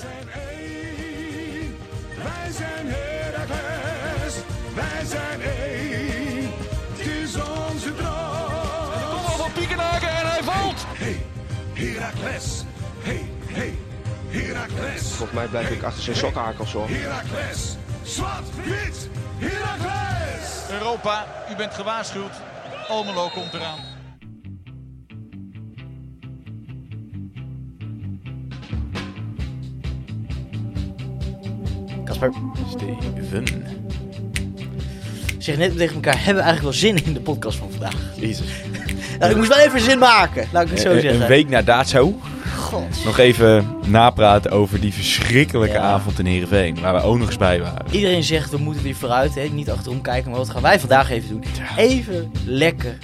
zijn 0.00 0.28
één. 0.58 1.76
Wij 2.16 2.52
zijn 2.52 2.86
Heracles. 2.88 4.34
Wij 4.74 5.04
zijn 5.04 5.40
één. 5.40 6.50
Het 6.90 7.06
is 7.06 7.34
onze 7.34 7.94
droom. 7.94 9.24
Kom 9.24 9.40
op, 9.40 9.50
Piekenhaken 9.54 10.08
en 10.08 10.26
hij 10.26 10.42
valt. 10.42 10.84
Hey, 10.86 11.26
Heracles. 11.72 12.62
Hey, 13.00 13.30
hey, 13.46 13.78
Heracles. 14.28 15.02
Volgens 15.02 15.38
mij 15.38 15.46
blijf 15.46 15.70
ik 15.70 15.82
achter 15.82 16.02
zijn 16.02 16.16
sokhakels 16.16 16.72
hoor. 16.72 16.88
Heracles. 16.88 17.76
Zwart, 18.02 18.54
wit, 18.64 19.08
Heracles. 19.38 20.70
Europa, 20.70 21.26
u 21.50 21.56
bent 21.56 21.74
gewaarschuwd. 21.74 22.32
Almelo 22.88 23.28
komt 23.28 23.54
eraan. 23.54 23.89
Steven. 32.70 33.44
zeg 35.38 35.56
net 35.56 35.76
tegen 35.76 35.94
elkaar, 35.94 36.16
hebben 36.24 36.34
we 36.34 36.48
eigenlijk 36.50 36.62
wel 36.62 36.72
zin 36.72 37.04
in 37.06 37.12
de 37.14 37.20
podcast 37.20 37.58
van 37.58 37.70
vandaag? 37.70 37.94
Jezus. 38.16 38.46
Nou, 39.18 39.32
ik 39.32 39.38
moest 39.38 39.48
wel 39.56 39.66
even 39.66 39.80
zin 39.80 39.98
maken, 39.98 40.46
laat 40.52 40.62
ik 40.64 40.70
het 40.70 40.80
zo 40.80 40.90
Een- 40.92 41.00
zeggen. 41.00 41.22
Een 41.22 41.28
week 41.28 41.48
na 41.48 41.62
dato 41.62 42.20
God. 42.56 43.04
nog 43.04 43.18
even 43.18 43.66
napraten 43.86 44.50
over 44.50 44.80
die 44.80 44.92
verschrikkelijke 44.92 45.74
Ja. 45.74 45.80
avond 45.82 46.18
in 46.18 46.26
Heerenveen. 46.26 46.80
Waar 46.80 46.94
we 46.94 47.00
ook 47.02 47.18
nog 47.18 47.26
eens 47.26 47.36
bij 47.36 47.60
waren. 47.60 47.84
Iedereen 47.90 48.22
zegt, 48.22 48.50
we 48.50 48.56
moeten 48.58 48.82
weer 48.82 48.94
vooruit, 48.94 49.34
hè? 49.34 49.42
niet 49.42 49.70
achterom 49.70 50.00
kijken. 50.00 50.30
Maar 50.30 50.38
wat 50.38 50.50
gaan 50.50 50.62
wij 50.62 50.80
vandaag 50.80 51.10
even 51.10 51.28
doen? 51.28 51.44
Even 51.76 52.30
lekker 52.44 52.98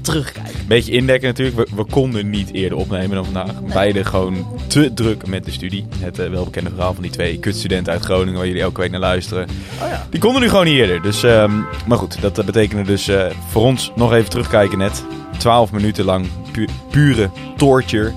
terugkijken. 0.00 0.51
Beetje 0.66 0.92
indekken 0.92 1.28
natuurlijk. 1.28 1.56
We, 1.56 1.66
we 1.76 1.84
konden 1.84 2.30
niet 2.30 2.52
eerder 2.52 2.78
opnemen 2.78 3.10
dan 3.10 3.24
vandaag. 3.24 3.62
Beide 3.72 4.04
gewoon 4.04 4.46
te 4.66 4.94
druk 4.94 5.26
met 5.26 5.44
de 5.44 5.50
studie. 5.50 5.86
Het 5.98 6.18
eh, 6.18 6.30
welbekende 6.30 6.70
verhaal 6.70 6.92
van 6.94 7.02
die 7.02 7.12
twee 7.12 7.38
kutstudenten 7.38 7.92
uit 7.92 8.02
Groningen 8.04 8.38
waar 8.38 8.46
jullie 8.46 8.62
elke 8.62 8.80
week 8.80 8.90
naar 8.90 9.00
luisteren. 9.00 9.46
Oh 9.82 9.88
ja. 9.88 10.06
Die 10.10 10.20
konden 10.20 10.42
nu 10.42 10.48
gewoon 10.48 10.64
niet 10.64 10.74
eerder. 10.74 11.02
Dus, 11.02 11.22
ehm, 11.22 11.52
maar 11.86 11.98
goed, 11.98 12.20
dat 12.20 12.44
betekende 12.46 12.82
dus 12.82 13.08
eh, 13.08 13.24
voor 13.48 13.62
ons 13.62 13.92
nog 13.96 14.12
even 14.12 14.30
terugkijken 14.30 14.78
net. 14.78 15.04
12 15.38 15.72
minuten 15.72 16.04
lang 16.04 16.26
pu- 16.52 16.68
pure 16.90 17.30
torture 17.56 18.12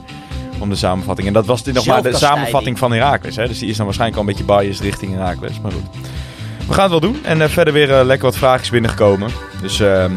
om 0.60 0.70
de 0.70 0.76
samenvatting. 0.76 1.28
En 1.28 1.34
dat 1.34 1.46
was 1.46 1.64
dit 1.64 1.74
nog 1.74 1.86
maar 1.86 2.02
de 2.04 2.14
samenvatting 2.16 2.78
van 2.80 2.92
Herakles. 2.92 3.36
Hè? 3.36 3.48
Dus 3.48 3.60
die 3.60 3.70
is 3.70 3.76
dan 3.78 3.86
waarschijnlijk 3.86 4.22
al 4.22 4.28
een 4.30 4.36
beetje 4.38 4.54
biased 4.56 4.84
richting 4.84 5.14
Herakles. 5.14 5.60
Maar 5.62 5.72
goed. 5.72 5.84
We 6.68 6.74
gaan 6.74 6.92
het 6.92 7.02
wel 7.02 7.12
doen. 7.12 7.26
En 7.26 7.42
eh, 7.42 7.48
verder 7.50 7.74
weer 7.74 7.88
lekker 8.04 8.26
wat 8.26 8.38
vraagjes 8.38 8.70
binnengekomen. 8.70 9.30
Dus 9.62 9.80
ehm, 9.80 10.12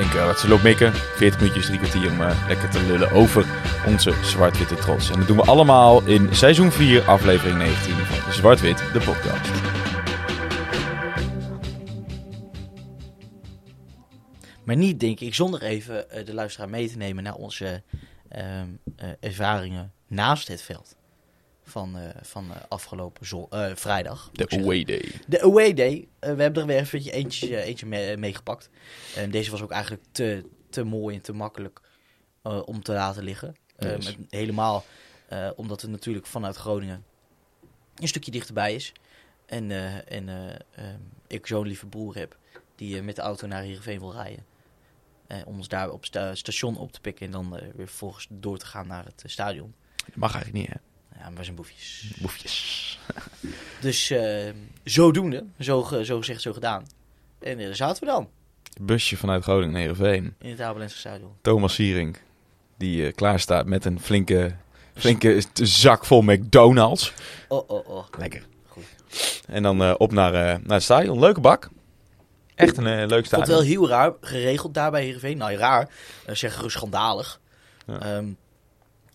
denk, 0.00 0.14
eh, 0.14 0.26
wat 0.26 0.38
ze 0.38 0.48
loopt 0.48 0.62
mikken. 0.62 0.92
40 0.92 1.40
minuutjes, 1.40 1.66
drie 1.66 1.78
kwartier 1.78 2.10
om 2.10 2.20
eh, 2.20 2.46
lekker 2.48 2.68
te 2.70 2.86
lullen 2.86 3.10
over 3.10 3.44
onze 3.86 4.12
zwart-witte 4.22 4.74
trots. 4.74 5.10
En 5.10 5.18
dat 5.18 5.26
doen 5.26 5.36
we 5.36 5.42
allemaal 5.42 6.02
in 6.06 6.34
seizoen 6.34 6.72
4, 6.72 7.02
aflevering 7.02 7.58
19 7.58 7.94
van 7.94 8.32
Zwart-Wit, 8.32 8.78
de 8.92 9.00
podcast. 9.00 9.50
Maar 14.68 14.76
niet, 14.76 15.00
denk 15.00 15.20
ik, 15.20 15.34
zonder 15.34 15.62
even 15.62 16.10
eh, 16.10 16.26
de 16.26 16.34
luisteraar 16.34 16.68
mee 16.68 16.88
te 16.88 16.96
nemen 16.96 17.22
naar 17.22 17.34
onze 17.34 17.82
ehm, 18.28 18.68
eh, 18.96 19.08
ervaringen 19.20 19.92
naast 20.06 20.48
het 20.48 20.62
veld. 20.62 20.96
Van, 21.68 21.98
eh, 21.98 22.08
van 22.22 22.50
eh, 22.50 22.56
afgelopen 22.68 23.26
zo- 23.26 23.46
eh, 23.50 23.70
vrijdag. 23.74 24.30
De 24.32 24.48
away 24.50 24.84
day. 24.84 25.12
De 25.26 25.42
away 25.42 25.74
day. 25.74 26.08
We 26.20 26.26
hebben 26.26 26.54
er 26.62 26.66
weer 26.66 26.78
even 26.78 27.12
eentje, 27.12 27.62
eentje 27.62 27.86
mee- 27.86 28.16
meegepakt. 28.16 28.68
En 29.16 29.30
deze 29.30 29.50
was 29.50 29.62
ook 29.62 29.70
eigenlijk 29.70 30.02
te, 30.10 30.44
te 30.70 30.82
mooi 30.84 31.16
en 31.16 31.22
te 31.22 31.32
makkelijk 31.32 31.80
om 32.64 32.82
te 32.82 32.92
laten 32.92 33.22
liggen. 33.22 33.56
Yes. 33.78 34.04
met- 34.16 34.16
helemaal 34.30 34.84
omdat 35.56 35.80
het 35.80 35.90
natuurlijk 35.90 36.26
vanuit 36.26 36.56
Groningen 36.56 37.04
een 37.94 38.08
stukje 38.08 38.30
dichterbij 38.30 38.74
is. 38.74 38.92
En, 39.46 39.70
en 40.06 40.28
eh, 40.28 40.48
ehm, 40.84 40.98
ik 41.26 41.46
zo'n 41.46 41.66
lieve 41.66 41.86
broer 41.86 42.14
heb 42.16 42.36
die 42.76 43.02
met 43.02 43.16
de 43.16 43.22
auto 43.22 43.46
naar 43.46 43.62
Heerenveen 43.62 43.98
wil 43.98 44.12
rijden. 44.12 44.44
Om 45.46 45.56
ons 45.56 45.68
daar 45.68 45.90
op 45.90 46.04
het 46.10 46.38
station 46.38 46.76
op 46.76 46.92
te 46.92 47.00
pikken 47.00 47.26
en 47.26 47.32
dan 47.32 47.50
weer 47.50 47.86
vervolgens 47.88 48.26
door 48.30 48.58
te 48.58 48.66
gaan 48.66 48.86
naar 48.86 49.04
het 49.04 49.22
stadion. 49.26 49.74
Dat 50.06 50.16
mag 50.16 50.34
eigenlijk 50.34 50.64
niet, 50.66 50.74
hè? 50.76 50.80
Ja, 51.18 51.24
maar 51.24 51.34
we 51.34 51.44
zijn 51.44 51.56
boefjes. 51.56 52.12
Boefjes. 52.18 52.98
Dus 53.80 54.10
eh, 54.10 54.52
zodoende, 54.84 55.44
zo, 55.60 55.82
zo 56.02 56.18
gezegd, 56.18 56.40
zo 56.40 56.52
gedaan. 56.52 56.86
En 57.40 57.58
daar 57.58 57.74
zaten 57.74 58.04
we 58.04 58.10
dan, 58.10 58.28
Busje 58.80 59.16
vanuit 59.16 59.42
Groningen 59.42 59.70
naar 59.72 59.80
Heerenveen. 59.80 60.34
in 60.38 60.50
het 60.50 60.60
Abelense. 60.60 61.20
Thomas 61.42 61.74
Sierink, 61.74 62.22
die 62.76 63.06
eh, 63.06 63.12
klaar 63.14 63.40
staat 63.40 63.66
met 63.66 63.84
een 63.84 64.00
flinke, 64.00 64.54
flinke 64.94 65.42
zak 65.62 66.04
vol 66.04 66.22
McDonald's. 66.22 67.12
Oh, 67.48 67.70
oh, 67.70 67.88
oh. 67.88 68.04
Lekker. 68.18 68.46
Goed. 68.66 68.84
En 69.46 69.62
dan 69.62 69.82
eh, 69.82 69.94
op 69.98 70.12
naar, 70.12 70.32
naar 70.32 70.60
het 70.74 70.82
stadion. 70.82 71.18
Leuke 71.18 71.40
bak. 71.40 71.68
Echt 72.54 72.76
een 72.76 72.84
leuk 72.84 73.02
Ik 73.02 73.10
vond 73.10 73.26
stadion. 73.26 73.48
het 73.48 73.56
wel 73.58 73.66
heel 73.66 73.88
raar, 73.88 74.12
geregeld 74.20 74.74
daar 74.74 74.90
bij 74.90 75.02
Heerenveen. 75.02 75.36
Nou, 75.36 75.56
raar, 75.56 75.88
uh, 76.28 76.34
zeg 76.34 76.54
gerust 76.54 76.76
schandalig. 76.76 77.40
Ja. 77.86 78.00
Ehm, 78.00 78.26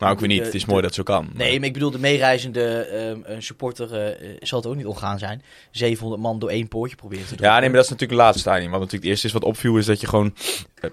nou, 0.04 0.14
ik 0.14 0.20
weet 0.20 0.30
niet. 0.30 0.40
de- 0.40 0.46
Het 0.46 0.54
is 0.54 0.64
de- 0.66 0.70
mooi 0.72 0.82
dat 0.82 0.94
zo 0.94 1.04
kan. 1.04 1.30
nee, 1.34 1.58
maar 1.60 1.68
ik 1.68 1.74
bedoel, 1.74 1.92
de 1.92 2.00
meereizende 2.00 2.88
een 3.26 3.44
supporter 3.44 3.94
eh, 3.94 4.30
zal 4.42 4.60
het 4.60 4.68
ook 4.68 4.76
niet 4.76 4.86
omgaan 4.86 5.20
zijn. 5.20 5.42
700 5.72 6.22
man 6.22 6.40
door 6.40 6.50
één 6.50 6.68
poortje 6.68 6.96
proberen 6.96 7.26
te 7.28 7.36
doen. 7.36 7.46
Ja, 7.48 7.52
nee, 7.60 7.62
maar 7.70 7.76
dat 7.78 7.84
is 7.86 7.90
natuurlijk 7.90 8.20
het 8.20 8.28
laatste 8.28 8.50
stadion. 8.50 8.72
Wat 8.72 8.80
natuurlijk 8.80 9.04
het 9.04 9.12
eerste 9.12 9.28
is 9.28 9.34
wat 9.34 9.44
opviel, 9.44 9.78
is 9.78 9.86
dat 9.86 10.02
je 10.02 10.08
gewoon... 10.08 10.36
eh, 10.82 10.90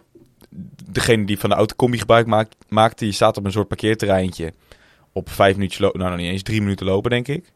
degene 0.84 1.24
die 1.24 1.38
van 1.38 1.50
de 1.50 1.56
autocombi 1.56 1.98
gebruik 1.98 2.26
maakt, 2.26 2.56
maakt, 2.68 2.98
die 2.98 3.12
staat 3.12 3.36
op 3.36 3.44
een 3.44 3.52
soort 3.52 3.68
parkeerterreintje. 3.68 4.52
Op 5.12 5.30
vijf 5.30 5.54
minuutjes 5.56 5.80
lopen, 5.80 5.98
nou 5.98 6.10
nog 6.10 6.20
niet 6.20 6.30
eens, 6.30 6.42
drie 6.42 6.60
minuten 6.60 6.86
lopen, 6.86 7.10
denk 7.10 7.28
ik. 7.28 7.52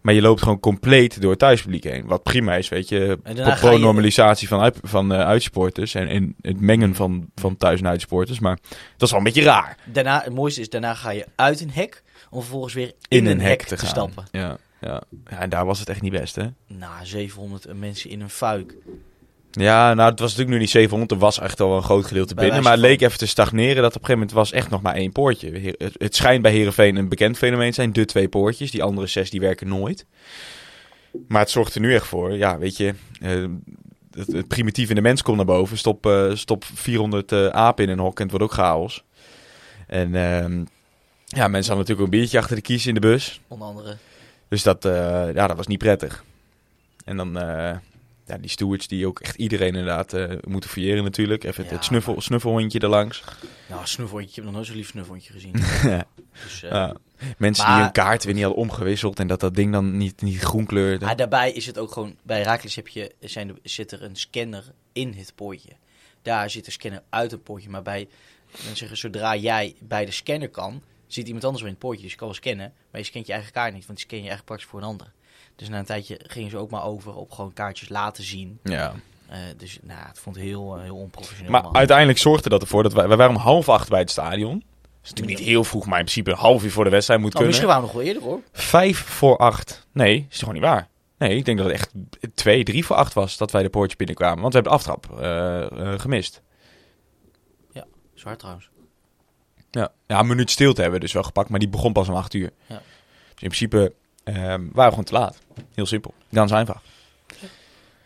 Maar 0.00 0.14
je 0.14 0.20
loopt 0.22 0.42
gewoon 0.42 0.60
compleet 0.60 1.20
door 1.20 1.30
het 1.30 1.38
thuispubliek 1.38 1.84
heen. 1.84 2.06
Wat 2.06 2.22
prima 2.22 2.54
is, 2.54 2.68
weet 2.68 2.88
je. 2.88 3.18
En 3.22 3.36
daarna 3.36 3.54
Pro 3.54 3.68
ga 3.68 3.74
je- 3.74 3.80
normalisatie 3.80 4.48
van, 4.48 4.60
uit, 4.60 4.78
van 4.82 5.12
eh, 5.12 5.20
uitsupporters. 5.20 5.94
En, 5.94 6.08
en 6.08 6.34
het 6.40 6.60
mengen 6.60 6.94
van, 6.94 7.26
van 7.34 7.56
thuis- 7.56 7.80
en 7.80 7.86
uitsupporters. 7.88 8.38
Maar 8.38 8.58
dat 8.96 9.02
is 9.02 9.10
wel 9.10 9.18
een 9.18 9.24
beetje 9.24 9.42
raar. 9.42 9.76
Daarna, 9.84 10.20
het 10.24 10.34
mooiste 10.34 10.60
is, 10.60 10.68
daarna 10.68 10.94
ga 10.94 11.10
je 11.10 11.26
uit 11.34 11.60
een 11.60 11.70
hek 11.70 12.02
om 12.30 12.40
vervolgens 12.40 12.74
weer 12.74 12.92
in, 13.08 13.26
een, 13.26 13.40
hek, 13.40 13.62
te, 13.62 13.76
gaan. 13.76 13.88
stappen. 13.88 14.24
Ja, 14.30 14.56
ja. 14.80 15.02
ja, 15.30 15.38
en 15.38 15.48
daar 15.50 15.64
was 15.66 15.78
het 15.78 15.88
echt 15.88 16.02
niet 16.02 16.12
best, 16.12 16.34
hè? 16.36 16.46
Nou, 16.66 16.92
700 17.06 17.78
mensen 17.78 18.10
in 18.10 18.20
een 18.20 18.30
fuik. 18.30 18.74
Ja, 19.56 19.94
nou, 19.94 20.10
het 20.10 20.20
was 20.20 20.28
natuurlijk 20.28 20.56
nu 20.56 20.62
niet 20.62 20.70
700. 20.70 21.10
Er 21.10 21.18
was 21.18 21.40
echt 21.40 21.60
al 21.60 21.76
een 21.76 21.82
groot 21.82 22.04
gedeelte 22.06 22.34
binnen. 22.34 22.62
Maar 22.62 22.72
het 22.72 22.80
leek 22.80 23.00
even 23.00 23.18
te 23.18 23.26
stagneren. 23.26 23.82
Dat 23.82 23.96
op 23.96 24.00
een 24.00 24.06
gegeven 24.06 24.18
moment 24.18 24.32
was 24.32 24.52
echt 24.52 24.70
nog 24.70 24.82
maar 24.82 24.94
één 24.94 25.12
poortje. 25.12 25.74
Het, 25.78 25.94
het 25.98 26.16
schijnt 26.16 26.42
bij 26.42 26.52
Herenveen 26.52 26.96
een 26.96 27.08
bekend 27.08 27.38
fenomeen 27.38 27.68
te 27.68 27.74
zijn. 27.74 27.92
De 27.92 28.04
twee 28.04 28.28
poortjes. 28.28 28.70
Die 28.70 28.82
andere 28.82 29.06
zes 29.06 29.30
die 29.30 29.40
werken 29.40 29.68
nooit. 29.68 30.06
Maar 31.28 31.40
het 31.40 31.50
zorgt 31.50 31.74
er 31.74 31.80
nu 31.80 31.94
echt 31.94 32.06
voor. 32.06 32.32
Ja, 32.36 32.58
weet 32.58 32.76
je. 32.76 32.94
eh, 33.20 33.44
het, 34.10 34.32
het 34.32 34.48
primitief 34.48 34.88
in 34.88 34.94
de 34.94 35.00
mens 35.00 35.22
komt 35.22 35.36
naar 35.36 35.46
boven. 35.46 35.78
Stop, 35.78 36.06
eh, 36.06 36.34
stop 36.34 36.64
400 36.64 37.32
eh, 37.32 37.46
apen 37.46 37.84
in 37.84 37.90
een 37.90 37.98
hok 37.98 38.16
en 38.16 38.22
het 38.22 38.30
wordt 38.30 38.46
ook 38.46 38.58
chaos. 38.58 39.04
En 39.86 40.14
ehm, 40.14 40.64
ja, 41.24 41.48
mensen 41.48 41.74
hadden 41.74 41.76
natuurlijk 41.76 42.00
ook 42.00 42.04
een 42.04 42.18
biertje 42.18 42.38
achter 42.38 42.56
de 42.56 42.62
kies 42.62 42.86
in 42.86 42.94
de 42.94 43.00
bus. 43.00 43.40
Onder 43.48 43.68
andere. 43.68 43.96
Dus 44.48 44.62
dat, 44.62 44.82
ja, 45.34 45.46
dat 45.46 45.56
was 45.56 45.66
niet 45.66 45.78
prettig. 45.78 46.24
En 47.04 47.16
dan 47.16 47.38
ja, 48.26 48.38
die 48.38 48.50
stewards 48.50 48.86
die 48.88 49.06
ook 49.06 49.20
echt 49.20 49.36
iedereen 49.36 49.68
inderdaad 49.74 50.12
eh, 50.12 50.30
moeten 50.48 50.70
fouilleren 50.70 51.04
natuurlijk. 51.04 51.44
Even 51.44 51.60
het- 51.62 51.70
Ja, 51.70 51.76
het 51.76 51.84
snuffel, 51.84 52.20
snuffelhondje 52.20 52.78
erlangs. 52.78 53.22
Nou, 53.68 53.86
snuffelhondje. 53.86 54.28
Ik 54.30 54.34
heb 54.34 54.44
nog 54.44 54.54
nooit 54.54 54.66
zo'n 54.66 54.76
lief 54.76 54.88
snuffelhondje 54.88 55.32
gezien. 55.32 55.52
dus, 56.42 56.62
eh, 56.62 56.70
Ja. 56.70 56.94
Mensen 57.38 57.64
Maar- 57.64 57.74
die 57.74 57.82
hun 57.84 57.92
kaart 57.92 58.24
weer 58.24 58.34
niet 58.34 58.42
hadden 58.42 58.62
omgewisseld 58.62 59.18
en 59.18 59.26
dat 59.26 59.40
dat 59.40 59.54
ding 59.54 59.72
dan 59.72 59.96
niet, 59.96 60.22
niet 60.22 60.38
groen 60.40 60.66
kleurde. 60.66 61.04
Maar 61.04 61.16
daarbij 61.16 61.52
is 61.52 61.66
het 61.66 61.78
ook 61.78 61.92
gewoon... 61.92 62.16
Bij 62.22 62.38
Herakles 62.38 62.74
heb 62.74 62.88
je, 62.88 63.14
zijn 63.20 63.48
er, 63.48 63.54
zit 63.62 63.92
er 63.92 64.02
een 64.02 64.16
scanner 64.16 64.64
in 64.92 65.12
het 65.16 65.32
poortje. 65.34 65.70
Daar 66.22 66.50
zit 66.50 66.66
een 66.66 66.72
scanner 66.72 67.02
uit 67.10 67.30
het 67.30 67.42
poortje. 67.42 67.70
Maar 67.70 67.82
bij... 67.82 68.08
Zeggen, 68.72 68.96
zodra 68.96 69.36
jij 69.36 69.74
bij 69.80 70.04
de 70.04 70.10
scanner 70.10 70.48
kan... 70.48 70.82
Zit 71.06 71.26
iemand 71.26 71.44
anders 71.44 71.62
weer 71.62 71.70
in 71.72 71.76
het 71.78 71.86
poortje. 71.86 72.02
Dus 72.02 72.12
je 72.12 72.18
kan 72.18 72.26
wel 72.26 72.36
scannen. 72.36 72.72
Maar 72.90 73.00
je 73.00 73.06
scant 73.06 73.26
je 73.26 73.32
eigen 73.32 73.52
kaart 73.52 73.72
niet. 73.74 73.86
Want 73.86 73.98
die 73.98 74.06
scan 74.06 74.18
je 74.22 74.28
eigenlijk 74.28 74.44
praktisch 74.46 74.68
voor 74.68 74.80
een 74.80 74.86
ander. 74.86 75.12
Dus 75.56 75.68
na 75.68 75.78
een 75.78 75.84
tijdje 75.84 76.20
gingen 76.22 76.50
ze 76.50 76.56
ook 76.56 76.70
maar 76.70 76.84
over 76.84 77.14
op 77.14 77.30
gewoon 77.30 77.52
kaartjes 77.52 77.88
laten 77.88 78.24
zien. 78.24 78.58
Ja. 78.62 78.94
Eh, 79.28 79.38
dus 79.56 79.78
nou, 79.82 80.06
het 80.06 80.18
vond 80.18 80.36
heel, 80.36 80.76
eh, 80.76 80.82
heel 80.82 80.96
onprofessioneel. 80.96 81.50
Maar 81.50 81.72
uiteindelijk 81.72 82.18
zorgde 82.18 82.48
dat 82.48 82.62
ervoor 82.62 82.82
dat 82.82 82.92
wij, 82.92 83.08
wij 83.08 83.16
waren 83.16 83.34
om 83.34 83.40
half 83.40 83.68
acht 83.68 83.88
bij 83.88 84.00
het 84.00 84.10
stadion. 84.10 84.52
Dat 84.52 84.62
is 85.02 85.10
natuurlijk 85.10 85.38
niet 85.38 85.48
heel 85.48 85.64
vroeg, 85.64 85.86
maar 85.86 85.98
in 85.98 86.04
principe 86.04 86.30
een 86.30 86.36
half 86.36 86.64
uur 86.64 86.70
voor 86.70 86.84
de 86.84 86.90
wedstrijd 86.90 87.20
moet 87.20 87.32
Nou, 87.32 87.44
kunnen. 87.44 87.62
misschien 87.64 87.82
waren 87.82 88.04
we 88.04 88.14
nog 88.14 88.22
wel 88.22 88.30
eerder 88.30 88.52
hoor. 88.52 88.62
Vijf 88.68 88.98
voor 88.98 89.36
acht. 89.36 89.86
Nee, 89.92 90.16
is 90.16 90.24
toch 90.28 90.38
gewoon 90.38 90.54
niet 90.54 90.62
waar? 90.62 90.88
Nee, 91.18 91.36
ik 91.36 91.44
denk 91.44 91.58
dat 91.58 91.66
het 91.66 91.76
echt 91.76 91.90
twee, 92.34 92.64
drie 92.64 92.84
voor 92.84 92.96
acht 92.96 93.12
was 93.12 93.36
dat 93.36 93.50
wij 93.50 93.62
de 93.62 93.68
poortje 93.68 93.96
binnenkwamen. 93.96 94.40
Want 94.40 94.54
we 94.54 94.60
hebben 94.60 94.78
de 94.78 94.78
aftrap 94.78 95.20
eh, 95.20 96.00
gemist. 96.00 96.42
Zwaar 98.14 98.36
trouwens. 98.36 98.68
Ja. 99.70 99.92
ja, 100.06 100.18
een 100.18 100.26
minuut 100.26 100.50
stilte 100.50 100.80
hebben 100.80 100.98
we 100.98 101.04
dus 101.04 101.14
wel 101.14 101.22
gepakt, 101.22 101.48
maar 101.48 101.58
die 101.58 101.68
begon 101.68 101.92
pas 101.92 102.08
om 102.08 102.14
acht 102.14 102.34
uur. 102.34 102.50
Ja. 102.66 102.74
Dus 103.34 103.42
in 103.42 103.48
principe 103.48 103.94
ehm, 104.24 104.38
waren 104.44 104.62
we 104.72 104.82
gewoon 104.88 105.04
te 105.04 105.12
laat. 105.12 105.38
Heel 105.74 105.86
simpel. 105.86 106.14
Dan 106.28 106.48
zijn 106.48 106.66
we. 106.66 106.72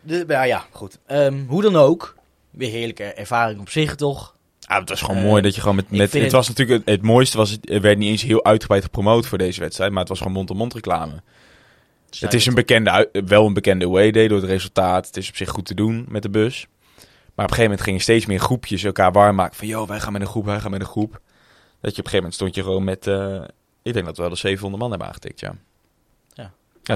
De, 0.01 0.23
ja, 0.27 0.43
ja, 0.43 0.65
goed. 0.71 0.99
Ehm, 1.05 1.45
hoe 1.47 1.61
dan 1.61 1.75
ook. 1.75 2.15
Weer 2.49 2.69
heerlijke 2.69 3.03
ervaring 3.03 3.59
op 3.59 3.69
zich 3.69 3.95
toch. 3.95 4.35
Ah, 4.65 4.79
het 4.79 4.89
was 4.89 5.01
gewoon 5.01 5.17
Eh, 5.17 5.23
mooi 5.23 5.41
dat 5.41 5.55
je 5.55 5.61
gewoon 5.61 5.75
met... 5.75 5.85
het, 5.89 6.13
het- 6.13 6.31
was 6.31 6.47
natuurlijk 6.47 6.79
het, 6.85 6.95
het 6.95 7.01
mooiste 7.05 7.37
was, 7.37 7.49
het 7.49 7.69
er 7.69 7.81
werd 7.81 7.97
niet 7.97 8.09
eens 8.09 8.21
heel 8.21 8.45
uitgebreid 8.45 8.83
gepromoot 8.83 9.25
voor 9.27 9.37
deze 9.37 9.59
wedstrijd, 9.59 9.91
maar 9.91 9.99
het 9.99 10.09
was 10.09 10.17
gewoon 10.17 10.33
mond-to-mond 10.33 10.73
reclame. 10.73 11.21
Het 12.19 12.33
is 12.33 12.45
een 12.45 12.53
bekende, 12.53 13.09
wel 13.25 13.45
een 13.45 13.53
bekende 13.53 13.85
away 13.85 14.11
day 14.11 14.27
door 14.27 14.37
het 14.41 14.49
resultaat. 14.49 15.07
Het 15.07 15.17
is 15.17 15.29
op 15.29 15.35
zich 15.35 15.49
goed 15.49 15.65
te 15.65 15.73
doen 15.73 16.05
met 16.07 16.21
de 16.21 16.29
bus. 16.29 16.67
Maar 16.95 17.05
op 17.05 17.37
een 17.37 17.43
gegeven 17.43 17.63
moment 17.63 17.81
gingen 17.81 18.01
steeds 18.01 18.25
meer 18.25 18.39
groepjes 18.39 18.83
elkaar 18.83 19.11
warm 19.11 19.35
maken. 19.35 19.55
Van, 19.57 19.67
joh, 19.67 19.87
wij 19.87 19.99
gaan 19.99 20.13
met 20.13 20.21
een 20.21 20.27
groep, 20.27 20.45
wij 20.45 20.59
gaan 20.59 20.71
met 20.71 20.79
een 20.79 20.85
groep. 20.85 21.11
Dat 21.81 21.95
je 21.95 21.99
op 22.01 22.05
een 22.05 22.11
gegeven 22.11 22.15
moment 22.15 22.33
stond 22.33 22.55
je 22.55 22.63
gewoon 22.63 22.83
met... 22.83 23.07
eh, 23.07 23.41
ik 23.83 23.93
denk 23.93 24.05
dat 24.05 24.15
we 24.15 24.21
wel 24.21 24.31
de 24.31 24.37
700 24.37 24.81
man 24.81 24.89
hebben 24.91 25.07
aangetikt, 25.07 25.39
ja. 25.39 25.55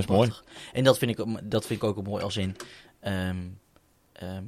Ja. 0.01 0.06
Dat 0.06 0.10
is 0.10 0.16
mooi. 0.16 0.31
En 0.74 0.84
dat 0.84 0.98
vind 0.98 1.12
ik, 1.12 1.19
ook- 1.19 1.40
dat 1.44 1.66
vind 1.66 1.81
ik 1.84 1.88
ook 1.90 2.04
mooi 2.04 2.24
als 2.24 2.38
in... 2.38 2.56
ehm, 3.00 3.38
ehm, 4.13 4.44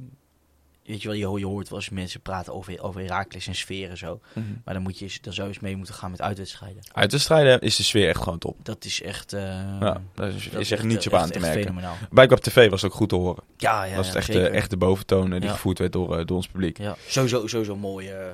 weet 0.84 1.02
je 1.02 1.08
wel, 1.08 1.16
je, 1.16 1.24
ho- 1.26 1.38
je 1.38 1.46
hoort 1.46 1.68
wel 1.68 1.78
eens 1.78 1.88
mensen 1.88 2.20
praten 2.20 2.54
over, 2.54 2.82
over 2.82 3.00
Herakles 3.00 3.46
en 3.46 3.54
sfeer 3.54 3.90
en 3.90 3.96
zo. 3.96 4.20
Maar 4.64 4.74
dan, 4.74 4.82
moet 4.82 4.98
je, 4.98 5.18
dan 5.20 5.32
zou 5.32 5.48
je 5.48 5.52
eens 5.54 5.62
mee 5.62 5.76
moeten 5.76 5.94
gaan 5.94 6.10
met 6.10 6.20
uitwedstrijden. 6.22 6.82
Uit 6.92 7.10
de 7.10 7.18
strijden 7.18 7.60
is 7.60 7.76
de 7.76 7.82
sfeer 7.82 8.08
echt 8.08 8.22
gewoon 8.22 8.38
top. 8.38 8.56
Dat 8.62 8.84
is 8.84 9.02
echt... 9.02 9.32
eh, 9.32 9.42
Ja, 9.80 10.00
is, 10.14 10.50
dat 10.50 10.60
is 10.60 10.70
echt 10.70 10.82
niets 10.82 11.06
op 11.06 11.14
aan 11.14 11.30
te 11.30 11.38
merken. 11.38 11.60
fenomenaal. 11.62 11.94
Bij 12.10 12.30
op 12.30 12.40
tv 12.40 12.70
was 12.70 12.82
het 12.82 12.90
ook 12.90 12.96
goed 12.96 13.08
te 13.08 13.14
horen. 13.14 13.42
Ja, 13.56 13.84
ja, 13.84 13.96
was 13.96 14.06
ja, 14.06 14.12
het 14.12 14.18
echt, 14.22 14.32
de, 14.32 14.48
echt 14.48 14.70
de 14.70 14.76
boventoon 14.76 15.32
eh, 15.32 15.40
die 15.40 15.50
gevoerd 15.50 15.78
werd 15.78 15.92
door, 15.92 16.18
eh, 16.18 16.26
door 16.26 16.36
ons 16.36 16.46
publiek. 16.48 16.78
Ja, 16.78 16.96
sowieso, 17.06 17.46
sowieso 17.46 17.76
mooi, 17.76 18.08
eh, 18.08 18.26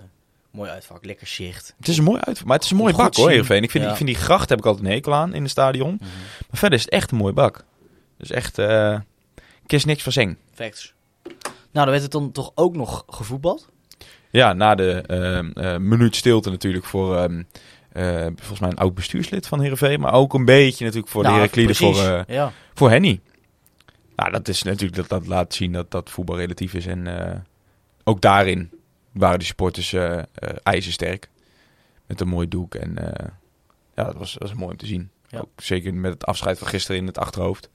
mooi 0.52 0.70
uitvak. 0.70 1.04
Lekker 1.04 1.26
zicht. 1.26 1.74
Het 1.78 1.88
is 1.88 1.98
een 1.98 2.04
mooi 2.04 2.20
uit, 2.20 2.44
maar 2.44 2.54
het 2.56 2.64
is 2.64 2.70
een 2.70 2.76
mooie 2.76 2.92
Goed 2.92 3.02
bak 3.02 3.14
hoor. 3.14 3.28
Heerenveen. 3.28 3.62
Ik 3.62 3.70
vind, 3.70 3.84
Ja. 3.84 3.90
ik 3.90 3.96
vind 3.96 4.08
die 4.08 4.18
gracht 4.18 4.48
heb 4.48 4.58
ik 4.58 4.66
altijd 4.66 4.84
een 4.86 4.92
hekel 4.92 5.14
aan 5.14 5.34
in 5.34 5.42
het 5.42 5.50
stadion. 5.50 5.94
Mhm. 5.94 6.04
Maar 6.50 6.58
verder 6.58 6.78
is 6.78 6.84
het 6.84 6.92
echt 6.92 7.10
een 7.10 7.16
mooie 7.16 7.32
bak. 7.32 7.64
Dus 8.18 8.30
echt, 8.30 8.58
eh 8.58 8.98
kies 9.66 9.84
niks 9.84 10.02
van 10.02 10.12
zeng. 10.12 10.36
Facts. 10.54 10.94
Nou, 11.70 11.86
dan 11.86 11.90
werd 11.90 12.02
het 12.02 12.10
dan 12.12 12.32
toch 12.32 12.52
ook 12.54 12.76
nog 12.76 13.04
gevoetbald. 13.08 13.68
Ja, 14.30 14.52
na 14.52 14.74
de 14.74 14.90
ehm, 15.06 15.50
eh, 15.50 15.76
minuut 15.76 16.16
stilte 16.16 16.50
natuurlijk 16.50 16.84
voor 16.84 17.16
ehm, 17.16 17.42
eh, 17.92 18.26
volgens 18.36 18.60
mij 18.60 18.70
een 18.70 18.76
oud 18.78 18.94
bestuurslid 18.94 19.46
van 19.46 19.60
Heerenveen. 19.60 20.00
Maar 20.00 20.12
ook 20.12 20.34
een 20.34 20.44
beetje 20.44 20.84
natuurlijk 20.84 21.12
voor 21.12 21.22
Nou, 21.22 21.42
de 21.42 21.48
voor, 21.48 21.64
precies. 21.64 21.98
eh, 22.04 22.20
ja. 22.26 22.52
voor 22.74 22.90
Henny. 22.90 23.20
Nou, 24.16 24.30
dat 24.30 24.48
is 24.48 24.62
natuurlijk, 24.62 24.96
dat, 24.96 25.08
dat 25.08 25.26
laat 25.26 25.54
zien 25.54 25.72
dat, 25.72 25.90
dat 25.90 26.10
voetbal 26.10 26.36
relatief 26.36 26.74
is. 26.74 26.86
En 26.86 27.08
ook 28.04 28.20
daarin 28.20 28.70
waren 29.12 29.38
de 29.38 29.44
supporters 29.44 29.92
eh 29.92 30.18
eh, 30.18 30.24
ijzersterk. 30.62 31.28
Met 32.06 32.20
een 32.20 32.28
mooi 32.28 32.48
doek. 32.48 32.74
En 32.74 32.98
eh, 32.98 33.28
ja, 33.94 34.04
dat 34.04 34.14
was, 34.14 34.32
dat 34.32 34.48
was 34.48 34.54
mooi 34.54 34.70
om 34.70 34.76
te 34.76 34.86
zien. 34.86 35.10
Ja. 35.28 35.38
Ook 35.38 35.50
zeker 35.56 35.94
met 35.94 36.12
het 36.12 36.26
afscheid 36.26 36.58
van 36.58 36.68
gisteren 36.68 37.00
in 37.00 37.06
het 37.06 37.18
achterhoofd. 37.18 37.70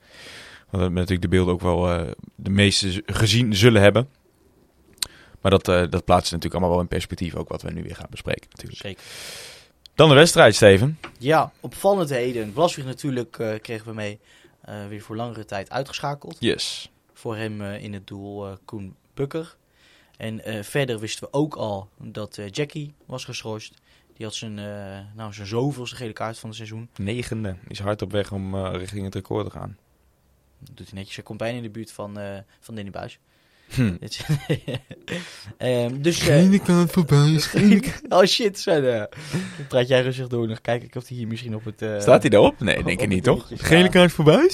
Want 0.58 0.70
we 0.70 0.78
hebben 0.78 0.94
natuurlijk 0.94 1.22
de 1.22 1.28
beelden 1.28 1.54
ook 1.54 1.60
wel 1.60 1.92
eh, 1.92 2.10
de 2.34 2.50
meeste 2.50 3.02
gezien 3.06 3.54
zullen 3.54 3.82
hebben. 3.82 4.08
Maar 5.40 5.50
dat, 5.50 5.68
eh, 5.68 5.90
dat 5.90 6.04
plaatst 6.04 6.32
natuurlijk 6.32 6.54
allemaal 6.54 6.70
wel 6.70 6.80
in 6.80 6.88
perspectief. 6.88 7.34
Ook 7.34 7.48
wat 7.48 7.62
we 7.62 7.70
nu 7.70 7.82
weer 7.82 7.96
gaan 7.96 8.10
bespreken 8.10 8.48
natuurlijk. 8.50 8.80
Zeker. 8.80 9.02
Dan 9.98 10.08
de 10.08 10.14
wedstrijd, 10.14 10.54
Steven. 10.54 10.98
Ja, 11.18 11.52
opvallendheden. 11.60 12.52
Blaswig 12.52 12.84
natuurlijk 12.84 13.38
eh, 13.38 13.54
kregen 13.60 13.86
we 13.86 13.94
mee 13.94 14.18
eh, 14.60 14.86
weer 14.88 15.00
voor 15.00 15.16
langere 15.16 15.44
tijd 15.44 15.70
uitgeschakeld. 15.70 16.36
Yes. 16.38 16.90
Voor 17.12 17.36
hem 17.36 17.62
eh, 17.62 17.82
in 17.82 17.92
het 17.92 18.06
doel 18.06 18.58
Koen 18.64 18.96
Bukker. 19.14 19.56
En 20.18 20.44
eh, 20.44 20.62
verder 20.62 20.98
wisten 20.98 21.24
we 21.24 21.32
ook 21.32 21.54
al 21.54 21.88
dat 21.98 22.38
eh, 22.38 22.50
Jackie 22.50 22.94
was 23.06 23.24
geschorst. 23.24 23.74
Die 24.14 24.26
had 24.26 24.34
zijn, 24.34 24.58
eh, 24.58 24.98
nou, 25.14 25.32
zijn 25.32 25.46
zoveelste 25.46 25.96
gele 25.96 26.12
kaart 26.12 26.38
van 26.38 26.48
het 26.48 26.58
seizoen. 26.58 26.88
Negende. 26.96 27.56
Is 27.68 27.78
hard 27.78 28.02
op 28.02 28.12
weg 28.12 28.32
om 28.32 28.66
richting 28.66 29.04
het 29.04 29.14
record 29.14 29.44
te 29.44 29.50
gaan. 29.50 29.76
Dat 30.58 30.76
doet 30.76 30.86
hij 30.86 30.94
netjes. 30.94 31.16
Hij 31.16 31.24
komt 31.24 31.38
bijna 31.38 31.56
in 31.56 31.62
de 31.62 31.70
buurt 31.70 31.92
van, 31.92 32.18
eh 32.18 32.38
van 32.60 32.74
Danny 32.74 32.90
Buis. 32.90 33.18
Hm. 33.68 33.96
Ehm, 35.56 36.00
dus, 36.00 36.28
eh, 36.28 36.64
kant 36.64 36.90
voorbij. 36.90 37.40
oh 38.08 38.24
shit. 38.24 38.64
Dan 38.64 39.06
praat 39.68 39.88
jij 39.88 40.02
rustig 40.02 40.26
door. 40.26 40.48
Nog 40.48 40.60
kijken 40.60 41.00
of 41.00 41.08
hij 41.08 41.16
hier 41.16 41.26
misschien 41.26 41.54
op 41.54 41.64
het... 41.64 42.02
Staat 42.02 42.20
hij 42.20 42.30
daarop? 42.30 42.60
Nee, 42.60 42.82
denk 42.82 43.00
ik 43.00 43.08
niet, 43.08 43.24
toch? 43.24 43.50
Gele 43.54 43.88
kaart 43.88 44.12
voorbij? 44.12 44.50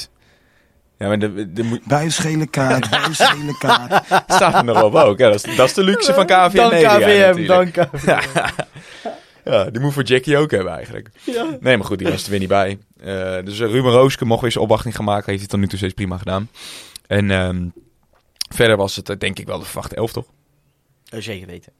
Ja, 1.04 1.10
maar 1.10 1.18
de, 1.18 1.52
de, 1.52 1.62
moet- 1.62 1.84
Buis 1.84 2.18
gele 2.18 2.46
kaart, 2.46 2.90
buis 2.90 3.18
gele 3.18 3.56
kaart. 3.64 4.04
staat 4.26 4.54
er 4.54 4.64
nog 4.64 4.82
op 4.82 4.94
ook. 4.94 5.18
Ja, 5.18 5.30
dat, 5.30 5.46
is, 5.46 5.56
dat 5.56 5.68
is 5.68 5.74
de 5.74 5.82
luxe 5.82 6.14
van 6.14 6.26
KVM 6.26 6.56
Dank 6.56 6.72
Media 6.72 6.96
KVM, 6.98 7.40
natuurlijk. 7.40 7.74
dank 7.74 7.88
KVM. 7.92 8.18
Ja, 9.44 9.64
die 9.70 9.80
moet 9.80 9.92
voor 9.92 10.02
Jackie 10.02 10.36
ook 10.36 10.50
hebben 10.50 10.72
eigenlijk. 10.72 11.10
Ja. 11.24 11.46
Nee, 11.60 11.76
maar 11.76 11.86
goed, 11.86 11.98
die 11.98 12.08
was 12.08 12.24
er 12.24 12.30
weer 12.30 12.38
niet 12.38 12.48
bij. 12.48 12.78
Eh, 13.00 13.44
dus 13.44 13.60
eh, 13.60 13.70
Ruben 13.70 13.90
Rooske 13.92 14.24
mocht 14.24 14.40
weer 14.42 14.50
zijn 14.52 14.64
opwachting 14.64 14.96
gaan 14.96 15.04
maken. 15.04 15.26
Heeft 15.26 15.38
hij 15.38 15.48
tot 15.48 15.58
nu 15.60 15.66
toe 15.66 15.78
steeds 15.78 15.94
prima 15.94 16.18
gedaan. 16.18 16.48
En 17.06 17.30
ehm, 17.30 17.66
verder 18.54 18.76
was 18.76 18.96
het 18.96 19.08
eh, 19.08 19.16
denk 19.18 19.38
ik 19.38 19.46
wel 19.46 19.58
de 19.58 19.64
verwachte 19.64 19.94
elf, 19.96 20.12
toch? 20.12 20.26
Zeker 21.04 21.46
weten. 21.46 21.72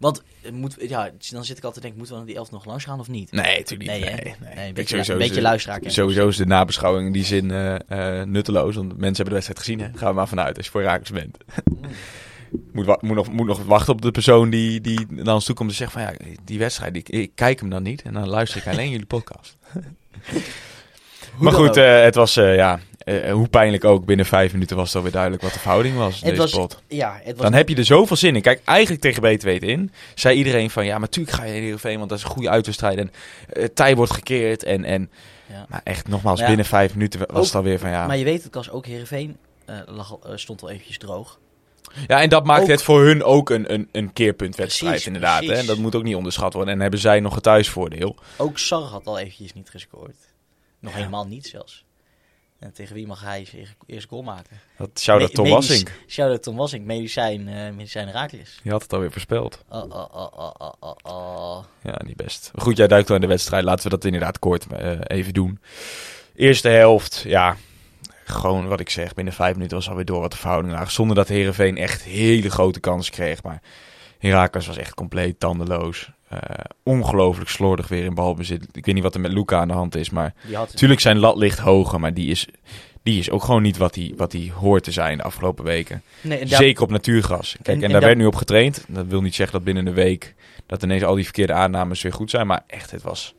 Want, 0.00 0.22
eh, 0.42 0.52
moet, 0.52 0.76
ja, 0.80 1.10
dan 1.30 1.44
zit 1.44 1.58
ik 1.58 1.64
altijd 1.64 1.74
te 1.74 1.80
denken, 1.80 1.98
moeten 1.98 2.18
we 2.18 2.24
die 2.24 2.36
elf 2.36 2.50
nog 2.50 2.64
langs 2.64 2.84
gaan 2.84 3.00
of 3.00 3.08
niet? 3.08 3.32
Nee, 3.32 3.58
natuurlijk 3.58 3.90
niet. 3.90 4.00
Nee, 4.00 4.14
nee. 4.14 4.34
Nee, 4.40 4.56
een 4.56 4.68
Ik 4.68 4.74
beetje, 4.74 5.12
een 5.12 5.18
beetje 5.18 5.40
luisteraar. 5.40 5.80
Sowieso 5.86 6.28
is 6.28 6.36
de 6.36 6.46
nabeschouwing 6.46 7.06
in 7.06 7.12
die 7.12 7.24
zin 7.24 7.50
eh, 7.50 8.20
eh, 8.20 8.26
nutteloos. 8.26 8.74
Want 8.74 8.88
mensen 8.88 9.04
hebben 9.04 9.24
de 9.24 9.30
wedstrijd 9.30 9.58
gezien. 9.58 9.80
Hè? 9.80 9.98
Gaan 9.98 10.08
we 10.08 10.14
maar 10.14 10.28
vanuit 10.28 10.56
als 10.56 10.66
je 10.66 10.72
voor 10.72 10.80
Herakles 10.80 11.10
bent. 11.10 11.36
moet, 12.72 13.02
moet, 13.02 13.16
nog, 13.16 13.32
moet 13.32 13.46
nog 13.46 13.64
wachten 13.64 13.92
op 13.92 14.02
de 14.02 14.10
persoon 14.10 14.50
die, 14.50 14.80
die 14.80 15.06
naar 15.08 15.34
ons 15.34 15.44
toe 15.44 15.54
komt 15.54 15.70
en 15.70 15.76
zegt 15.76 15.92
van 15.92 16.02
ja, 16.02 16.12
die 16.44 16.58
wedstrijd, 16.58 16.96
ik, 16.96 17.08
ik 17.08 17.30
kijk 17.34 17.60
hem 17.60 17.70
dan 17.70 17.82
niet. 17.82 18.02
En 18.02 18.12
dan 18.12 18.28
luister 18.28 18.60
ik 18.60 18.66
alleen 18.66 18.90
jullie 18.90 19.06
podcast. 19.06 19.56
maar 21.38 21.52
goed, 21.52 21.74
het 21.74 22.14
was 22.14 22.34
ja, 22.34 22.80
eh, 23.04 23.32
hoe 23.32 23.48
pijnlijk 23.48 23.84
ook. 23.84 24.04
Binnen 24.04 24.26
vijf 24.26 24.52
minuten 24.52 24.76
was 24.76 24.86
het 24.86 24.96
alweer 24.96 25.12
duidelijk 25.12 25.42
wat 25.42 25.52
de 25.52 25.58
verhouding 25.58 25.96
was. 25.96 26.20
Het 26.20 26.50
pot. 26.50 26.82
ja, 26.88 27.20
het 27.22 27.36
was 27.36 27.42
Dan 27.42 27.52
heb 27.52 27.68
je 27.68 27.76
er 27.76 27.84
zoveel 27.84 28.16
zin 28.16 28.36
in. 28.36 28.42
Kijk, 28.42 28.60
eigenlijk 28.64 29.00
tegen 29.02 29.22
beter 29.22 29.48
weten 29.48 29.68
in. 29.68 29.92
Zei 30.14 30.36
iedereen 30.36 30.70
van, 30.70 30.84
ja, 30.84 30.98
maar 30.98 31.08
tuurlijk 31.08 31.36
ga 31.36 31.44
je 31.44 31.54
in 31.54 31.62
Heerenveen, 31.62 31.98
want 31.98 32.08
dat 32.08 32.18
is 32.18 32.24
een 32.24 32.30
goede 32.30 32.50
uitwedstrijd. 32.50 32.98
En 32.98 33.10
eh, 33.48 33.64
tij 33.74 33.96
wordt 33.96 34.12
gekeerd. 34.12 34.62
En, 34.62 34.84
en, 34.84 35.10
Ja. 35.48 35.66
maar 35.68 35.80
echt, 35.84 36.08
nogmaals, 36.08 36.40
Ja. 36.40 36.46
binnen 36.46 36.64
vijf 36.66 36.94
minuten 36.94 37.18
was 37.20 37.28
Ook- 37.36 37.44
het 37.44 37.54
alweer 37.54 37.78
van, 37.78 37.90
ja. 37.90 38.06
Maar 38.06 38.16
je 38.16 38.24
weet 38.24 38.42
het, 38.42 38.52
Kas, 38.52 38.70
ook 38.70 38.86
Heerenveen 38.86 39.36
eh, 39.64 39.76
lag, 39.86 40.16
eh, 40.22 40.32
stond 40.34 40.62
al 40.62 40.70
eventjes 40.70 40.98
droog. 40.98 41.38
Ja, 42.06 42.20
en 42.22 42.28
dat 42.28 42.44
maakt 42.44 42.62
Ook- 42.62 42.68
het 42.68 42.82
voor 42.82 43.04
hun 43.04 43.22
ook 43.22 43.50
een, 43.50 43.72
een, 43.72 43.88
een 43.92 44.12
keerpuntwedstrijd, 44.12 44.90
Precies, 44.90 45.06
inderdaad. 45.06 45.40
Hè? 45.40 45.46
precies. 45.46 45.66
Dat 45.66 45.76
moet 45.78 45.94
ook 45.94 46.02
niet 46.02 46.14
onderschat 46.16 46.52
worden. 46.52 46.74
En 46.74 46.80
hebben 46.80 47.00
zij 47.00 47.20
nog 47.20 47.34
een 47.36 47.40
thuisvoordeel. 47.42 48.16
Ook 48.36 48.58
Sar 48.58 48.82
had 48.82 49.06
al 49.06 49.18
eventjes 49.18 49.52
niet 49.52 49.70
gescoord. 49.70 50.16
Nog 50.78 50.94
helemaal 50.94 51.26
niet 51.26 51.46
zelfs. 51.46 51.83
En 52.64 52.72
tegen 52.72 52.94
wie 52.94 53.06
mag 53.06 53.20
hij 53.22 53.44
zijn 53.44 53.66
eerste- 53.86 54.08
goal 54.08 54.22
maken? 54.22 54.60
Dat 54.78 55.04
Me- 55.06 55.28
Tom 55.28 55.48
Wassink. 55.48 55.90
Shout-out 56.08 56.42
Tom 56.42 56.56
Wassink, 56.56 56.84
medicijn, 56.84 57.48
eh 57.48 57.70
medicijn 57.74 58.06
Herakles. 58.06 58.60
Die 58.62 58.72
had 58.72 58.82
het 58.82 58.92
alweer 58.92 59.10
voorspeld. 59.12 59.64
Oh, 59.68 59.82
oh, 59.82 60.04
oh, 60.14 60.32
oh, 60.38 60.50
oh, 60.58 60.72
oh, 60.80 60.94
oh. 61.02 61.64
Ja, 61.82 62.00
niet 62.06 62.16
best. 62.16 62.50
Goed, 62.56 62.76
jij 62.76 62.86
duikt 62.86 63.08
wel 63.08 63.16
in 63.16 63.22
de 63.22 63.28
wedstrijd. 63.28 63.64
Laten 63.64 63.84
we 63.84 63.90
dat 63.90 64.04
inderdaad 64.04 64.38
kort 64.38 64.66
eh, 64.66 64.98
even 65.02 65.32
doen. 65.34 65.60
Eerste 66.34 66.68
helft, 66.68 67.22
ja. 67.26 67.56
Gewoon 68.24 68.68
wat 68.68 68.80
ik 68.80 68.90
zeg, 68.90 69.14
binnen 69.14 69.34
vijf 69.34 69.54
minuten 69.54 69.76
was 69.76 69.88
alweer 69.88 70.04
door 70.04 70.20
wat 70.20 70.30
de 70.30 70.36
verhouding 70.36 70.74
lag. 70.74 70.90
Zonder 70.90 71.16
dat 71.16 71.28
Herenveen 71.28 71.76
echt 71.76 72.02
hele 72.02 72.50
grote 72.50 72.80
kansen 72.80 73.12
kreeg. 73.12 73.42
Maar 73.42 73.62
Herakles 74.18 74.66
was 74.66 74.76
echt 74.76 74.94
compleet 74.94 75.40
tandeloos. 75.40 76.10
Eh, 76.40 76.64
ongelooflijk 76.82 77.50
slordig 77.50 77.88
weer 77.88 78.04
in 78.04 78.14
balbezit. 78.14 78.66
Ik 78.72 78.84
weet 78.86 78.94
niet 78.94 79.04
wat 79.04 79.14
er 79.14 79.20
met 79.20 79.32
Luca 79.32 79.60
aan 79.60 79.68
de 79.68 79.74
hand 79.74 79.96
is, 79.96 80.10
maar 80.10 80.34
Natuurlijk 80.48 81.00
zijn 81.00 81.18
lat 81.18 81.36
ligt 81.36 81.58
hoger, 81.58 82.00
maar 82.00 82.14
die 82.14 82.30
is, 82.30 82.46
die 83.02 83.18
is 83.18 83.30
ook 83.30 83.42
gewoon 83.44 83.62
niet 83.62 83.76
wat 83.76 83.94
hij 83.94 84.12
wat 84.16 84.30
die 84.30 84.52
hoort 84.52 84.84
te 84.84 84.90
zijn 84.92 85.16
de 85.16 85.22
afgelopen 85.22 85.64
weken. 85.64 86.02
Nee, 86.20 86.38
en 86.38 86.48
daar- 86.48 86.58
Zeker 86.58 86.82
op 86.82 86.90
natuurgras. 86.90 87.52
Kijk, 87.62 87.66
en, 87.66 87.74
en 87.74 87.80
daar 87.80 87.90
daar- 87.90 88.00
werd 88.00 88.16
nu 88.16 88.26
op 88.26 88.34
getraind. 88.34 88.84
Dat 88.88 89.06
wil 89.06 89.20
niet 89.20 89.34
zeggen 89.34 89.54
dat 89.56 89.64
binnen 89.64 89.86
een 89.86 89.94
week 89.94 90.34
dat 90.66 90.82
ineens 90.82 91.02
al 91.04 91.14
die 91.14 91.24
verkeerde 91.24 91.52
aannames 91.52 92.02
weer 92.02 92.12
goed 92.12 92.30
zijn. 92.30 92.46
Maar 92.46 92.64
echt, 92.66 92.90
het 92.90 93.02
was, 93.02 93.34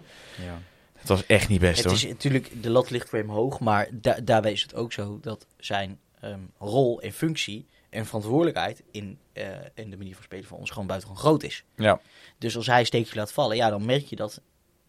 Ja. 0.46 0.60
het 0.96 1.08
was 1.08 1.26
echt 1.26 1.50
niet 1.50 1.60
best 1.60 1.76
Het 1.78 1.86
hoor. 1.86 1.94
is 1.96 2.08
natuurlijk, 2.08 2.52
de 2.62 2.70
lat 2.70 2.90
ligt 2.90 3.10
voor 3.10 3.20
hem 3.20 3.30
hoog, 3.30 3.60
maar 3.60 3.88
da 3.92 4.18
daarbij 4.24 4.52
is 4.52 4.62
het 4.62 4.76
ook 4.76 4.94
zo 4.94 5.20
dat 5.22 5.46
zijn 5.60 5.98
ehm, 6.22 6.40
rol 6.58 7.02
en 7.02 7.12
functie 7.12 7.66
en 7.96 8.06
verantwoordelijkheid 8.06 8.84
in, 8.92 9.18
eh, 9.34 9.46
in 9.74 9.90
de 9.90 9.98
manier 9.98 10.14
van 10.14 10.24
spelen 10.24 10.46
van 10.46 10.58
ons 10.58 10.70
gewoon 10.70 10.88
buitengewoon 10.88 11.24
groot 11.24 11.44
is. 11.44 11.64
Ja, 11.76 12.00
Dus 12.38 12.56
als 12.56 12.68
hij 12.68 12.80
een 12.80 12.86
steekje 12.86 13.16
laat 13.16 13.32
vallen, 13.32 13.56
ja, 13.56 13.70
dan 13.70 13.86
merk 13.86 14.06
je 14.06 14.16
dat 14.16 14.42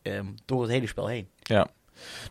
ehm, 0.02 0.26
door 0.44 0.62
het 0.62 0.70
hele 0.70 0.86
spel 0.86 1.06
heen. 1.06 1.28
ja. 1.42 1.66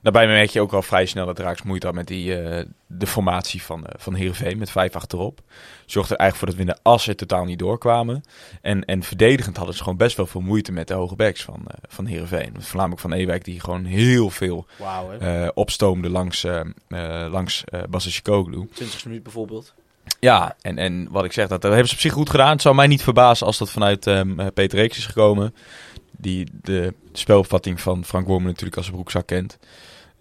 Daarbij 0.01 0.27
merk 0.27 0.50
je 0.50 0.62
ook 0.62 0.74
al 0.74 0.82
vrij 0.82 1.05
snel 1.05 1.25
dat 1.25 1.39
Raaks 1.39 1.62
moeite 1.62 1.86
had 1.86 1.96
met 1.96 2.08
die, 2.08 2.41
eh, 2.41 2.65
de 2.88 3.08
formatie 3.08 3.62
van, 3.62 3.86
eh 3.86 3.94
van 4.00 4.13
Heerenveen 4.13 4.58
met 4.58 4.72
vijf 4.72 4.96
achterop. 4.96 5.41
Zorgde 5.86 6.13
er 6.13 6.20
eigenlijk 6.20 6.36
voor 6.38 6.48
dat 6.48 6.55
we 6.55 6.62
in 6.62 6.84
de 6.84 6.89
assen 6.91 7.15
totaal 7.17 7.46
niet 7.46 7.60
doorkwamen. 7.60 8.24
En, 8.62 8.86
en 8.86 9.03
verdedigend 9.03 9.58
hadden 9.58 9.75
ze 9.75 9.84
gewoon 9.84 9.98
best 9.98 10.17
wel 10.17 10.25
veel 10.25 10.41
moeite 10.41 10.72
met 10.72 10.88
de 10.88 10.94
hoge 10.94 11.15
backs 11.15 11.44
van, 11.44 11.63
eh 11.67 11.77
van 11.88 12.05
Heerenveen. 12.05 12.53
Voornamelijk 12.60 13.01
van 13.01 13.13
Ewijk 13.13 13.44
die 13.44 13.60
gewoon 13.60 13.86
heel 13.86 14.29
veel 14.29 14.65
eh, 15.20 15.48
opstoomde 15.53 16.10
langs, 16.10 16.44
eh 16.44 16.62
uh, 16.88 17.27
langs 17.32 17.63
eh 17.63 17.84
Basishikoglu. 17.89 18.67
20 18.74 19.03
minuten 19.03 19.24
bijvoorbeeld. 19.24 19.74
Ja, 20.20 20.56
en, 20.62 20.78
en 20.78 21.08
wat 21.12 21.26
ik 21.26 21.32
zeg, 21.32 21.48
dat, 21.48 21.62
dat 21.62 21.72
hebben 21.72 21.90
ze 21.90 21.96
op 21.96 22.02
zich 22.02 22.14
goed 22.14 22.30
gedaan. 22.30 22.52
Het 22.52 22.62
zou 22.62 22.76
mij 22.76 22.88
niet 22.88 23.04
verbazen 23.04 23.46
als 23.46 23.58
dat 23.58 23.72
vanuit 23.72 24.08
ehm, 24.08 24.40
eh, 24.40 24.48
Peter 24.54 24.80
Reeks 24.80 24.98
is 24.98 25.06
gekomen. 25.06 25.56
Die 26.18 26.48
de 26.62 26.94
spelopvatting 27.12 27.82
van 27.82 28.06
Frank 28.06 28.28
Wormen 28.28 28.48
natuurlijk 28.48 28.78
als 28.78 28.88
een 28.88 28.94
broekzak 28.94 29.28
kent. 29.28 29.58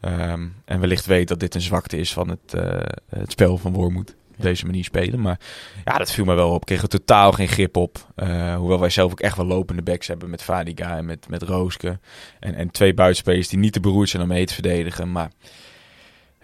Ehm, 0.00 0.46
en 0.64 0.80
wellicht 0.80 1.06
weet 1.06 1.28
dat 1.28 1.40
dit 1.40 1.54
een 1.54 1.60
zwakte 1.60 1.96
is 1.96 2.12
van 2.12 2.28
het, 2.28 2.54
eh, 2.54 2.80
het 3.08 3.30
spel 3.30 3.58
van 3.58 3.72
Wormoed. 3.72 4.14
deze 4.36 4.66
manier 4.66 4.84
spelen. 4.84 5.20
Maar 5.20 5.38
ja, 5.84 5.98
dat 5.98 6.10
viel 6.10 6.24
me 6.24 6.34
wel 6.34 6.50
op. 6.50 6.64
Kregen 6.64 6.88
totaal 6.88 7.32
geen 7.32 7.48
grip 7.48 7.76
op. 7.76 8.06
Eh, 8.14 8.56
hoewel 8.56 8.80
wij 8.80 8.90
zelf 8.90 9.12
ook 9.12 9.20
echt 9.20 9.36
wel 9.36 9.46
lopende 9.46 9.82
backs 9.82 10.06
hebben 10.06 10.30
met 10.30 10.42
Vadiga 10.42 10.96
en 10.96 11.04
met, 11.04 11.28
met 11.28 11.42
Rooske. 11.42 11.98
En, 12.40 12.54
en 12.54 12.70
twee 12.70 12.94
buitenspelers 12.94 13.48
die 13.48 13.58
niet 13.58 13.72
te 13.72 13.80
beroerd 13.80 14.08
zijn 14.08 14.22
om 14.22 14.28
mee 14.28 14.46
te 14.46 14.54
verdedigen. 14.54 15.12
Maar 15.12 15.30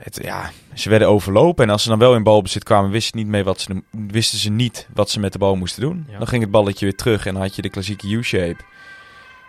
het, 0.03 0.19
ja, 0.23 0.51
ze 0.75 0.89
werden 0.89 1.09
overlopen. 1.09 1.65
En 1.65 1.71
als 1.71 1.83
ze 1.83 1.89
dan 1.89 1.99
wel 1.99 2.15
in 2.15 2.23
balbezit 2.23 2.65
kwamen, 2.65 2.91
wisten, 2.91 3.19
niet 3.19 3.27
mee 3.27 3.45
wat 3.45 3.61
ze, 3.61 3.83
wisten 3.91 4.39
ze 4.39 4.51
niet 4.51 4.89
wat 4.95 5.11
ze 5.11 5.21
met 5.21 5.33
de 5.33 5.39
bal 5.39 5.57
moesten 5.57 5.83
doen. 5.83 6.07
Ja. 6.09 6.19
Dan 6.19 6.27
ging 6.27 6.43
het 6.43 6.51
balletje 6.51 6.85
weer 6.85 6.97
terug 6.97 7.27
en 7.27 7.33
dan 7.33 7.43
had 7.43 7.57
je 7.57 7.63
de 7.63 7.71
klassieke 7.71 8.09
U-shape. 8.09 8.57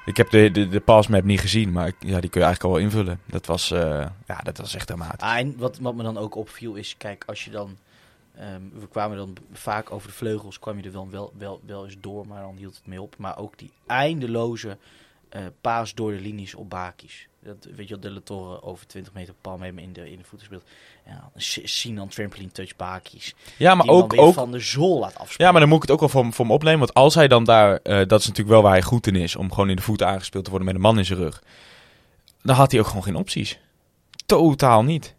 Ik 0.05 0.17
heb 0.17 0.29
de, 0.29 0.51
de, 0.51 0.67
de 0.67 0.79
passmap 0.79 1.23
niet 1.23 1.39
gezien, 1.39 1.71
maar 1.71 1.87
ik- 1.87 1.95
ja, 1.99 2.19
die 2.19 2.29
kun 2.29 2.39
je 2.41 2.45
eigenlijk 2.45 2.63
al 2.63 2.71
wel 2.71 2.79
invullen. 2.79 3.19
Dat 3.25 3.45
was, 3.45 3.71
eh, 3.71 4.05
ja, 4.27 4.37
dat 4.43 4.57
was 4.57 4.75
echt 4.75 4.87
dramatisch. 4.87 5.19
Ah, 5.27 5.37
en 5.37 5.53
wat, 5.57 5.77
wat 5.79 5.95
me 5.95 6.03
dan 6.03 6.17
ook 6.17 6.35
opviel 6.35 6.75
is, 6.75 6.95
kijk, 6.97 7.23
als 7.27 7.43
je 7.45 7.51
dan... 7.51 7.77
ehm, 8.35 8.61
we 8.79 8.87
kwamen 8.87 9.17
dan 9.17 9.35
vaak 9.53 9.91
over 9.91 10.07
de 10.07 10.13
vleugels, 10.13 10.59
kwam 10.59 10.77
je 10.77 10.83
er 10.83 10.91
wel, 10.91 11.07
wel, 11.11 11.33
wel, 11.37 11.61
wel 11.65 11.85
eens 11.85 11.97
door, 12.01 12.27
maar 12.27 12.41
dan 12.41 12.55
hield 12.57 12.75
het 12.75 12.87
mee 12.87 13.01
op. 13.01 13.15
Maar 13.17 13.37
ook 13.37 13.57
die 13.57 13.71
eindeloze 13.87 14.77
eh, 15.29 15.41
paas 15.61 15.93
door 15.93 16.11
de 16.11 16.19
linies 16.19 16.55
op 16.55 16.69
Bakis. 16.69 17.27
Dat, 17.45 17.67
weet 17.75 17.87
je 17.87 17.97
wel, 17.99 18.13
De 18.13 18.23
Torre 18.23 18.63
over 18.63 18.87
20 18.87 19.13
meter 19.13 19.33
palm 19.41 19.61
hem 19.61 19.77
in 19.79 19.93
de, 19.93 20.11
in 20.11 20.17
de 20.17 20.23
voeten 20.23 20.47
speelt. 20.47 20.63
En 21.03 21.13
dan 21.21 21.41
S- 21.41 21.59
Sinan 21.63 22.07
trampoline 22.07 22.51
touch. 22.51 22.71
Ja, 23.57 23.75
maar 23.75 23.85
dan 23.85 23.95
ook, 23.95 24.13
ook, 24.17 24.33
van 24.33 24.51
de 24.51 24.59
zool 24.59 24.99
laat 24.99 25.17
afspelen. 25.17 25.45
Ja, 25.45 25.51
maar 25.51 25.59
dan 25.61 25.69
moet 25.69 25.83
ik 25.83 25.89
het 25.89 25.91
ook 25.91 25.99
wel 25.99 26.09
voor, 26.23 26.33
voor 26.33 26.45
me 26.45 26.53
opnemen. 26.53 26.79
Want 26.79 26.93
als 26.93 27.15
hij 27.15 27.27
dan 27.27 27.43
daar, 27.43 27.79
eh, 27.83 27.95
dat 28.07 28.19
is 28.19 28.27
natuurlijk 28.27 28.49
wel 28.49 28.61
waar 28.61 28.71
hij 28.71 28.81
goed 28.81 29.07
in 29.07 29.15
is, 29.15 29.35
om 29.35 29.49
gewoon 29.51 29.69
in 29.69 29.75
de 29.75 29.81
voeten 29.81 30.07
aangespeeld 30.07 30.43
te 30.43 30.49
worden 30.49 30.67
met 30.67 30.75
een 30.77 30.83
man 30.83 30.97
in 30.97 31.05
zijn 31.05 31.19
rug. 31.19 31.43
Dan 32.41 32.55
had 32.55 32.71
hij 32.71 32.79
ook 32.79 32.87
gewoon 32.87 33.03
geen 33.03 33.15
opties. 33.15 33.59
Totaal 34.25 34.83
niet. 34.83 35.15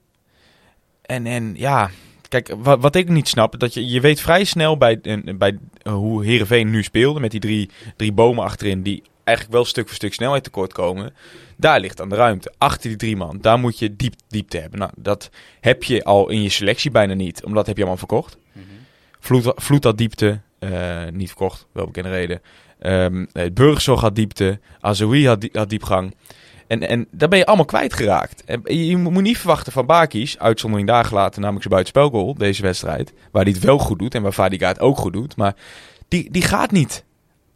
En, 1.02 1.26
en 1.26 1.55
ja, 1.57 1.91
kijk, 2.29 2.55
wat, 2.59 2.81
wat 2.81 2.95
ik 2.95 3.09
niet 3.09 3.29
snap, 3.29 3.59
dat 3.59 3.75
je, 3.75 3.87
je 3.87 4.00
weet 4.00 4.21
vrij 4.21 4.45
snel 4.45 4.76
bij, 4.76 4.99
en- 5.02 5.38
bij 5.38 5.59
eh, 5.83 5.93
hoe 5.93 6.25
Herenveen 6.25 6.71
nu 6.71 6.83
speelde, 6.83 7.21
met 7.21 7.31
die 7.31 7.41
drie, 7.41 7.71
drie 7.97 8.12
bomen 8.12 8.45
achterin, 8.45 8.83
die 8.83 9.02
eigenlijk 9.25 9.57
wel 9.57 9.64
stuk 9.67 9.87
voor 9.87 9.95
stuk 9.97 10.14
snelheid 10.14 10.45
tekort 10.45 10.73
komen. 10.73 11.14
Daar 11.62 11.81
ligt 11.81 11.97
dan 11.97 12.09
de 12.09 12.14
ruimte. 12.16 12.52
Achter 12.59 12.88
die 12.88 12.99
drie 12.99 13.16
man, 13.16 13.38
daar 13.40 13.59
moet 13.59 13.78
je 13.78 13.97
diep, 13.97 14.14
diepte 14.28 14.59
hebben. 14.59 14.78
Nou, 14.78 14.90
dat 14.97 15.31
heb 15.61 15.83
je 15.83 16.04
al 16.04 16.28
in 16.31 16.42
je 16.42 16.49
selectie 16.49 16.90
bijna 16.90 17.14
niet, 17.14 17.45
omdat 17.45 17.66
heb 17.66 17.75
je 17.76 17.83
allemaal 17.83 17.99
verkocht. 17.99 18.37
Mhm. 18.52 18.64
Vloed, 19.21 19.52
Vloed 19.57 19.85
had 19.85 19.99
diepte, 19.99 20.40
eh, 20.59 20.71
niet 21.12 21.28
verkocht, 21.28 21.66
wel 21.73 21.87
bekende 21.87 22.11
reden. 22.11 22.40
Ehm 22.78 23.25
het 23.33 23.54
Burgzorg 23.54 24.00
had 24.00 24.14
diepte, 24.16 24.61
Azoui 24.81 25.26
had, 25.26 25.40
die- 25.40 25.50
had 25.52 25.71
diepgang. 25.71 26.14
En, 26.66 26.88
en 26.88 27.07
daar 27.11 27.28
ben 27.28 27.38
je 27.38 27.47
allemaal 27.47 27.64
kwijtgeraakt. 27.64 28.45
En 28.45 28.62
je, 28.64 28.97
moet 28.97 29.23
niet 29.23 29.38
verwachten 29.38 29.73
van 29.73 29.87
Bakis, 29.87 30.38
uitzondering 30.38 30.88
daar 30.88 31.04
gelaten, 31.04 31.40
namelijk 31.40 31.62
zijn 31.66 31.75
buitenspelgoal, 31.75 32.35
deze 32.35 32.62
wedstrijd. 32.62 33.12
Waar 33.31 33.42
hij 33.42 33.52
het 33.52 33.62
wel 33.62 33.78
goed 33.78 33.99
doet 33.99 34.14
en 34.14 34.23
waar 34.23 34.33
Vadiga 34.33 34.69
het 34.69 34.81
ook 34.81 34.97
goed 34.99 35.12
doet. 35.12 35.37
Maar 35.37 35.54
die, 36.09 36.31
die 36.31 36.42
gaat 36.42 36.71
niet 36.71 37.04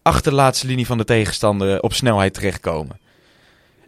achter 0.03 0.31
de 0.31 0.37
laatste 0.37 0.67
linie 0.67 0.87
van 0.87 0.99
de 0.99 1.05
tegenstander 1.05 1.83
op 1.83 1.93
snelheid 1.93 2.35
terechtkomen. 2.35 2.99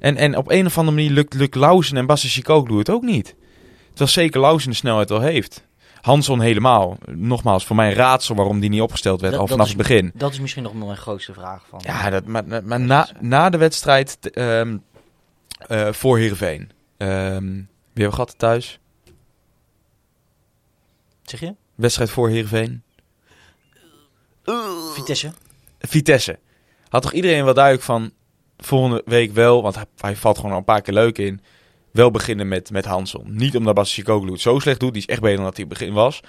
En, 0.00 0.16
en 0.16 0.36
op 0.36 0.50
een 0.50 0.66
of 0.66 0.78
andere 0.78 0.96
manier 0.96 1.10
lukt, 1.12 1.34
lukt 1.34 1.54
Lauzen 1.54 1.96
en 1.96 2.06
Basse 2.06 2.28
Chicoglu 2.28 2.78
het 2.78 2.90
ook 2.90 3.02
niet. 3.02 3.34
Terwijl 3.88 4.10
zeker 4.10 4.40
Lauzen 4.40 4.70
de 4.70 4.76
snelheid 4.76 5.08
wel 5.08 5.20
heeft. 5.20 5.66
Hanson 6.00 6.40
helemaal. 6.40 6.96
Nogmaals, 7.06 7.66
voor 7.66 7.76
mij 7.76 7.88
een 7.88 7.94
raadsel 7.94 8.34
waarom 8.34 8.60
die 8.60 8.70
niet 8.70 8.80
opgesteld 8.80 9.20
werd 9.20 9.32
Dat- 9.32 9.40
al 9.42 9.48
vanaf 9.48 9.64
is- 9.66 9.72
het 9.72 9.78
begin. 9.82 10.10
Dat 10.14 10.32
is 10.32 10.40
misschien 10.40 10.62
nog 10.62 10.74
mijn 10.74 10.96
grootste 10.96 11.32
vraag 11.32 11.66
van. 11.68 11.80
Ja, 11.82 12.10
dat, 12.10 12.24
maar, 12.26 12.44
maar- 12.46 12.64
maar 12.64 12.80
na, 12.80 13.08
na 13.20 13.50
de 13.50 13.58
wedstrijd 13.58 14.30
ehm, 14.30 14.76
eh, 15.58 15.92
voor 15.92 16.18
Heerenveen. 16.18 16.70
Ehm 16.96 17.44
wie 17.92 18.06
hebben 18.06 18.18
we 18.18 18.24
gehad 18.26 18.38
thuis? 18.38 18.78
Zeg 21.22 21.40
je? 21.40 21.54
Wedstrijd 21.74 22.10
voor 22.10 22.28
Heerenveen. 22.28 22.82
Vitesse? 24.94 25.32
Vitesse. 25.80 26.38
Had 26.88 27.02
toch 27.02 27.12
iedereen 27.12 27.44
wel 27.44 27.54
duidelijk 27.54 27.84
van 27.84 28.10
volgende 28.58 29.02
week 29.04 29.32
wel, 29.32 29.62
want 29.62 29.74
hij, 29.74 29.84
hij 29.96 30.16
valt 30.16 30.36
gewoon 30.36 30.52
al 30.52 30.58
een 30.58 30.64
paar 30.64 30.82
keer 30.82 30.94
leuk 30.94 31.18
in. 31.18 31.40
Wel 31.92 32.10
beginnen 32.10 32.48
met, 32.48 32.70
met 32.70 32.84
Hanson. 32.84 33.24
Niet 33.36 33.56
omdat 33.56 33.74
Bassicoglu 33.74 34.32
het 34.32 34.40
zo 34.40 34.58
slecht 34.58 34.80
doet, 34.80 34.92
die 34.92 35.02
is 35.02 35.08
echt 35.08 35.20
beter 35.20 35.36
dan 35.36 35.44
dat 35.44 35.56
hij 35.56 35.64
in 35.64 35.70
het 35.70 35.78
begin 35.78 35.94
was. 35.94 36.20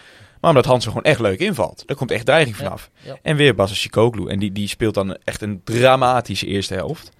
Maar 0.41 0.50
omdat 0.50 0.65
Hanson 0.65 0.91
gewoon 0.91 1.12
echt 1.12 1.19
leuk 1.19 1.39
invalt. 1.39 1.83
Daar 1.86 1.98
komt 1.98 2.12
echt 2.12 2.25
dreiging 2.25 2.57
Ja, 2.57 2.63
vanaf. 2.63 2.89
ja. 3.01 3.17
En 3.21 3.36
weer 3.36 3.55
Bassicoglu. 3.55 4.27
En 4.27 4.39
die, 4.39 4.51
die 4.51 4.67
speelt 4.67 4.93
dan 4.93 5.17
echt 5.24 5.41
een 5.41 5.62
dramatische 5.63 6.45
eerste 6.45 6.74
helft. 6.74 7.12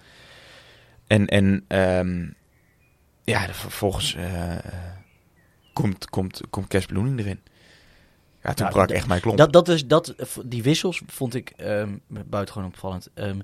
En, 1.06 1.26
en 1.26 1.64
ehm, 1.68 2.26
ja, 3.24 3.48
vervolgens 3.54 4.14
eh, 4.14 4.56
komt, 5.72 6.10
komt, 6.10 6.40
komt 6.50 6.66
Casper 6.66 6.94
Loening 6.94 7.18
erin. 7.18 7.40
Ja, 8.42 8.54
toen 8.54 8.64
Nou, 8.66 8.76
brak 8.76 8.90
echt 8.90 9.06
mijn 9.06 9.20
klomp. 9.20 9.38
Dat, 9.38 9.52
dat 9.52 9.68
is, 9.68 9.86
dat, 9.86 10.14
die 10.44 10.62
wissels 10.62 11.02
vond 11.06 11.34
ik 11.34 11.52
ehm 11.56 11.96
buitengewoon 12.08 12.68
opvallend. 12.68 13.08
Ehm, 13.14 13.38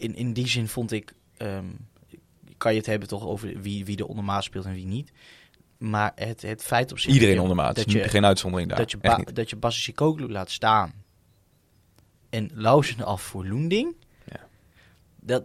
in, 0.00 0.14
in 0.16 0.32
die 0.32 0.48
zin 0.48 0.68
vond 0.68 0.92
ik, 0.92 1.12
ehm, 1.36 1.64
kan 2.56 2.72
je 2.72 2.78
het 2.78 2.86
hebben 2.86 3.08
toch 3.08 3.26
over 3.26 3.60
wie, 3.60 3.84
wie 3.84 3.96
er 3.98 4.06
ondermaat 4.06 4.44
speelt 4.44 4.64
en 4.64 4.72
wie 4.72 4.86
niet. 4.86 5.12
Maar 5.78 6.12
het, 6.14 6.42
het 6.42 6.62
feit 6.62 6.92
op 6.92 6.98
zich... 6.98 7.12
Iedereen 7.12 7.40
ondermaat. 7.40 7.76
Dat 7.76 7.92
je, 7.92 8.08
Geen 8.08 8.24
uitzondering 8.24 8.68
daar. 8.68 8.78
dat 8.78 8.90
je, 8.90 8.96
ba, 8.96 9.16
dat 9.32 9.50
je 9.50 9.56
Bassicoglu 9.56 10.28
laat 10.28 10.50
staan 10.50 10.92
en 12.30 12.50
Lauzen 12.54 13.04
af 13.04 13.22
voor 13.22 13.46
Loending. 13.46 13.94
Ja. 14.24 14.40
Dat, 15.20 15.44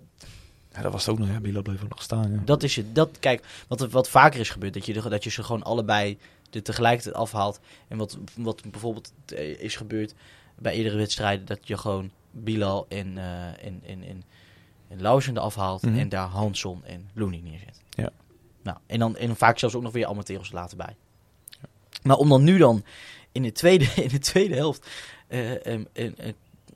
Ja, 0.74 0.81
dat 0.81 0.91
was 0.91 1.07
ook 1.07 1.19
nog. 1.19 1.27
Ja, 1.27 1.39
Bilal 1.39 1.62
bleef 1.62 1.83
ook 1.83 1.89
nog 1.89 2.01
staan. 2.01 2.31
Ja. 2.31 2.41
dat 2.45 2.63
is 2.63 2.75
het. 2.75 2.95
Dat, 2.95 3.19
kijk, 3.19 3.45
wat, 3.67 3.79
wat 3.91 4.09
vaker 4.09 4.39
is 4.39 4.50
gebeurd, 4.50 4.74
dat 4.74 4.85
je, 4.85 4.93
de- 4.93 5.09
dat 5.09 5.24
je 5.24 5.29
ze 5.29 5.43
gewoon 5.43 5.63
allebei 5.63 6.17
er 6.51 6.63
tegelijkertijd 6.63 7.15
afhaalt. 7.15 7.59
En 7.88 7.97
wat, 7.97 8.17
wat 8.35 8.62
bijvoorbeeld 8.71 9.13
eh, 9.25 9.59
is 9.59 9.75
gebeurd 9.75 10.13
bij 10.59 10.74
eerdere 10.74 10.97
wedstrijden, 10.97 11.45
dat 11.45 11.59
je 11.67 11.77
gewoon 11.77 12.12
Bilal 12.31 12.85
en, 12.89 13.17
eh 13.17 13.47
en, 13.65 13.81
en, 13.85 14.03
en, 14.03 14.24
en 14.87 15.01
Lauzen 15.01 15.37
eraf 15.37 15.55
haalt 15.55 15.81
Mhm. 15.81 15.97
en 15.99 16.09
daar 16.09 16.27
Hansson 16.27 16.85
en 16.85 17.09
Looney 17.13 17.39
neerzet. 17.43 17.81
Ja. 17.89 18.09
Nou, 18.63 18.77
en 18.87 18.99
dan 18.99 19.15
en 19.17 19.35
vaak 19.35 19.59
zelfs 19.59 19.75
ook 19.75 19.81
nog 19.83 19.91
weer 19.93 20.05
Amateros 20.07 20.51
later 20.51 20.77
bij. 20.77 20.95
Maar 22.03 22.17
om 22.17 22.29
dan 22.29 22.43
nu 22.43 22.57
dan 22.57 22.83
in 23.31 23.43
de 23.43 23.51
tweede, 23.51 23.85
in 24.03 24.09
de 24.09 24.19
tweede 24.19 24.55
helft 24.55 24.87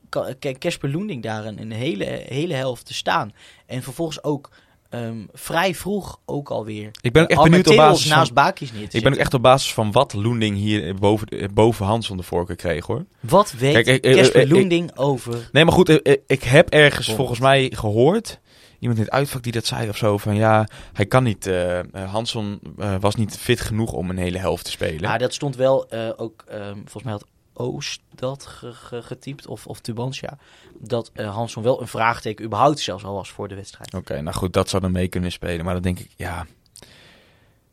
Ka- 0.10 0.34
Kijk, 0.40 0.60
Casper 0.60 0.90
Loending 0.92 1.24
daar 1.24 1.46
een, 1.46 1.62
een 1.62 1.72
hele, 1.72 2.06
hele 2.06 2.54
helft 2.54 2.86
te 2.86 2.94
staan. 2.94 3.34
En 3.66 3.84
vervolgens 3.84 4.24
ook 4.24 4.50
ehm, 4.90 5.18
vrij 5.34 5.76
vroeg 5.76 6.20
ook 6.26 6.50
alweer. 6.50 6.90
Ik 7.02 7.12
ben 7.14 7.24
ook 7.24 7.30
echt 7.30 7.38
Al 7.38 7.44
benieuwd 7.44 7.68
op 7.68 7.76
basis 7.76 8.08
van- 8.08 8.18
naast 8.18 8.34
neer 8.74 8.90
te 8.90 8.98
Ik 8.98 9.04
ben 9.04 9.14
ook 9.14 9.20
echt 9.20 9.34
op 9.34 9.42
basis 9.42 9.74
van 9.74 9.92
wat 9.92 10.14
Loending 10.14 10.58
hier 10.58 10.96
boven, 10.96 11.28
eh, 11.28 11.48
boven 11.54 11.86
Hanson 11.86 12.18
de 12.18 12.24
voorkeur 12.24 12.56
kreeg 12.56 12.86
hoor. 12.86 13.06
Wat 13.20 13.52
weet 13.58 13.74
Kijk, 13.74 13.88
ik- 13.88 14.06
Loending 14.50 14.98
over... 14.98 15.50
Nee, 15.52 15.64
maar 15.66 15.74
goed, 15.74 15.90
eh, 15.90 16.14
eh, 16.14 16.20
ik 16.28 16.44
heb 16.44 16.70
ergens 16.70 17.12
volgens 17.14 17.40
mij 17.40 17.72
gehoord. 17.76 18.40
Iemand 18.80 19.00
in 19.00 19.06
het 19.06 19.14
uitvak 19.14 19.44
die 19.44 19.52
dat 19.52 19.66
zei 19.66 19.90
of 19.90 19.98
zo. 19.98 20.18
Van 20.18 20.36
ja, 20.36 20.68
hij 20.94 21.06
kan 21.06 21.24
niet. 21.24 21.48
eh, 21.48 21.80
Hanson 22.12 22.60
was 23.00 23.16
niet 23.16 23.38
fit 23.38 23.62
genoeg 23.62 23.92
om 23.94 24.10
een 24.10 24.18
hele 24.18 24.38
helft 24.38 24.66
te 24.66 24.72
spelen. 24.72 25.02
Ja, 25.02 25.18
dat 25.18 25.34
stond 25.34 25.56
wel 25.56 25.92
ook, 26.18 26.44
ehm, 26.48 26.74
volgens 26.76 27.04
mij 27.04 27.12
had 27.14 27.26
Oost 27.62 28.02
dat 28.16 28.46
ge- 28.46 28.74
ge- 28.74 29.02
getypt, 29.02 29.48
of, 29.48 29.68
of 29.68 29.80
Tubantia, 29.80 30.38
dat 30.80 31.12
eh 31.14 31.34
Hansson 31.36 31.64
wel 31.64 31.82
een 31.82 31.88
vraagteken 31.88 32.46
überhaupt 32.46 32.80
zelfs 32.80 33.04
al 33.04 33.14
was 33.14 33.30
voor 33.30 33.48
de 33.48 33.56
wedstrijd. 33.56 33.94
Oké, 33.94 34.22
nou 34.22 34.36
goed, 34.36 34.54
dat 34.54 34.70
zou 34.70 34.82
dan 34.82 34.92
mee 34.92 35.08
kunnen 35.08 35.32
spelen. 35.32 35.66
Maar 35.66 35.74
dan 35.74 35.84
denk 35.84 36.00
ik, 36.00 36.10
ja. 36.16 36.46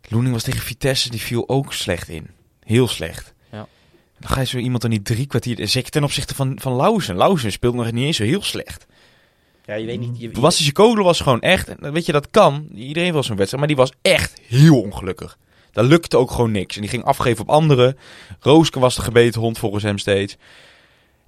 Loening 0.08 0.32
was 0.34 0.42
tegen 0.42 0.60
Vitesse, 0.60 1.10
die 1.10 1.20
viel 1.20 1.48
ook 1.48 1.72
slecht 1.72 2.08
in. 2.08 2.30
Heel 2.60 2.88
slecht. 2.88 3.34
Ja. 3.52 3.66
Dan 4.18 4.30
ga 4.30 4.40
je 4.40 4.46
zo 4.46 4.58
iemand 4.58 4.82
dan 4.82 4.90
niet 4.90 5.04
drie 5.04 5.26
kwartier. 5.26 5.68
Zeker 5.68 5.90
ten 5.90 6.04
opzichte 6.04 6.34
van, 6.34 6.58
van 6.60 6.72
Lauzen. 6.72 7.16
Lauzen 7.16 7.52
speelt 7.52 7.74
nog 7.74 7.92
niet 7.92 8.04
eens 8.04 8.16
zo 8.16 8.24
heel 8.24 8.42
slecht. 8.42 8.86
Ja, 9.64 9.74
je 9.74 9.86
weet 9.86 10.00
niet... 10.00 10.18
Je, 10.20 10.30
je- 10.64 10.72
Kogel 10.72 11.04
was 11.04 11.20
gewoon 11.20 11.40
echt, 11.40 11.74
weet 11.80 12.06
je, 12.06 12.12
dat 12.12 12.30
kan. 12.30 12.68
Iedereen 12.74 13.12
wil 13.12 13.22
zo'n 13.22 13.36
wedstrijd, 13.36 13.66
maar 13.66 13.74
die 13.74 13.84
was 13.84 13.92
echt 14.02 14.40
heel 14.46 14.80
ongelukkig. 14.80 15.38
Daar 15.76 15.84
lukte 15.84 16.16
ook 16.16 16.30
gewoon 16.30 16.50
niks. 16.50 16.74
En 16.74 16.80
die 16.80 16.90
ging 16.90 17.04
afgeven 17.04 17.42
op 17.42 17.50
anderen. 17.50 17.96
Rooske 18.40 18.78
was 18.78 18.94
de 18.94 19.02
gebeten 19.02 19.40
hond 19.40 19.58
volgens 19.58 19.82
hem 19.82 19.98
steeds. 19.98 20.36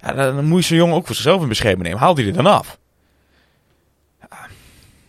Ja, 0.01 0.13
dan, 0.13 0.35
dan 0.35 0.45
moet 0.45 0.61
je 0.61 0.67
zo'n 0.67 0.77
jongen 0.77 0.95
ook 0.95 1.05
voor 1.05 1.15
zichzelf 1.15 1.41
in 1.41 1.47
bescherming 1.47 1.83
nemen. 1.83 1.99
Haal 1.99 2.13
die 2.13 2.27
er 2.27 2.33
dan 2.33 2.45
af. 2.45 2.79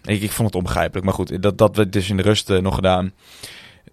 Ik, 0.05 0.23
ik 0.23 0.31
vond 0.31 0.49
het 0.49 0.57
onbegrijpelijk. 0.57 1.05
Maar 1.05 1.15
goed, 1.15 1.43
dat, 1.43 1.59
dat 1.59 1.77
werd 1.77 1.93
dus 1.93 2.11
in 2.11 2.17
de 2.17 2.23
rust 2.23 2.51
eh, 2.51 2.59
nog 2.59 2.75
gedaan. 2.75 3.13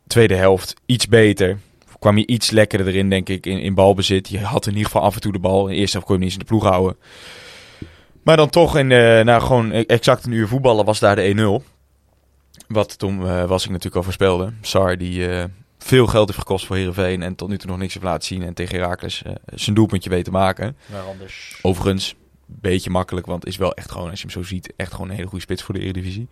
Tweede 0.07 0.35
helft, 0.35 0.73
iets 0.85 1.07
beter. 1.07 1.57
Kwam 1.99 2.17
je 2.17 2.27
iets 2.27 2.51
lekkerder 2.51 2.87
erin, 2.87 3.09
denk 3.09 3.29
ik, 3.29 3.45
in, 3.45 3.59
in 3.59 3.73
balbezit. 3.73 4.29
Je 4.29 4.39
had 4.39 4.65
in 4.65 4.71
ieder 4.71 4.85
geval 4.85 5.01
af 5.01 5.15
en 5.15 5.21
toe 5.21 5.31
de 5.31 5.39
bal. 5.39 5.67
In 5.67 5.73
de 5.73 5.79
eerste 5.79 5.91
helft 5.91 6.07
kon 6.07 6.15
je 6.15 6.23
niet 6.23 6.31
eens 6.31 6.41
in 6.41 6.47
de 6.47 6.53
ploeg 6.53 6.69
houden. 6.69 6.97
Maar 8.23 8.37
dan 8.37 8.49
toch, 8.49 8.77
in, 8.77 8.91
eh 8.91 9.23
nou, 9.23 9.41
gewoon 9.41 9.71
exact 9.71 10.25
een 10.25 10.31
uur 10.31 10.47
voetballen 10.47 10.85
was 10.85 10.99
daar 10.99 11.15
de 11.15 11.61
1-0. 11.61 11.76
Wat 12.67 12.97
toen 12.99 13.27
eh, 13.27 13.43
was 13.45 13.63
ik 13.63 13.69
natuurlijk 13.69 13.95
al 13.95 14.03
voorspelde. 14.03 14.53
Sar 14.61 14.97
die 14.97 15.29
eh, 15.29 15.43
veel 15.77 16.07
geld 16.07 16.27
heeft 16.27 16.39
gekost 16.39 16.65
voor 16.65 16.75
Heerenveen 16.75 17.21
en 17.23 17.35
tot 17.35 17.49
nu 17.49 17.57
toe 17.57 17.69
nog 17.69 17.79
niks 17.79 17.93
heeft 17.93 18.05
laten 18.05 18.27
zien. 18.27 18.43
En 18.43 18.53
tegen 18.53 18.79
Heracles 18.79 19.23
eh, 19.23 19.31
zijn 19.53 19.75
doelpuntje 19.75 20.09
weet 20.09 20.25
te 20.25 20.31
maken. 20.31 20.77
Maar 20.85 21.01
anders... 21.01 21.59
Overigens, 21.61 22.09
een 22.49 22.57
beetje 22.61 22.89
makkelijk, 22.89 23.25
want 23.25 23.45
is 23.45 23.57
wel 23.57 23.73
echt 23.73 23.91
gewoon, 23.91 24.09
als 24.09 24.21
je 24.21 24.27
hem 24.27 24.43
zo 24.43 24.49
ziet, 24.49 24.73
echt 24.75 24.91
gewoon 24.91 25.09
een 25.09 25.15
hele 25.15 25.27
goede 25.27 25.43
spits 25.43 25.63
voor 25.63 25.73
de 25.73 25.81
Eredivisie. 25.81 26.27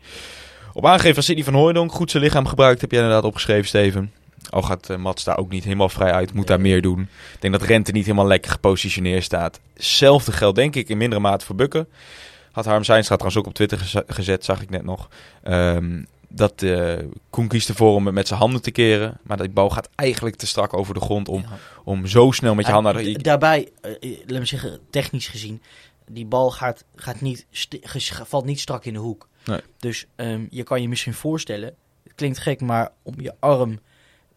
Op 0.74 0.86
aangeven 0.86 1.14
van 1.14 1.24
Sidney 1.24 1.44
van 1.44 1.54
Hooijdonk, 1.54 1.92
goed 1.92 2.12
zijn 2.12 2.24
lichaam 2.24 2.46
gebruikt, 2.48 2.82
heb 2.82 2.92
jij 2.92 3.00
inderdaad 3.02 3.26
opgeschreven, 3.26 3.68
Steven. 3.68 4.12
Al 4.50 4.62
gaat 4.62 4.90
eh, 4.90 4.98
Mats 4.98 5.24
daar 5.24 5.38
ook 5.38 5.50
niet 5.50 5.64
helemaal 5.64 5.90
vrij 5.90 6.12
uit, 6.12 6.34
moet 6.34 6.48
daar 6.48 6.62
meer 6.62 6.82
doen. 6.82 7.00
Ik 7.34 7.42
denk 7.42 7.54
dat 7.54 7.68
Rente 7.68 7.92
niet 7.92 8.06
helemaal 8.06 8.28
lekker 8.28 8.52
gepositioneerd 8.52 9.24
staat. 9.24 9.60
Hetzelfde 9.74 10.32
geldt 10.32 10.56
denk 10.56 10.76
ik 10.76 10.90
in 10.90 10.98
mindere 10.98 11.22
mate 11.22 11.46
voor 11.46 11.56
Bukken. 11.56 11.88
Had 12.52 12.66
Harm 12.66 12.84
Zijnstra 12.84 13.16
trouwens 13.16 13.42
ook 13.42 13.48
op 13.48 13.54
Twitter 13.54 13.78
geze- 13.78 14.04
gezet, 14.08 14.46
zag 14.46 14.62
ik 14.62 14.70
net 14.70 14.84
nog. 14.84 15.10
Ehm, 15.44 16.04
dat 16.36 16.62
eh 16.62 16.98
Koen 17.30 17.48
kiest 17.48 17.70
ervoor 17.70 17.96
om 17.96 18.06
het 18.06 18.16
met 18.16 18.28
zijn 18.28 18.40
handen 18.40 18.62
te 18.62 18.72
keren. 18.72 19.18
Maar 19.24 19.38
die 19.38 19.50
bal 19.50 19.70
gaat 19.70 19.90
eigenlijk 19.96 20.36
te 20.36 20.48
strak 20.48 20.74
over 20.74 20.94
de 20.94 21.00
grond 21.00 21.28
om, 21.28 21.42
Ja. 21.42 21.58
om 21.84 22.08
zo 22.08 22.32
snel 22.32 22.56
met 22.56 22.66
je 22.66 22.72
handen... 22.72 22.94
naar 23.06 23.22
Daarbij, 23.22 23.72
eh, 23.82 24.18
laat 24.26 24.40
me 24.40 24.46
zeggen, 24.46 24.80
technisch 24.90 25.28
gezien, 25.28 25.62
die 26.10 26.26
bal 26.26 26.52
gaat, 26.52 26.84
gaat 26.96 27.22
niet, 27.22 27.46
valt 28.24 28.46
niet 28.46 28.60
strak 28.60 28.86
in 28.86 28.94
de 28.94 29.00
hoek. 29.00 29.28
Nee. 29.46 29.60
Dus 29.80 30.06
ehm, 30.16 30.46
je 30.50 30.64
kan 30.64 30.82
je 30.82 30.90
misschien 30.90 31.14
voorstellen, 31.14 31.76
het 32.04 32.14
klinkt 32.16 32.38
gek, 32.38 32.62
maar 32.62 32.92
om 33.04 33.14
je 33.22 33.34
arm 33.40 33.80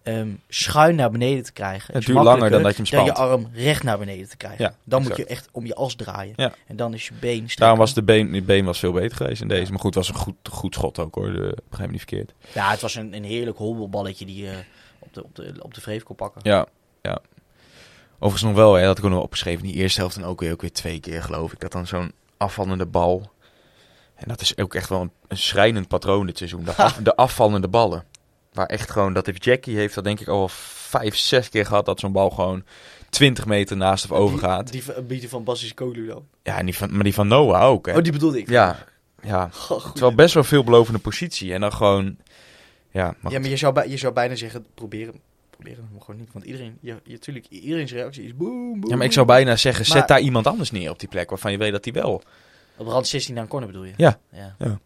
ehm, 0.03 0.29
schuin 0.49 0.95
naar 0.97 1.11
beneden 1.11 1.45
te 1.45 1.53
krijgen. 1.53 1.95
Het 1.95 2.05
duurt 2.07 2.19
langer 2.23 2.51
dan 2.51 2.63
dat 2.63 2.77
je 2.77 2.83
hem 2.83 2.91
dan 2.91 3.05
je 3.05 3.15
arm 3.15 3.49
recht 3.53 3.83
naar 3.83 3.99
beneden 3.99 4.29
te 4.29 4.37
krijgen. 4.37 4.65
Ja, 4.65 4.75
dan 4.85 5.03
moet 5.03 5.17
je 5.17 5.25
echt 5.25 5.49
om 5.53 5.67
je 5.67 5.75
as 5.75 5.95
draaien. 5.95 6.33
Ja. 6.37 6.53
En 6.67 6.77
dan 6.77 6.95
is 6.95 7.07
je 7.09 7.15
been. 7.21 7.49
Daarom 7.55 7.79
was 7.79 7.95
de 7.95 8.03
been, 8.03 8.45
been 8.45 8.65
was 8.65 8.79
veel 8.79 8.93
beter 8.93 9.17
geweest 9.17 9.41
in 9.43 9.49
deze. 9.49 9.71
Maar 9.71 9.81
goed, 9.81 9.95
het 9.95 10.07
was 10.07 10.15
een 10.15 10.23
goed, 10.23 10.35
goed 10.51 10.75
schot 10.75 10.99
ook 10.99 11.15
hoor. 11.15 11.33
De, 11.33 11.57
begrijp 11.69 11.91
me 11.91 11.97
niet 11.97 12.07
verkeerd. 12.09 12.35
Ja, 12.53 12.71
het 12.71 12.81
was 12.81 12.95
een, 12.95 13.15
een 13.15 13.25
heerlijk 13.25 13.59
hobbelballetje 13.59 14.27
die 14.27 14.45
je 14.45 14.53
op 14.99 15.15
de, 15.15 15.25
op 15.25 15.35
de, 15.35 15.55
op 15.61 15.75
de 15.75 15.81
vreef 15.81 16.03
kon 16.03 16.17
pakken. 16.17 16.41
Ja, 16.45 16.67
ja. 17.03 17.19
Overigens 18.15 18.43
nog 18.43 18.55
wel, 18.55 18.73
hè, 18.75 18.79
dat 18.79 18.89
had 18.89 18.99
ik 18.99 19.05
ook 19.05 19.11
nog 19.11 19.23
opgeschreven. 19.23 19.63
Die 19.63 19.75
eerste 19.75 20.01
helft 20.01 20.17
en 20.17 20.25
ook 20.25 20.41
weer, 20.41 20.53
ook 20.53 20.61
weer 20.61 20.73
twee 20.73 21.01
keer 21.01 21.23
geloof 21.23 21.53
ik. 21.53 21.61
Dat 21.61 21.73
dan 21.73 21.87
zo'n 21.87 22.13
afvallende 22.37 22.87
bal. 22.87 23.31
En 24.15 24.29
dat 24.29 24.41
is 24.41 24.57
ook 24.59 24.75
echt 24.75 24.89
wel 24.89 25.01
een, 25.01 25.11
een 25.29 25.37
schrijnend 25.39 25.89
patroon 25.89 26.27
dit 26.27 26.37
seizoen. 26.39 26.65
De, 26.65 26.75
af- 26.85 26.97
de 27.03 27.17
afvallende 27.17 27.69
ballen. 27.69 28.05
Waar 28.59 28.67
echt 28.67 28.91
gewoon, 28.91 29.13
dat 29.13 29.27
heeft 29.27 29.45
Jackie 29.45 29.77
heeft 29.77 29.95
dat 29.95 30.05
denk 30.05 30.21
ik 30.21 30.29
al 30.29 30.49
vijf, 30.49 31.17
zes 31.17 31.49
keer 31.49 31.67
gehad. 31.67 31.87
Dat 31.87 32.01
zo'n 32.01 32.13
bal 32.13 32.31
gewoon 32.31 32.65
20 33.11 33.47
meter 33.47 33.77
naast 33.77 34.05
of 34.05 34.13
over 34.13 34.39
gaat. 34.39 34.73
Die, 34.73 34.83
die, 34.83 34.95
van- 34.95 35.07
die 35.07 35.29
van 35.29 35.45
Basis 35.45 35.75
Kolu 35.75 36.07
dan. 36.07 36.25
Ja, 36.43 36.59
en 36.59 36.65
die 36.65 36.77
van, 36.77 36.95
maar 36.95 37.05
die 37.05 37.15
van 37.15 37.29
Noah 37.29 37.63
ook. 37.63 37.87
Hè. 37.87 37.97
Oh, 37.97 38.03
die 38.03 38.13
bedoelde 38.13 38.39
ik. 38.39 38.49
Ja, 38.51 38.85
ja. 39.23 39.49
Goh, 39.53 39.77
Het 39.77 39.87
goed. 39.87 39.95
is 39.95 40.01
wel 40.01 40.15
best 40.15 40.35
wel 40.35 40.45
veelbelovende 40.45 40.99
positie. 40.99 41.53
En 41.55 41.61
dan 41.61 41.73
gewoon, 41.73 42.17
ja, 42.91 43.15
maar 43.21 43.33
Ja, 43.33 43.39
maar 43.39 43.49
je 43.49 43.57
zou, 43.57 43.73
bij- 43.73 43.89
je 43.89 43.97
zou 43.97 44.13
bijna 44.13 44.35
zeggen, 44.35 44.67
proberen. 44.75 45.21
Proberen, 45.51 45.89
gewoon 46.01 46.21
niet. 46.21 46.33
Want 46.33 46.45
iedereen, 46.45 46.79
je, 46.81 46.97
je, 47.05 47.19
tuurlijk, 47.19 47.47
iedereen's 47.49 47.93
reactie 47.93 48.25
is 48.25 48.37
boem, 48.37 48.81
boem. 48.81 48.91
Ja, 48.91 48.97
maar 48.97 49.07
ik 49.07 49.13
zou 49.13 49.27
bijna 49.27 49.57
zeggen, 49.57 49.85
zet 49.85 49.95
Maar- 49.97 50.07
daar 50.07 50.21
iemand 50.21 50.47
anders 50.47 50.71
neer 50.71 50.91
op 50.91 50.99
die 50.99 51.09
plek 51.09 51.29
waarvan 51.31 51.53
je 51.53 51.59
weet 51.59 51.73
dat 51.73 51.85
hij 51.85 51.93
wel. 51.95 52.23
Op 52.77 52.87
rand 52.87 53.07
16 53.07 53.35
naar 53.35 53.43
een 53.43 53.49
corner 53.49 53.69
bedoel 53.71 53.85
je? 53.85 53.93
Ja. 53.97 54.19
ja. 54.33 54.79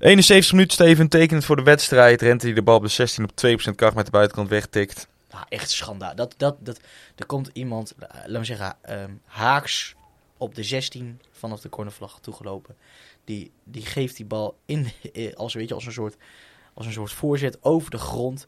71 0.00 0.52
minuten, 0.52 0.74
Steven, 0.74 1.08
tekenend 1.08 1.44
voor 1.44 1.56
de 1.56 1.62
wedstrijd. 1.62 2.22
Rente 2.22 2.46
die 2.46 2.54
de 2.54 2.62
bal 2.62 2.76
op 2.76 2.82
de 2.82 2.88
16 2.88 3.24
op 3.24 3.30
2% 3.30 3.74
kracht 3.74 3.94
met 3.94 4.04
de 4.04 4.10
buitenkant 4.10 4.48
wegtikt. 4.48 5.08
Nou, 5.30 5.44
echt 5.48 5.70
schandaal. 5.70 6.14
Dat, 6.14 6.34
dat, 6.36 6.56
dat, 6.60 6.80
er 7.16 7.26
komt 7.26 7.50
iemand, 7.52 7.94
eh, 7.98 8.08
laat 8.26 8.38
me 8.38 8.44
zeggen, 8.44 8.76
ehm, 8.82 9.10
haaks 9.24 9.94
op 10.36 10.54
de 10.54 10.62
16 10.62 11.20
vanaf 11.30 11.60
de 11.60 11.68
cornervlag 11.68 12.20
toegelopen. 12.20 12.76
Die, 13.24 13.50
die 13.64 13.86
geeft 13.86 14.16
die 14.16 14.26
bal 14.26 14.58
in, 14.66 14.88
eh, 15.12 15.34
als, 15.34 15.54
weet 15.54 15.68
je, 15.68 15.74
als, 15.74 15.86
een 15.86 15.92
soort, 15.92 16.16
als 16.74 16.86
een 16.86 16.92
soort 16.92 17.12
voorzet 17.12 17.58
over 17.60 17.90
de 17.90 17.98
grond. 17.98 18.46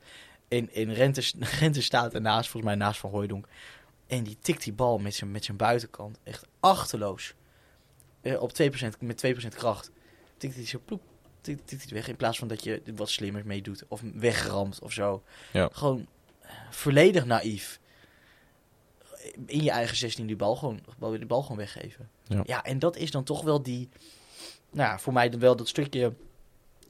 En, 0.48 0.70
en 0.74 0.94
Rente, 0.94 1.22
Rente 1.60 1.82
staat 1.82 2.14
ernaast, 2.14 2.50
volgens 2.50 2.74
mij 2.74 2.84
naast 2.84 3.00
Van 3.00 3.10
Hooijdonk. 3.10 3.46
En 4.06 4.24
die 4.24 4.36
tikt 4.40 4.64
die 4.64 4.72
bal 4.72 4.98
met 4.98 5.14
zijn, 5.14 5.30
met 5.30 5.44
zijn 5.44 5.56
buitenkant. 5.56 6.18
Echt 6.22 6.46
achterloos. 6.60 7.34
Eh, 8.20 8.42
op 8.42 8.52
2%, 8.62 8.98
met 9.00 9.24
2% 9.26 9.54
kracht. 9.54 9.90
Tikt 10.36 10.54
hij 10.54 10.66
zo 10.66 10.80
ploep. 10.84 11.10
Tikt, 11.42 11.90
weg. 11.90 12.08
In 12.08 12.16
plaats 12.16 12.38
van 12.38 12.48
dat 12.48 12.64
je 12.64 12.82
wat 12.94 13.10
slimmer 13.10 13.46
mee 13.46 13.62
doet. 13.62 13.84
Of 13.88 14.02
wegramt 14.14 14.78
of 14.80 14.92
zo. 14.92 15.22
Ja. 15.52 15.68
Gewoon 15.72 16.06
eh, 16.40 16.50
volledig 16.70 17.24
naïef. 17.24 17.80
In 19.46 19.62
je 19.62 19.70
eigen 19.70 19.96
16 19.96 20.26
die 20.26 20.36
bal 20.36 20.56
gewoon, 20.56 20.80
die 21.10 21.26
bal 21.26 21.42
gewoon 21.42 21.56
weggeven. 21.56 22.08
Ja. 22.44 22.64
en 22.64 22.78
dat 22.78 22.96
is 22.96 23.10
dan 23.10 23.24
toch 23.24 23.42
wel 23.42 23.62
die... 23.62 23.88
Nou, 24.70 24.90
ja, 24.90 24.98
voor 24.98 25.12
mij 25.12 25.28
dan 25.28 25.40
wel 25.40 25.56
dat 25.56 25.68
stukje 25.68 26.12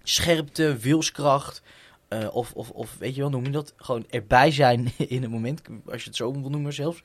scherpte, 0.02 0.76
wilskracht... 0.76 1.62
eh, 2.08 2.34
of, 2.34 2.52
of, 2.52 2.70
of 2.70 2.96
weet 2.98 3.14
je 3.14 3.20
wel, 3.20 3.30
noem 3.30 3.44
je 3.44 3.50
dat? 3.50 3.72
Gewoon 3.76 4.06
erbij 4.10 4.50
zijn 4.50 4.92
in 5.16 5.22
het 5.22 5.30
moment, 5.30 5.62
als 5.86 6.02
je 6.02 6.08
het 6.08 6.16
zo 6.16 6.32
wil 6.32 6.50
noemen 6.50 6.72
zelfs. 6.72 7.02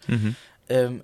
Ehm, 0.66 1.00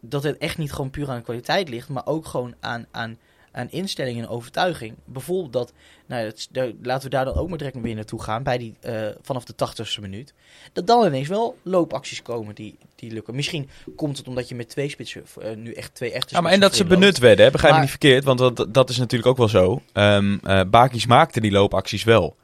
dat 0.00 0.22
het 0.22 0.38
echt 0.38 0.58
niet 0.58 0.72
gewoon 0.72 0.90
puur 0.90 1.10
aan 1.10 1.16
de 1.16 1.22
kwaliteit 1.22 1.68
ligt, 1.68 1.88
maar 1.88 2.06
ook 2.06 2.26
gewoon 2.26 2.54
aan, 2.60 2.86
aan, 2.90 3.18
aan 3.54 3.70
instelling 3.70 4.18
en 4.18 4.28
overtuiging. 4.28 4.94
Bijvoorbeeld 5.04 5.52
dat, 5.52 5.72
nou, 6.06 6.32
daar- 6.50 6.72
laten 6.82 7.04
we 7.04 7.16
daar 7.16 7.24
dan 7.24 7.34
ook 7.34 7.48
maar 7.48 7.58
direct 7.58 7.80
weer 7.80 7.94
naartoe 7.94 8.22
gaan, 8.22 8.42
bij 8.42 8.58
die, 8.58 8.74
eh, 8.80 9.06
vanaf 9.22 9.44
de 9.44 9.54
tachtigste 9.54 10.00
minuut. 10.00 10.32
Dat 10.72 10.86
dan 10.86 11.06
ineens 11.06 11.28
wel 11.28 11.56
loopacties 11.62 12.22
komen 12.22 12.54
die, 12.54 12.76
die 12.96 13.12
lukken. 13.12 13.34
Misschien 13.34 13.68
komt 13.96 14.16
het 14.18 14.28
omdat 14.28 14.48
je 14.48 14.54
met 14.54 14.68
twee 14.68 14.88
spitsen, 14.88 15.24
eh, 15.40 15.56
nu 15.56 15.72
echt 15.72 15.94
twee 15.94 16.12
echte 16.12 16.34
Ja, 16.34 16.40
maar 16.40 16.52
en 16.52 16.60
dat 16.60 16.74
ze 16.76 16.84
benut 16.84 17.18
werden, 17.18 17.44
hè? 17.44 17.50
begrijp 17.50 17.72
me 17.74 17.78
Maar- 17.80 17.88
niet 17.90 17.98
verkeerd. 18.00 18.24
Want 18.24 18.38
dat, 18.38 18.66
dat 18.74 18.90
is 18.90 18.96
natuurlijk 18.98 19.30
ook 19.30 19.36
wel 19.36 19.48
zo. 19.48 19.82
Ehm 19.92 20.36
eh, 20.42 20.60
Bakis 20.70 21.06
maakte 21.06 21.40
die 21.40 21.50
loopacties 21.50 22.04
wel, 22.04 22.36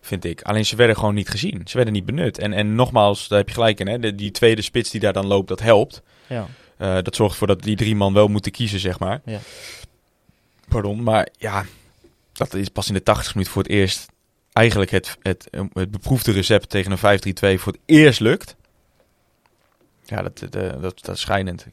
vind 0.00 0.24
ik. 0.24 0.42
Alleen 0.42 0.66
ze 0.66 0.76
werden 0.76 0.96
gewoon 0.96 1.14
niet 1.14 1.28
gezien. 1.28 1.60
Ze 1.64 1.76
werden 1.76 1.94
niet 1.94 2.04
benut. 2.06 2.38
En, 2.38 2.52
en 2.52 2.74
nogmaals, 2.74 3.28
daar 3.28 3.38
heb 3.38 3.48
je 3.48 3.54
gelijk 3.54 3.80
in. 3.80 3.86
Hè? 3.88 3.98
De, 3.98 4.14
die 4.14 4.30
tweede 4.30 4.62
spits 4.62 4.90
die 4.90 5.00
daar 5.00 5.12
dan 5.12 5.26
loopt, 5.26 5.48
dat 5.48 5.60
helpt. 5.60 6.02
Ja. 6.26 6.46
Dat 7.02 7.16
zorgt 7.16 7.32
ervoor 7.32 7.46
dat 7.46 7.62
die 7.62 7.76
drie 7.76 7.96
man 7.96 8.12
wel 8.12 8.28
moeten 8.28 8.52
kiezen, 8.52 8.80
zeg 8.80 8.98
maar. 8.98 9.20
Ja. 9.24 9.38
Pardon, 10.68 11.02
maar 11.02 11.28
ja, 11.38 11.64
dat 12.32 12.54
is 12.54 12.68
pas 12.68 12.88
in 12.88 12.94
de 12.94 13.02
80 13.02 13.34
minuut 13.34 13.50
voor 13.50 13.62
het 13.62 13.70
eerst 13.70 14.06
eigenlijk 14.54 14.90
het, 14.90 15.16
het, 15.22 15.48
het 15.72 15.90
beproefde 15.90 16.32
recept 16.32 16.68
tegen 16.68 16.92
een 16.92 17.56
5-3-2 17.56 17.60
voor 17.60 17.72
het 17.72 17.80
eerst 17.86 18.20
lukt. 18.20 18.56
Ja, 20.04 20.22
dat, 20.22 20.38
dat, 20.38 20.52
dat, 20.82 21.04
dat 21.04 21.14
is 21.14 21.20
schijnend. 21.20 21.66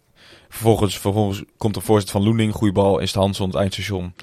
Vervolgens, 0.50 0.98
vervolgens 0.98 1.44
komt 1.58 1.74
de 1.74 1.82
voorzet 1.82 2.10
van 2.10 2.24
Loening, 2.24 2.54
goede 2.54 2.74
bal, 2.74 3.00
is 3.00 3.12
de 3.12 3.20
Hanson 3.20 3.48
het 3.48 3.56
eindstation. 3.56 4.14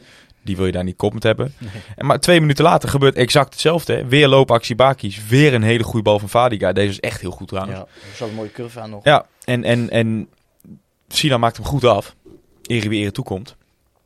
Die 0.42 0.56
wil 0.56 0.66
je 0.66 0.72
daar 0.72 0.84
niet 0.84 0.96
koppend 0.96 1.22
hebben. 1.22 1.54
En 1.96 2.06
maar 2.06 2.20
twee 2.20 2.40
minuten 2.40 2.64
later 2.64 2.88
gebeurt 2.88 3.16
exact 3.16 3.52
hetzelfde. 3.52 3.92
Hè? 3.92 4.06
Weer 4.06 4.28
loopactie 4.28 4.74
Bakis, 4.74 5.26
weer 5.26 5.54
een 5.54 5.62
hele 5.62 5.82
goede 5.82 6.02
bal 6.02 6.18
van 6.18 6.28
Vadiga. 6.28 6.72
Deze 6.72 6.90
is 6.90 7.00
echt 7.00 7.20
heel 7.20 7.30
goed 7.30 7.48
trouwens. 7.48 7.78
Ja, 7.78 7.84
er 8.10 8.16
zat 8.16 8.28
een 8.28 8.34
mooie 8.34 8.52
curve 8.52 8.80
aan 8.80 8.90
nog. 8.90 9.04
Ja, 9.04 9.26
en, 9.44 9.64
en, 9.64 9.90
en 9.90 10.28
Sina 11.08 11.38
maakt 11.38 11.56
hem 11.56 11.66
goed 11.66 11.84
af. 11.84 12.14
Ere 12.62 12.88
wie 12.88 13.00
ere 13.00 13.10
toekomt. 13.10 13.56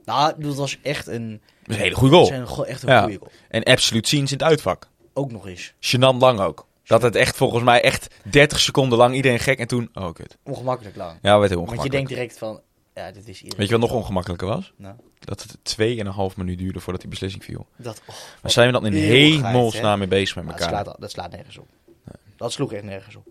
Nou, 0.05 0.43
dat 0.43 0.55
was 0.55 0.79
echt 0.83 1.07
een, 1.07 1.41
Dat 1.63 1.75
een 1.77 1.83
hele 1.83 1.95
goede 1.95 2.15
goal. 2.15 2.47
go- 2.47 2.63
echt 2.63 2.83
een 2.83 2.89
Ja. 2.89 3.03
goede 3.03 3.19
goal. 3.19 3.31
En 3.49 3.63
absoluut 3.63 4.09
ziens 4.09 4.33
in 4.33 4.39
het 4.39 4.47
uitvak. 4.47 4.89
Ook 5.13 5.33
nog 5.33 5.47
eens. 5.47 5.73
Gênant 5.81 6.19
lang 6.19 6.41
ook. 6.41 6.67
Dat 6.85 7.03
het 7.03 7.17
echt 7.17 7.37
volgens 7.37 7.63
mij 7.63 7.83
echt 7.83 8.15
30 8.23 8.61
seconden 8.61 8.99
lang 8.99 9.15
iedereen 9.15 9.39
gek 9.39 9.59
en 9.59 9.67
toen... 9.67 9.91
Oh, 9.95 10.13
kut. 10.13 10.37
Ongemakkelijk 10.45 10.97
lang. 10.97 11.11
Ja, 11.11 11.19
werd 11.21 11.23
heel 11.33 11.39
Want 11.39 11.51
je 11.51 11.57
ongemakkelijk. 11.59 11.93
denkt 11.93 12.09
direct 12.09 12.39
van, 12.39 12.61
ja, 12.95 13.11
dit 13.13 13.29
is 13.29 13.37
iedereen. 13.37 13.59
Weet 13.59 13.69
je 13.69 13.79
wat 13.79 13.89
nog 13.89 13.99
ongemakkelijker 13.99 14.49
was? 14.49 14.73
Nou, 14.77 14.95
Dat 15.19 15.43
het 15.43 15.57
2,5 16.33 16.37
minuut 16.37 16.59
duurde 16.59 16.81
voordat 16.81 17.01
die 17.01 17.11
beslissing 17.11 17.45
viel. 17.45 17.67
dat, 17.77 18.03
oh, 18.07 18.15
Waar 18.43 18.51
zijn 18.53 18.67
we 18.67 18.73
dan 18.73 18.87
in 18.87 18.93
hemelsnaam 18.93 19.99
mee 19.99 20.09
bezig 20.09 20.37
met 20.37 20.45
Nou, 20.45 20.59
dat, 20.59 20.67
elkaar? 20.69 20.85
slaat, 20.85 21.01
dat 21.01 21.11
slaat 21.11 21.31
nergens 21.31 21.59
op. 21.59 21.69
Dat 22.37 22.53
sloeg 22.53 22.73
echt 22.73 22.83
nergens 22.85 23.17
op. 23.17 23.27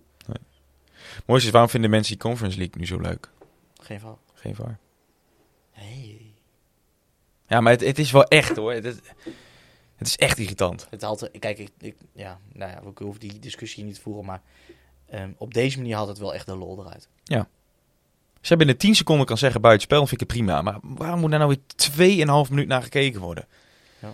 Mooiste 1.25 1.47
is, 1.47 1.53
waarom 1.53 1.69
vinden 1.71 1.89
mensen 1.89 2.11
die 2.13 2.21
Conference 2.21 2.57
League 2.57 2.75
nu 2.79 2.85
zo 2.85 2.97
leuk? 2.99 3.29
Geen 3.81 3.99
val. 3.99 4.19
Geen 4.33 4.55
waar. 4.57 4.79
Hey. 5.71 6.20
Ja, 7.51 7.61
maar 7.61 7.71
het, 7.71 7.81
het 7.81 7.99
is 7.99 8.11
wel 8.11 8.23
echt 8.23 8.55
hoor. 8.55 8.73
Het, 8.73 8.83
het, 9.95 10.07
is 10.07 10.17
echt 10.17 10.37
irritant. 10.37 10.87
Het 10.89 11.01
had, 11.01 11.29
kijk, 11.39 11.59
ik, 11.59 11.69
ik, 11.79 11.95
ja, 12.13 12.39
nou 12.53 12.71
ja, 12.71 12.81
we 12.83 13.03
hoeven 13.03 13.19
die 13.19 13.39
discussie 13.39 13.83
niet 13.83 13.95
te 13.95 14.01
voeren, 14.01 14.25
maar 14.25 14.41
ehm, 15.09 15.29
op 15.37 15.53
deze 15.53 15.77
manier 15.77 15.95
had 15.95 16.07
het 16.07 16.17
wel 16.17 16.33
echt 16.33 16.45
de 16.45 16.55
lol 16.55 16.79
eruit. 16.79 17.07
Als 18.39 18.47
jij 18.47 18.57
binnen 18.57 18.77
10 18.77 18.95
seconden 18.95 19.25
kan 19.25 19.37
zeggen 19.37 19.61
buitenspel, 19.61 19.97
dan 19.97 20.07
vind 20.07 20.21
ik 20.21 20.27
het 20.27 20.37
prima. 20.37 20.61
Maar 20.61 20.77
waarom 20.81 21.19
moet 21.19 21.29
daar 21.29 21.39
nou 21.39 21.57
weer 21.97 22.45
2,5 22.45 22.49
minuut 22.49 22.67
naar 22.67 22.83
gekeken 22.83 23.21
worden? 23.21 23.47
Ja. 23.99 24.13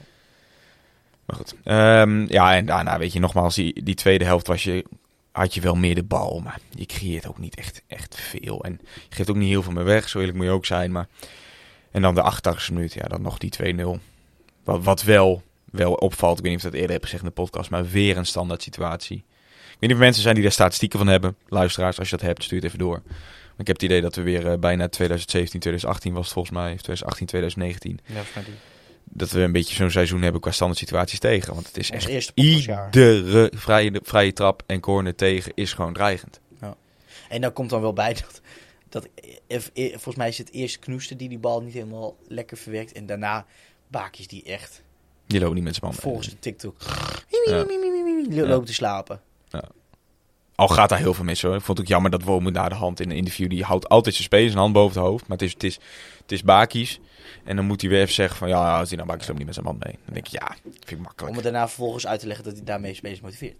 Maar 1.26 1.36
goed. 1.36 1.56
Ehm, 1.63 2.26
ja, 2.28 2.56
en 2.56 2.65
daarna 2.65 2.97
weet 2.97 3.13
je 3.13 3.19
nogmaals, 3.19 3.56
die, 3.56 3.84
die 3.84 3.95
tweede 3.95 4.26
helft 4.26 4.47
was 4.47 4.63
je, 4.63 4.86
had 5.32 5.54
je 5.54 5.62
wel 5.62 5.76
meer 5.76 5.95
de 5.95 6.04
bal. 6.04 6.39
Maar 6.39 6.60
je 6.69 6.86
creëert 6.86 7.28
ook 7.28 7.38
niet 7.38 7.56
echt, 7.56 7.82
echt 7.88 8.15
veel. 8.15 8.63
En 8.63 8.80
je 8.82 9.15
geeft 9.15 9.30
ook 9.30 9.36
niet 9.36 9.50
heel 9.50 9.63
veel 9.63 9.73
meer 9.73 9.84
weg, 9.84 10.10
zo 10.10 10.19
eerlijk 10.19 10.38
moet 10.38 10.45
je 10.45 10.52
ook 10.52 10.65
zijn. 10.65 10.91
Maar... 10.91 11.08
En 11.97 12.03
dan 12.03 12.15
de 12.15 12.33
88e 12.33 12.73
minuut, 12.73 12.93
ja, 12.93 13.07
dan 13.07 13.21
nog 13.21 13.38
die 13.38 13.75
2-0. 13.75 14.01
Wat, 14.63 14.83
wat 14.83 15.03
wel, 15.03 15.43
wel 15.71 15.93
opvalt, 15.93 16.38
ik 16.38 16.43
weet 16.43 16.51
niet 16.51 16.62
of 16.62 16.65
ik 16.65 16.71
dat 16.71 16.79
eerder 16.81 16.95
heb 16.95 17.03
gezegd 17.03 17.23
in 17.23 17.27
de 17.27 17.33
podcast, 17.33 17.69
maar 17.69 17.89
weer 17.89 18.17
een 18.17 18.25
standaard 18.25 18.62
situatie. 18.62 19.17
Ik 19.17 19.23
weet 19.69 19.79
niet 19.79 19.91
of 19.91 19.97
mensen 19.97 20.21
zijn 20.21 20.33
die 20.33 20.43
daar 20.43 20.53
statistieken 20.53 20.99
van 20.99 21.07
hebben. 21.07 21.36
Luisteraars, 21.47 21.99
als 21.99 22.10
je 22.10 22.17
dat 22.17 22.25
hebt, 22.25 22.43
stuur 22.43 22.57
het 22.57 22.67
even 22.67 22.79
door. 22.79 23.01
Maar 23.05 23.57
ik 23.57 23.67
heb 23.67 23.75
het 23.75 23.83
idee 23.83 24.01
dat 24.01 24.15
we 24.15 24.21
weer 24.21 24.47
eh, 24.47 24.57
bijna 24.57 24.88
2017, 24.88 25.60
2018 25.60 26.13
was 26.13 26.23
het 26.23 26.33
volgens 26.33 26.55
mij, 26.55 26.73
of 26.73 26.81
2018, 26.81 27.27
2019. 27.27 27.99
Ja. 28.05 28.41
Dat 29.03 29.31
we 29.31 29.39
een 29.39 29.51
beetje 29.51 29.75
zo'n 29.75 29.91
seizoen 29.91 30.21
hebben 30.21 30.41
qua 30.41 30.51
standaard 30.51 30.79
situaties 30.79 31.19
tegen. 31.19 31.53
Want 31.53 31.67
het 31.67 31.77
is 31.77 31.91
echt 31.91 32.33
podcastjaar. 32.33 32.86
iedere 32.86 33.51
vrije, 33.55 33.99
vrije 34.03 34.33
trap 34.33 34.63
en 34.65 34.79
corner 34.79 35.15
tegen 35.15 35.51
is 35.55 35.73
gewoon 35.73 35.93
dreigend. 35.93 36.39
En 37.29 37.41
daar 37.41 37.51
komt 37.51 37.69
dan 37.69 37.81
wel 37.81 37.93
bij 37.93 38.13
dat, 38.13 38.41
dat 38.89 39.08
eh, 39.47 39.56
eh, 39.73 39.89
volgens 39.91 40.15
mij 40.15 40.28
is 40.28 40.38
het 40.38 40.52
eerst 40.52 40.80
Knoester 40.80 41.17
die 41.17 41.30
die 41.30 41.38
bal 41.39 41.62
niet 41.62 41.73
helemaal 41.73 42.15
lekker 42.28 42.58
verwerkt. 42.58 42.91
En 42.91 43.06
daarna 43.06 43.45
Bakis 43.88 44.28
die 44.28 44.43
echt 44.43 44.82
Die 45.28 45.39
loopt 45.39 45.54
niet 45.54 45.63
met 45.63 45.76
zijn 45.76 45.86
man. 45.91 46.00
volgens 46.02 46.30
de 46.30 46.39
TikTok 46.39 46.76
Ja. 47.45 47.65
lo- 48.30 48.45
lopen 48.47 48.65
te 48.67 48.73
slapen. 48.73 49.21
Al 50.56 50.67
gaat 50.67 50.89
daar 50.89 51.00
heel 51.00 51.13
veel 51.13 51.23
mis 51.26 51.41
hoor. 51.41 51.56
Ik 51.56 51.62
vond 51.62 51.78
het 51.78 51.88
ook 51.88 51.93
jammer 51.93 52.12
dat 52.12 52.23
Wormoed 52.23 52.54
na 52.54 52.69
de 52.69 52.76
hand 52.76 53.00
in 53.00 53.10
een 53.10 53.15
interview... 53.17 53.50
die 53.50 53.63
houdt 53.63 53.89
altijd 53.89 54.13
zijn 54.15 54.28
spelers 54.28 54.54
een 54.54 54.60
hand 54.60 54.73
boven 54.73 55.02
het 55.02 55.10
hoofd. 55.10 55.28
Maar 55.28 55.38
het 55.38 55.45
is, 55.47 55.54
het 55.54 55.63
is, 55.63 55.80
het 56.21 56.32
is 56.32 56.43
Baki's. 56.43 57.00
En 57.43 57.56
dan 57.56 57.65
moet 57.65 57.82
hij 57.82 57.89
weer 57.89 58.02
even 58.02 58.13
zeggen 58.13 58.38
van... 58.38 58.47
ja, 58.47 58.80
als 58.80 58.88
hij 58.88 58.97
nou 58.97 59.10
Baki's 59.10 59.26
loopt 59.28 59.38
niet 59.38 59.45
met 59.47 59.56
zijn 59.56 59.67
man 59.67 59.78
mee. 59.80 59.93
Dan 60.06 60.13
denk 60.13 60.26
ik, 60.28 60.32
ja, 60.32 60.56
vind 60.63 60.91
ik 60.91 60.97
makkelijk. 61.00 61.28
Om 61.30 61.34
het 61.34 61.43
daarna 61.43 61.67
vervolgens 61.67 62.08
uit 62.08 62.19
te 62.19 62.28
leggen 62.28 62.45
dat 62.45 62.54
hij 62.56 62.63
daarmee 62.63 62.93
spelers 62.93 63.21
motiveert. 63.21 63.56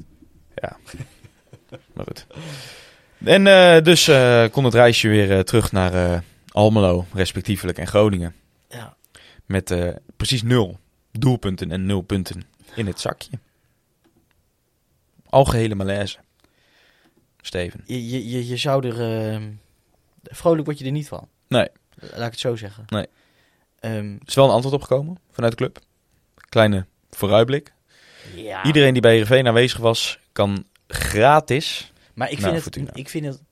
Ja, 0.56 0.78
maar 1.94 2.06
goed. 2.06 2.28
En 3.23 3.47
eh, 3.47 3.84
dus 3.84 4.08
eh, 4.08 4.45
kon 4.51 4.63
het 4.63 4.73
reisje 4.73 5.08
weer 5.08 5.32
eh, 5.32 5.39
terug 5.39 5.71
naar 5.71 6.23
Almelo, 6.51 7.06
respectievelijk, 7.13 7.77
en 7.77 7.88
Groningen. 7.88 8.36
Ja. 8.69 8.95
Met 9.45 9.75
precies 10.17 10.43
nul 10.43 10.80
doelpunten 11.12 11.71
en 11.71 11.86
nul 11.86 12.01
punten 12.01 12.43
in 12.75 12.88
het 12.88 12.99
zakje. 12.99 13.39
Algehele 15.30 15.75
malaise. 15.75 16.17
Steven. 17.41 17.84
Je, 17.86 18.10
je, 18.10 18.30
je, 18.30 18.47
je 18.47 18.58
zou 18.58 18.88
er... 18.88 19.01
ehm, 19.01 19.51
vrolijk 20.23 20.65
word 20.65 20.80
je 20.80 20.86
er 20.86 20.91
niet 20.91 21.08
van. 21.08 21.27
Nee. 21.47 21.67
Laat 21.95 22.25
ik 22.25 22.32
het 22.32 22.39
zo 22.39 22.56
zeggen. 22.56 22.86
Nee. 22.88 23.06
Er 23.80 24.17
is 24.25 24.36
wel 24.36 24.45
een 24.45 24.51
antwoord 24.51 24.75
opgekomen 24.75 25.17
vanuit 25.32 25.51
de 25.51 25.58
club. 25.58 25.80
Kleine 26.49 26.86
vooruitblik. 27.10 27.73
ja. 28.36 28.63
Iedereen 28.63 28.93
die 28.93 29.01
bij 29.01 29.12
Heerenveen 29.12 29.47
aanwezig 29.47 29.80
was, 29.80 30.19
kan 30.32 30.65
gratis. 30.88 31.91
Maar 32.17 32.32
ik 32.32 32.39
vind, 32.41 32.63
het, 32.65 32.89
ik 32.97 33.10
vind 33.10 33.25
het... 33.25 33.43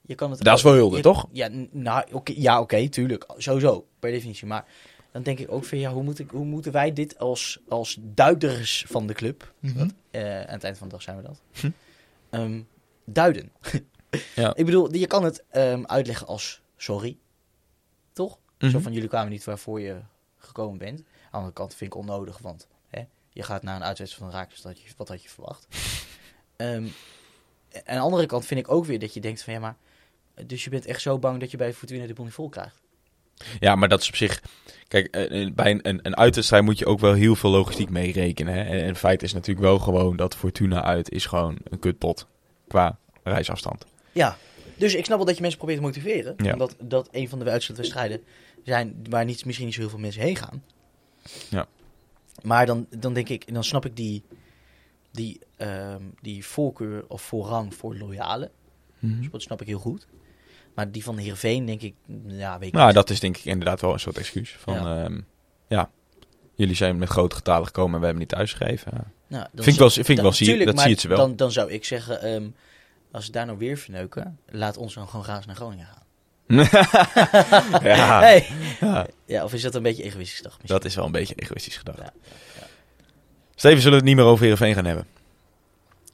Je 0.00 0.14
kan 0.14 0.30
het 0.30 0.42
Dat 0.42 0.56
is 0.56 0.62
wel 0.62 0.72
hulde, 0.74 1.00
toch? 1.00 1.28
Ja, 1.32 1.48
nou, 1.70 2.04
oké, 2.12 2.32
ja, 2.36 2.60
oké, 2.60 2.88
tuurlijk. 2.88 3.24
Sowieso, 3.36 3.86
per 3.98 4.10
definitie. 4.10 4.46
Maar 4.46 4.64
dan 5.12 5.22
denk 5.22 5.38
ik 5.38 5.50
ook 5.52 5.64
van, 5.64 5.78
ja, 5.78 5.92
hoe, 5.92 6.02
moet 6.02 6.18
ik, 6.18 6.30
hoe 6.30 6.44
moeten 6.44 6.72
wij 6.72 6.92
dit 6.92 7.18
als, 7.18 7.58
als 7.68 7.98
duiders 8.00 8.84
van 8.88 9.06
de 9.06 9.12
club... 9.14 9.52
want, 9.60 9.94
eh, 10.10 10.40
aan 10.40 10.52
het 10.54 10.64
eind 10.64 10.78
van 10.78 10.88
de 10.88 10.92
dag 10.94 11.02
zijn 11.02 11.16
we 11.16 11.22
dat... 11.22 11.40
Hm. 11.60 11.70
ehm, 12.30 12.60
duiden. 13.04 13.50
Ja. 14.34 14.54
Ik 14.54 14.64
bedoel, 14.64 14.94
je 14.94 15.06
kan 15.06 15.24
het 15.24 15.44
ehm, 15.48 15.84
uitleggen 15.84 16.26
als 16.26 16.60
sorry. 16.76 17.16
Toch? 18.12 18.38
Zo 18.58 18.66
Mhm. 18.66 18.80
van, 18.80 18.92
jullie 18.92 19.08
kwamen 19.08 19.30
niet 19.30 19.44
waarvoor 19.44 19.80
je 19.80 20.00
gekomen 20.38 20.78
bent. 20.78 20.98
Aan 20.98 21.04
de 21.30 21.36
andere 21.36 21.52
kant 21.52 21.74
vind 21.74 21.92
ik 21.94 21.98
onnodig, 21.98 22.38
want 22.38 22.68
hè, 22.88 23.02
je 23.30 23.42
gaat 23.42 23.62
naar 23.62 23.76
een 23.76 23.84
uitwedstrijd 23.84 24.30
van 24.30 24.40
Raakles, 24.40 24.62
wat, 24.62 24.72
had 24.72 24.82
je- 24.82 24.92
wat 24.96 25.08
had 25.08 25.22
je 25.22 25.28
verwacht? 25.28 25.66
Ehm, 26.56 26.66
en 26.76 26.92
aan 27.84 27.96
de 27.96 28.02
andere 28.02 28.26
kant 28.26 28.46
vind 28.46 28.60
ik 28.60 28.70
ook 28.70 28.84
weer 28.84 28.98
dat 28.98 29.14
je 29.14 29.20
denkt 29.20 29.42
van, 29.42 29.52
ja, 29.52 29.60
maar... 29.60 29.76
Dus 30.46 30.64
je 30.64 30.70
bent 30.70 30.86
echt 30.86 31.00
zo 31.00 31.18
bang 31.18 31.40
dat 31.40 31.50
je 31.50 31.56
bij 31.56 31.72
Fortuna 31.72 32.06
de 32.06 32.12
boel 32.12 32.24
niet 32.24 32.34
vol 32.34 32.48
krijgt? 32.48 32.80
Ja, 33.60 33.74
maar 33.74 33.88
dat 33.88 34.00
is 34.00 34.08
op 34.08 34.16
zich. 34.16 34.42
Kijk, 34.88 35.06
eh, 35.06 35.42
eh, 35.42 35.54
bij 35.54 35.70
een, 35.70 35.80
een, 35.82 36.00
een 36.02 36.16
uitwedstrijd 36.16 36.64
moet 36.64 36.78
je 36.78 36.86
ook 36.86 37.00
wel 37.00 37.12
heel 37.12 37.34
veel 37.34 37.50
logistiek 37.50 37.90
meerekenen. 37.90 38.54
En, 38.54 38.66
en 38.66 38.86
het 38.86 38.98
feit 38.98 39.22
is 39.22 39.32
natuurlijk 39.32 39.66
wel 39.66 39.78
gewoon 39.78 40.16
dat 40.16 40.36
Fortuna 40.36 40.82
uit 40.82 41.10
is 41.10 41.26
gewoon 41.26 41.58
een 41.64 41.78
kutpot 41.78 42.26
qua 42.68 42.98
reisafstand. 43.22 43.86
Ja, 44.12 44.36
dus 44.76 44.94
ik 44.94 45.04
snap 45.04 45.16
wel 45.16 45.26
dat 45.26 45.34
je 45.34 45.40
mensen 45.40 45.58
probeert 45.58 45.80
te 45.80 45.86
motiveren. 45.86 46.34
Ja. 46.36 46.52
Omdat 46.52 46.76
dat 46.80 47.08
een 47.12 47.28
van 47.28 47.38
de 47.38 47.50
uitwedstrijden 47.50 48.20
zijn 48.64 49.04
waar 49.08 49.24
niet, 49.24 49.44
misschien 49.44 49.66
niet 49.66 49.74
zo 49.74 49.80
heel 49.80 49.90
veel 49.90 49.98
mensen 49.98 50.22
heen 50.22 50.36
gaan. 50.36 50.62
Ja. 51.48 51.66
Maar 52.42 52.66
dan, 52.66 52.86
dan 52.90 53.14
denk 53.14 53.28
ik, 53.28 53.54
dan 53.54 53.64
snap 53.64 53.84
ik 53.84 53.96
die, 53.96 54.22
die, 55.12 55.40
ehm, 55.56 56.02
die 56.20 56.46
voorkeur 56.46 57.04
of 57.08 57.22
voorrang 57.22 57.74
voor 57.74 57.96
loyalen. 57.96 58.50
Mhm. 58.98 59.30
Dat 59.30 59.42
snap 59.42 59.60
ik 59.60 59.66
heel 59.66 59.78
goed. 59.78 60.06
Maar 60.74 60.90
die 60.90 61.04
van 61.04 61.16
Heerenveen 61.16 61.66
denk 61.66 61.82
ik, 61.82 61.94
ja, 62.26 62.58
weet 62.58 62.68
ik 62.68 62.74
Nou, 62.74 62.86
niet. 62.86 62.94
dat 62.94 63.10
is 63.10 63.20
denk 63.20 63.36
ik 63.36 63.44
inderdaad 63.44 63.80
wel 63.80 63.92
een 63.92 64.00
soort 64.00 64.18
excuus. 64.18 64.56
Van 64.58 64.74
ja, 64.74 65.10
ja 65.68 65.90
jullie 66.54 66.74
zijn 66.76 66.98
met 66.98 67.08
grote 67.08 67.36
getalen 67.36 67.66
gekomen 67.66 67.92
en 67.94 67.98
we 68.00 68.04
hebben 68.04 68.22
niet 68.22 68.32
thuisgegeven. 68.32 68.92
Ja. 68.94 69.10
Nou, 69.26 69.46
Vind 69.54 69.66
ik 69.66 69.78
wel, 69.78 69.90
vind 69.90 70.08
ik 70.08 70.20
wel 70.20 70.32
zie, 70.32 70.64
dat 70.64 70.74
maar 70.74 70.78
zie 70.84 70.88
je 70.88 70.94
het 70.96 71.04
wel. 71.04 71.16
Dan, 71.16 71.36
dan 71.36 71.52
zou 71.52 71.70
ik 71.70 71.84
zeggen, 71.84 72.20
ehm, 72.22 72.48
als 73.10 73.24
ze 73.24 73.32
daar 73.32 73.46
nou 73.46 73.58
weer 73.58 73.76
verneuken, 73.76 74.38
laat 74.48 74.76
ons 74.76 74.94
dan 74.94 75.08
gewoon 75.08 75.24
graag 75.24 75.46
naar 75.46 75.56
Groningen 75.56 75.86
gaan. 75.86 76.00
ja, 77.82 78.20
Hey. 78.26 78.46
ja, 78.80 79.06
Ja, 79.26 79.44
of 79.44 79.52
is 79.52 79.62
dat 79.62 79.74
een 79.74 79.82
beetje 79.82 80.02
egoïstisch 80.02 80.36
gedacht? 80.36 80.56
misschien? 80.62 80.78
dat 80.80 80.88
is 80.90 80.94
wel 80.94 81.04
een 81.04 81.12
beetje 81.12 81.34
egoïstisch 81.34 81.76
gedacht. 81.76 81.98
Ja, 81.98 82.12
Steven, 83.62 83.80
zullen 83.82 83.98
we 83.98 84.04
het 84.04 84.14
niet 84.14 84.24
meer 84.24 84.32
over 84.32 84.42
Heerenveen 84.42 84.74
gaan 84.74 84.84
hebben? 84.84 85.06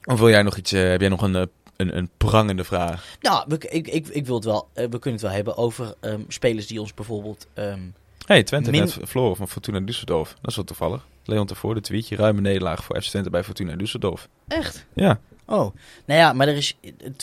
Of 0.03 0.19
wil 0.19 0.29
jij 0.29 0.41
nog 0.43 0.57
iets, 0.57 0.71
eh, 0.71 0.89
heb 0.89 0.99
jij 0.99 1.09
nog 1.09 1.21
een, 1.21 1.35
eh, 1.35 1.43
een, 1.75 1.97
een 1.97 2.09
prangende 2.17 2.63
vraag? 2.63 3.15
Nou, 3.21 3.45
we, 3.47 3.57
ik, 3.69 3.87
ik, 3.87 4.07
ik 4.07 4.25
wil 4.25 4.35
het 4.35 4.43
wel, 4.45 4.67
eh, 4.73 4.83
we 4.83 4.99
kunnen 4.99 5.11
het 5.11 5.21
wel 5.21 5.31
hebben 5.31 5.57
over 5.57 5.95
ehm, 5.99 6.21
spelers 6.27 6.67
die 6.67 6.79
ons 6.79 6.93
bijvoorbeeld... 6.93 7.47
ehm, 7.53 7.79
hey, 8.25 8.43
Twente 8.43 8.71
Min- 8.71 8.79
net 8.79 8.97
verloren 9.01 9.35
van 9.35 9.47
Fortuna 9.47 9.79
Düsseldorf. 9.79 10.33
Dat 10.41 10.49
is 10.49 10.55
wel 10.55 10.65
toevallig. 10.65 11.07
Leon 11.23 11.45
tevoren, 11.45 11.75
de 11.75 11.81
tweetje. 11.81 12.15
Ruime 12.15 12.41
nederlaag 12.41 12.83
voor 12.83 13.01
FC 13.01 13.07
Twente 13.09 13.29
bij 13.29 13.43
Fortuna 13.43 13.75
Düsseldorf. 13.75 14.27
echt? 14.47 14.85
Ja. 14.93 15.19
Oh, 15.45 15.75
nou 16.05 16.19
ja, 16.19 16.33
maar 16.33 16.47
er 16.47 16.55
is, 16.55 16.77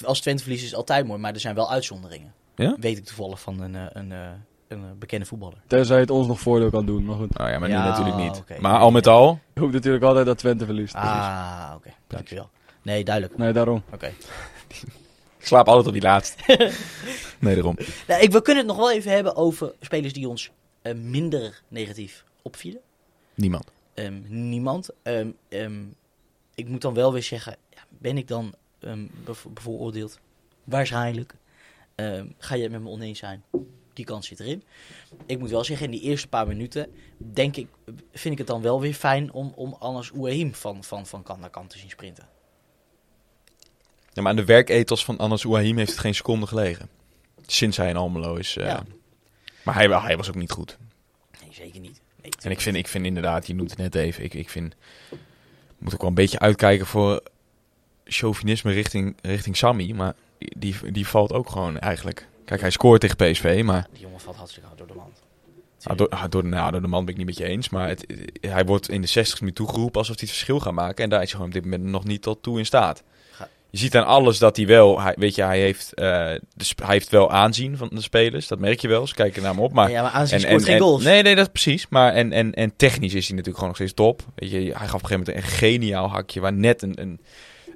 als 0.04 0.20
Twente 0.20 0.42
verliest 0.42 0.62
is 0.64 0.70
het 0.70 0.78
altijd 0.78 1.06
mooi, 1.06 1.20
maar 1.20 1.34
er 1.34 1.40
zijn 1.40 1.54
wel 1.54 1.70
uitzonderingen. 1.70 2.32
Ja? 2.56 2.76
Weet 2.80 2.98
ik 2.98 3.04
toevallig 3.04 3.40
van 3.40 3.60
een, 3.60 3.74
een, 3.98 4.12
eh, 4.12 4.28
een, 4.68 4.84
eh, 4.84 4.90
bekende 4.98 5.26
voetballer. 5.26 5.58
Tenzij 5.66 6.00
het 6.00 6.10
ons 6.10 6.26
nog 6.26 6.40
voordeel 6.40 6.70
kan 6.70 6.86
doen, 6.86 7.04
maar 7.04 7.16
goed. 7.16 7.38
Nou 7.38 7.50
ja, 7.50 7.58
maar 7.58 7.68
Ja, 7.68 7.82
nu 7.82 7.88
natuurlijk 7.88 8.16
niet. 8.16 8.60
Maar 8.60 8.78
al 8.78 8.90
met 8.90 9.06
al... 9.06 9.38
Je 9.54 9.60
hoopt 9.60 9.72
natuurlijk 9.72 10.04
altijd 10.04 10.26
dat 10.26 10.38
Twente 10.38 10.64
verliest. 10.64 10.94
Ah, 10.94 11.72
oké. 11.76 11.90
Dankjewel. 12.06 12.50
Nee, 12.82 13.04
duidelijk. 13.04 13.36
Nee, 13.38 13.52
daarom. 13.52 13.82
Oké. 13.92 14.12
Ik 15.38 15.46
slaap 15.52 15.66
altijd 15.68 15.86
op 15.86 15.92
die 15.92 16.02
laatste. 16.02 16.42
nee, 17.38 17.54
daarom. 17.54 17.76
Nou, 18.08 18.22
ik, 18.22 18.32
we 18.32 18.42
kunnen 18.42 18.66
het 18.66 18.76
nog 18.76 18.84
wel 18.86 18.92
even 18.92 19.12
hebben 19.12 19.36
over 19.36 19.72
spelers 19.80 20.12
die 20.12 20.28
ons 20.28 20.50
eh, 20.82 20.94
minder 20.94 21.62
negatief 21.68 22.24
opvielen. 22.42 22.80
Niemand. 23.34 23.64
Ehm, 23.94 24.14
niemand. 24.28 24.88
Ehm, 25.02 25.28
ehm, 25.48 25.82
ik 26.54 26.68
moet 26.68 26.80
dan 26.82 26.94
wel 26.94 27.12
weer 27.12 27.22
zeggen, 27.22 27.56
ja, 27.70 27.80
ben 27.88 28.16
ik 28.16 28.28
dan 28.28 28.54
ehm, 28.80 29.06
bevo- 29.24 29.50
bevooroordeeld? 29.50 30.18
Waarschijnlijk. 30.64 31.34
Ehm, 31.94 32.26
ga 32.38 32.54
je 32.54 32.62
het 32.62 32.72
met 32.72 32.82
me 32.82 32.88
oneens 32.88 33.18
zijn? 33.18 33.42
Die 33.96 34.04
kans 34.04 34.26
zit 34.26 34.40
erin. 34.40 34.62
Ik 35.26 35.38
moet 35.38 35.50
wel 35.50 35.64
zeggen, 35.64 35.86
in 35.86 35.92
die 35.92 36.00
eerste 36.00 36.28
paar 36.28 36.46
minuten 36.46 36.88
denk 37.16 37.56
ik, 37.56 37.68
vind 38.12 38.32
ik 38.32 38.38
het 38.38 38.46
dan 38.46 38.62
wel 38.62 38.80
weer 38.80 38.94
fijn 38.94 39.32
om, 39.32 39.52
om 39.54 39.76
Anas 39.78 40.12
Ouahim 40.12 40.54
van, 40.54 40.84
van, 40.84 41.06
van 41.06 41.22
kant 41.22 41.40
naar 41.40 41.50
kant 41.50 41.70
te 41.70 41.78
zien 41.78 41.90
sprinten. 41.90 42.28
Ja, 44.12 44.22
maar 44.22 44.30
aan 44.30 44.36
de 44.36 44.44
werkethos 44.44 45.04
van 45.04 45.18
Anas 45.18 45.44
Ouahim 45.44 45.76
heeft 45.78 45.90
het 45.90 46.00
geen 46.00 46.14
seconde 46.14 46.46
gelegen. 46.46 46.88
Sinds 47.46 47.76
hij 47.76 47.88
in 47.88 47.96
Almelo 47.96 48.34
is. 48.34 48.56
eh, 48.56 48.66
Ja. 48.66 48.84
Maar 49.62 49.74
hij, 49.74 49.86
hij 49.88 50.16
was 50.16 50.28
ook 50.28 50.34
niet 50.34 50.50
goed. 50.50 50.78
Nee, 51.42 51.52
zeker 51.52 51.80
niet. 51.80 52.00
Nee, 52.22 52.32
En 52.40 52.50
ik 52.50 52.60
vind, 52.60 52.76
ik 52.76 52.88
vind 52.88 53.06
inderdaad, 53.06 53.46
je 53.46 53.54
noemt 53.54 53.70
het 53.70 53.78
net 53.78 53.94
even, 53.94 54.24
ik, 54.24 54.34
ik 54.34 54.50
vind... 54.50 54.74
moet 55.78 55.94
ook 55.94 56.00
wel 56.00 56.08
een 56.08 56.14
beetje 56.14 56.38
uitkijken 56.38 56.86
voor 56.86 57.22
chauvinisme 58.04 58.72
richting, 58.72 59.16
richting 59.22 59.56
Sammy. 59.56 59.92
Maar 59.92 60.14
die, 60.38 60.92
die 60.92 61.06
valt 61.06 61.32
ook 61.32 61.50
gewoon 61.50 61.78
eigenlijk... 61.78 62.28
Kijk, 62.46 62.60
hij 62.60 62.70
scoort 62.70 63.00
tegen 63.00 63.16
PSV, 63.16 63.62
maar... 63.64 63.86
Die 63.92 64.02
jongen 64.02 64.20
valt 64.20 64.36
hartstikke 64.36 64.66
hard 64.68 64.78
door 64.78 64.88
de 64.88 64.94
mand. 64.94 65.22
Ah, 65.82 65.96
door, 65.96 66.08
ah, 66.08 66.24
door, 66.28 66.42
de- 66.42 66.48
nou, 66.48 66.70
door 66.72 66.80
de 66.80 66.86
man 66.88 67.04
ben 67.04 67.12
ik 67.12 67.18
niet 67.18 67.26
met 67.26 67.36
je 67.38 67.44
eens. 67.44 67.68
Maar 67.68 67.88
het, 67.88 68.06
hij 68.40 68.64
wordt 68.64 68.88
in 68.88 69.00
de 69.00 69.06
60 69.06 69.40
minuut 69.40 69.54
toegeroepen 69.54 69.98
alsof 70.00 70.14
hij 70.18 70.24
het 70.28 70.36
verschil 70.36 70.60
gaat 70.60 70.72
maken. 70.72 71.04
En 71.04 71.10
daar 71.10 71.22
is 71.22 71.24
hij 71.24 71.34
gewoon 71.40 71.46
op 71.46 71.62
dit 71.62 71.64
moment 71.64 71.82
nog 71.90 72.04
niet 72.04 72.22
tot 72.22 72.42
toe 72.42 72.58
in 72.58 72.66
staat. 72.66 73.02
Je 73.70 73.78
ziet 73.78 73.96
aan 73.96 74.06
alles 74.06 74.38
dat 74.38 74.56
hij 74.56 74.66
wel, 74.66 75.00
hij, 75.00 75.14
weet 75.18 75.34
je, 75.34 75.42
hij 75.42 75.60
heeft, 75.60 75.90
de 75.96 76.40
sp- 76.58 76.82
hij 76.82 76.92
heeft 76.92 77.08
wel 77.08 77.30
aanzien 77.30 77.76
van 77.76 77.88
de 77.92 78.00
spelers. 78.00 78.46
Dat 78.48 78.58
merk 78.58 78.80
je 78.80 78.88
wel. 78.88 79.06
Ze 79.06 79.14
kijken 79.14 79.42
naar 79.42 79.50
hem 79.50 79.60
op. 79.62 79.72
Maar, 79.72 79.90
ja, 79.90 80.02
maar 80.02 80.10
aanzien 80.10 80.34
en, 80.34 80.40
scoort 80.40 80.60
en- 80.60 80.66
geen 80.66 80.74
en- 80.74 80.80
goals. 80.80 81.02
Nee, 81.04 81.22
nee, 81.22 81.34
dat 81.34 81.46
is 81.46 81.52
precies. 81.62 81.86
Maar 81.88 82.12
en, 82.12 82.32
en, 82.32 82.54
en 82.54 82.76
technisch 82.76 83.14
is 83.14 83.26
hij 83.26 83.36
natuurlijk 83.36 83.54
gewoon 83.64 83.68
nog 83.68 83.76
steeds 83.76 83.92
top. 83.94 84.22
Weet 84.34 84.50
je, 84.50 84.56
hij 84.56 84.72
gaf 84.72 84.94
op 84.94 85.02
een 85.02 85.08
gegeven 85.08 85.18
moment 85.18 85.36
een 85.36 85.50
geniaal 85.58 86.08
hakje 86.08 86.40
waar 86.40 86.52
net 86.52 86.82
een, 86.82 87.00
een 87.00 87.20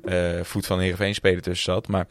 eh, 0.05 0.45
voet 0.45 0.67
van 0.67 0.81
Heerenveen 0.81 1.15
speler 1.15 1.43
tussen 1.43 1.73
zat. 1.73 1.89
Maar 1.89 2.07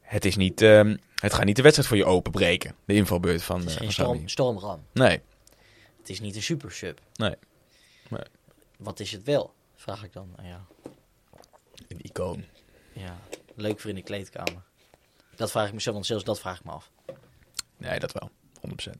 het 0.00 0.24
is 0.24 0.36
niet, 0.36 0.62
ehm, 0.62 0.96
het 1.24 1.34
gaat 1.34 1.44
niet 1.44 1.56
de 1.56 1.62
wedstrijd 1.62 1.88
voor 1.88 1.98
je 1.98 2.04
openbreken. 2.04 2.74
De 2.84 2.94
invalbeurt 2.94 3.42
van, 3.42 3.60
Het 3.60 3.68
is 3.68 3.74
eh, 3.74 3.80
geen 3.80 3.92
storm, 3.92 4.28
stormram. 4.28 4.82
Nee. 4.92 5.20
Het 5.98 6.08
is 6.10 6.20
niet 6.20 6.36
een 6.36 6.42
super 6.42 6.72
sub. 6.72 7.00
Nee. 7.14 7.34
Nee. 8.08 8.20
Wat 8.76 9.00
is 9.00 9.12
het 9.12 9.22
wel? 9.24 9.54
Vraag 9.76 10.04
ik 10.04 10.12
dan. 10.12 10.28
Nou 10.36 10.48
Ja, 10.48 10.64
Een 11.88 11.98
icoon. 12.02 12.44
ja, 12.92 13.16
leuk 13.54 13.80
voor 13.80 13.90
in 13.90 13.96
de 13.96 14.02
kleedkamer. 14.02 14.62
Dat 15.36 15.50
vraag 15.50 15.66
ik 15.66 15.72
mezelf, 15.74 15.94
want 15.94 16.06
zelfs 16.06 16.24
dat 16.24 16.40
vraag 16.40 16.58
ik 16.58 16.64
me 16.64 16.70
af. 16.70 16.90
Nee, 17.76 17.98
dat 17.98 18.12
wel. 18.12 18.30
100%. 18.68 18.90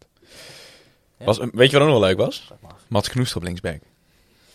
Ja. 1.18 1.24
Was, 1.24 1.38
weet 1.38 1.70
je 1.70 1.78
wat 1.78 1.86
ook 1.86 1.92
nog 1.92 1.98
wel 2.00 2.08
leuk 2.08 2.16
was? 2.16 2.52
Mats 2.88 3.08
Knoester 3.08 3.36
op 3.36 3.42
linksback. 3.42 3.80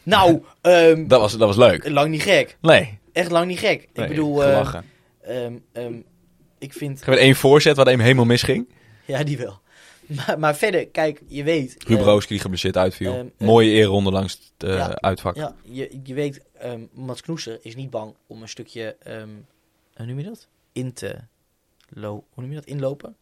Nou, 0.04 0.44
ehm, 0.62 1.08
Dat 1.08 1.20
was, 1.20 1.32
dat 1.38 1.48
was 1.48 1.56
leuk. 1.58 1.90
lang 1.90 2.10
niet 2.10 2.22
gek. 2.22 2.58
Nee. 2.62 3.00
Echt 3.14 3.32
lang 3.32 3.48
niet 3.48 3.60
gek. 3.60 3.90
nee 3.94 4.06
ik 4.06 4.12
bedoel, 4.12 4.44
eh, 4.44 4.76
ehm, 5.22 5.58
ehm, 5.72 6.02
ik 6.60 6.74
vind... 6.74 7.00
Ik 7.00 7.06
heb 7.06 7.16
één 7.16 7.36
voorzet 7.36 7.76
waar 7.76 7.86
hem 7.86 8.00
helemaal 8.00 8.26
misging. 8.26 8.70
Ja, 9.06 9.24
die 9.24 9.38
wel. 9.38 9.60
Maar, 10.08 10.40
maar 10.40 10.56
verder, 10.56 10.88
kijk, 10.88 11.22
je 11.28 11.44
weet... 11.44 11.76
Ruben 11.88 12.06
eh, 12.06 12.20
die 12.28 12.40
geblesseerd 12.40 12.78
uitviel. 12.78 13.14
ehm, 13.14 13.28
eh, 13.38 13.48
Mooie 13.48 13.70
eerronde 13.70 14.12
langs 14.12 14.34
het 14.34 14.70
eh, 14.70 14.76
ja, 14.76 14.96
uitvak. 14.96 15.36
Ja, 15.36 15.56
je, 15.64 16.00
je 16.04 16.14
weet, 16.14 16.42
ehm 16.60 16.82
Mats 16.92 17.22
Knoester 17.22 17.58
is 17.62 17.76
niet 17.76 17.90
bang 17.90 18.14
om 18.28 18.42
een 18.42 18.50
stukje, 18.50 18.96
ehm 19.04 19.30
hoe 19.96 20.06
noem 20.06 20.18
je 20.20 20.24
dat? 20.24 20.48
In 20.72 20.94
te 20.94 21.16
lo 21.90 22.12
hoe 22.12 22.24
noem 22.44 22.50
je 22.50 22.56
dat? 22.56 22.66
Inlopen. 22.66 23.16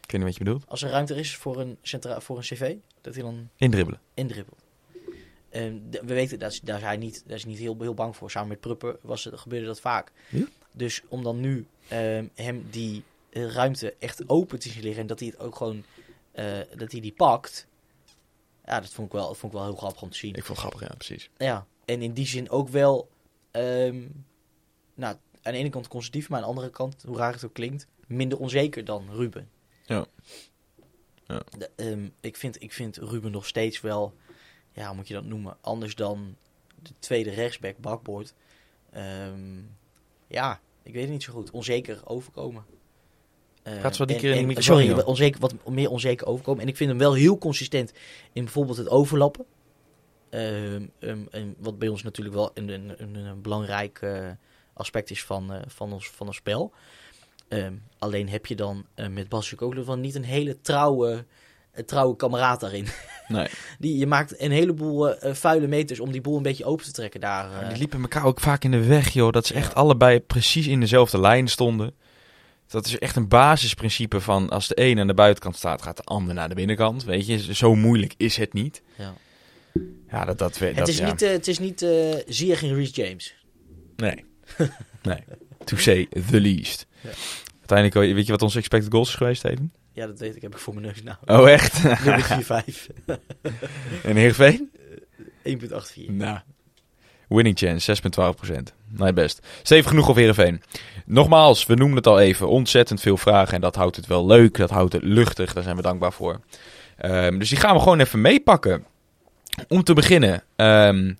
Ik 0.00 0.10
weet 0.10 0.20
niet 0.20 0.22
wat 0.22 0.38
je 0.38 0.44
bedoelt. 0.44 0.64
Als 0.68 0.82
er 0.82 0.90
ruimte 0.90 1.14
is 1.14 1.36
voor 1.36 1.60
een, 1.60 1.78
centra 1.82 2.20
voor 2.20 2.36
een 2.36 2.42
cv, 2.42 2.74
dat 3.00 3.14
hij 3.14 3.22
dan 3.22 3.48
Indribbelen. 3.56 4.00
indribbelt. 4.14 4.58
d- 5.90 6.00
we 6.06 6.14
weten, 6.14 6.38
dat 6.38 6.60
daar 6.62 6.76
is 6.78 6.82
hij 6.84 6.96
niet, 6.96 7.22
daar 7.26 7.36
is 7.36 7.42
hij 7.42 7.50
niet 7.52 7.60
heel, 7.60 7.76
heel 7.80 7.94
bang 7.94 8.16
voor. 8.16 8.30
Samen 8.30 8.48
met 8.48 8.60
Pruppen 8.60 8.96
was 9.02 9.24
het, 9.24 9.38
gebeurde 9.38 9.66
dat 9.66 9.80
vaak. 9.80 10.12
Ja? 10.28 10.44
Dus 10.78 11.02
om 11.08 11.22
dan 11.22 11.40
nu 11.40 11.66
ehm, 11.88 12.26
hem 12.34 12.66
die 12.70 13.04
eh, 13.30 13.46
ruimte 13.46 13.94
echt 13.98 14.28
open 14.28 14.58
te 14.58 14.68
zien 14.68 14.82
liggen... 14.82 15.00
en 15.00 15.06
dat 15.06 15.18
hij 15.18 15.28
het 15.28 15.38
ook 15.38 15.56
gewoon, 15.56 15.84
eh, 16.32 16.58
dat 16.76 16.92
hij 16.92 17.00
die 17.00 17.12
pakt... 17.12 17.66
Ja, 18.64 18.80
dat 18.80 18.90
vond 18.90 19.06
ik 19.06 19.12
wel, 19.12 19.26
dat 19.26 19.36
vond 19.36 19.52
ik 19.52 19.58
wel 19.58 19.68
heel 19.68 19.76
grappig 19.76 20.02
om 20.02 20.10
te 20.10 20.16
zien. 20.16 20.34
Ik 20.34 20.44
vond 20.44 20.58
het 20.58 20.66
grappig, 20.66 20.88
ja, 20.88 20.94
precies. 20.94 21.30
Ja, 21.36 21.66
en 21.84 22.02
in 22.02 22.12
die 22.12 22.26
zin 22.26 22.50
ook 22.50 22.68
wel, 22.68 23.08
ehm, 23.50 24.06
nou, 24.94 25.16
aan 25.42 25.52
de 25.52 25.58
ene 25.58 25.70
kant 25.70 25.88
conservatief, 25.88 26.28
maar 26.28 26.38
aan 26.38 26.44
de 26.44 26.50
andere 26.50 26.70
kant, 26.70 27.02
hoe 27.06 27.16
raar 27.16 27.32
het 27.32 27.44
ook 27.44 27.52
klinkt, 27.52 27.86
minder 28.06 28.38
onzeker 28.38 28.84
dan 28.84 29.08
Ruben. 29.10 29.50
Ja. 29.84 30.06
Ja. 31.26 31.42
De, 31.58 31.70
ehm, 31.76 32.08
ik, 32.20 32.36
vind, 32.36 32.62
ik 32.62 32.72
vind 32.72 32.96
Ruben 32.96 33.30
nog 33.30 33.46
steeds 33.46 33.80
wel, 33.80 34.14
ja, 34.72 34.86
hoe 34.86 34.96
moet 34.96 35.08
je 35.08 35.14
dat 35.14 35.24
noemen, 35.24 35.56
anders 35.60 35.94
dan 35.94 36.36
de 36.82 36.92
tweede 36.98 37.30
rechtsback, 37.30 37.78
Bakboord. 37.78 38.34
Ehm, 38.90 39.60
ja, 40.26 40.60
ik 40.88 40.94
weet 40.94 41.02
het 41.02 41.12
niet 41.12 41.22
zo 41.22 41.32
goed. 41.32 41.50
Onzeker 41.50 42.00
overkomen. 42.04 42.64
Eh, 43.62 43.80
Gaat 43.80 43.96
zo 43.96 44.04
die 44.04 44.14
en- 44.14 44.20
keer 44.20 44.30
in 44.34 44.40
de 44.40 44.46
microfoon, 44.46 44.80
Sorry, 44.82 45.00
onzeker, 45.02 45.40
wat 45.40 45.54
meer 45.68 45.90
onzeker 45.90 46.26
overkomen. 46.26 46.62
En 46.62 46.68
ik 46.68 46.76
vind 46.76 46.90
hem 46.90 46.98
wel 46.98 47.14
heel 47.14 47.38
consistent 47.38 47.92
in 48.32 48.44
bijvoorbeeld 48.44 48.76
het 48.76 48.88
overlappen. 48.88 49.44
Ehm, 50.30 50.86
ehm, 50.98 51.52
wat 51.58 51.78
bij 51.78 51.88
ons 51.88 52.02
natuurlijk 52.02 52.36
wel 52.36 52.50
een, 52.54 52.68
een, 52.68 53.02
een, 53.02 53.14
een 53.14 53.42
belangrijk 53.42 53.98
eh, 54.02 54.30
aspect 54.72 55.10
is 55.10 55.24
van, 55.24 55.52
eh, 55.52 55.62
van, 55.66 55.92
ons, 55.92 56.08
van 56.10 56.26
ons 56.26 56.36
spel. 56.36 56.72
Ehm, 57.48 57.74
alleen 57.98 58.28
heb 58.28 58.46
je 58.46 58.56
dan 58.56 58.86
met 59.10 59.28
Bas 59.28 59.58
ook 59.58 59.74
van 59.84 60.00
niet 60.00 60.14
een 60.14 60.24
hele 60.24 60.60
trouwe, 60.60 61.24
trouwe 61.86 62.16
kameraad 62.16 62.60
daarin. 62.60 62.86
Nee. 63.28 63.46
Die, 63.78 63.98
je 63.98 64.06
maakt 64.06 64.40
een 64.40 64.50
heleboel 64.50 65.10
eh, 65.14 65.28
eh, 65.30 65.34
vuile 65.34 65.66
meters 65.66 66.00
om 66.00 66.12
die 66.12 66.20
boel 66.20 66.36
een 66.36 66.42
beetje 66.42 66.64
open 66.64 66.84
te 66.84 66.92
trekken 66.92 67.20
daar. 67.20 67.62
eh. 67.62 67.68
Die 67.68 67.78
liepen 67.78 68.00
elkaar 68.00 68.24
ook 68.24 68.40
vaak 68.40 68.64
in 68.64 68.70
de 68.70 68.84
weg, 68.84 69.08
joh. 69.08 69.32
Dat 69.32 69.46
ze 69.46 69.54
echt 69.54 69.66
Ja. 69.68 69.72
allebei 69.74 70.20
precies 70.20 70.66
in 70.66 70.80
dezelfde 70.80 71.20
lijn 71.20 71.48
stonden. 71.48 71.94
Dat 72.66 72.86
is 72.86 72.98
echt 72.98 73.16
een 73.16 73.28
basisprincipe 73.28 74.20
van 74.20 74.48
als 74.48 74.68
de 74.68 74.80
een 74.80 74.98
aan 75.00 75.06
de 75.06 75.14
buitenkant 75.14 75.56
staat, 75.56 75.82
gaat 75.82 75.96
de 75.96 76.02
ander 76.02 76.34
naar 76.34 76.48
de 76.48 76.54
binnenkant. 76.54 77.04
Weet 77.04 77.26
je, 77.26 77.54
zo 77.54 77.74
moeilijk 77.74 78.14
is 78.16 78.36
het 78.36 78.52
niet. 78.52 78.82
Ja. 78.96 79.14
Ja, 80.10 80.24
dat... 80.24 80.38
dat, 80.38 80.58
dat 80.58 80.74
het 80.76 80.88
is 80.88 80.98
ja. 80.98 81.06
niet, 81.06 81.22
eh, 81.22 81.30
het 81.30 81.48
is 81.48 81.58
niet 81.58 81.82
eh, 81.82 81.90
zie 82.26 82.46
je 82.46 82.56
geen 82.56 82.74
Reece 82.74 82.92
James. 82.92 83.34
Nee. 83.96 84.24
nee. 85.02 85.24
To 85.64 85.76
say 85.76 86.08
the 86.30 86.40
least. 86.40 86.86
Ja. 87.00 87.10
Uiteindelijk, 87.58 88.14
weet 88.14 88.26
je 88.26 88.32
wat 88.32 88.42
onze 88.42 88.58
expected 88.58 88.92
goals 88.92 89.08
is 89.08 89.14
geweest, 89.14 89.44
even? 89.44 89.72
Ja, 89.98 90.06
dat 90.06 90.18
weet 90.18 90.36
ik, 90.36 90.42
heb 90.42 90.52
ik 90.52 90.58
voor 90.60 90.74
mijn 90.74 90.86
neus 90.86 91.02
nou. 91.02 91.16
Oh, 91.42 91.50
echt? 91.50 91.82
0,45. 91.82 91.88
en 94.02 94.16
Heerenveen? 94.22 94.70
1,84. 95.48 96.04
Nou. 96.06 96.38
Winning 97.28 97.58
chance, 97.58 97.96
6,12%. 98.50 98.52
Nee, 98.88 99.12
best. 99.12 99.46
Stevig 99.62 99.88
genoeg 99.88 100.08
op 100.08 100.16
Heerenveen. 100.16 100.62
Nogmaals, 101.06 101.66
we 101.66 101.74
noemen 101.74 101.96
het 101.96 102.06
al 102.06 102.20
even. 102.20 102.48
Ontzettend 102.48 103.00
veel 103.00 103.16
vragen 103.16 103.54
en 103.54 103.60
dat 103.60 103.74
houdt 103.74 103.96
het 103.96 104.06
wel 104.06 104.26
leuk. 104.26 104.56
Dat 104.56 104.70
houdt 104.70 104.92
het 104.92 105.02
luchtig. 105.02 105.52
Daar 105.52 105.62
zijn 105.62 105.76
we 105.76 105.82
dankbaar 105.82 106.12
voor. 106.12 106.40
Ehm, 106.96 107.38
dus 107.38 107.48
die 107.48 107.58
gaan 107.58 107.74
we 107.74 107.80
gewoon 107.80 108.00
even 108.00 108.20
meepakken. 108.20 108.84
Om 109.68 109.82
te 109.82 109.92
beginnen 109.92 110.42
ehm, 110.56 111.12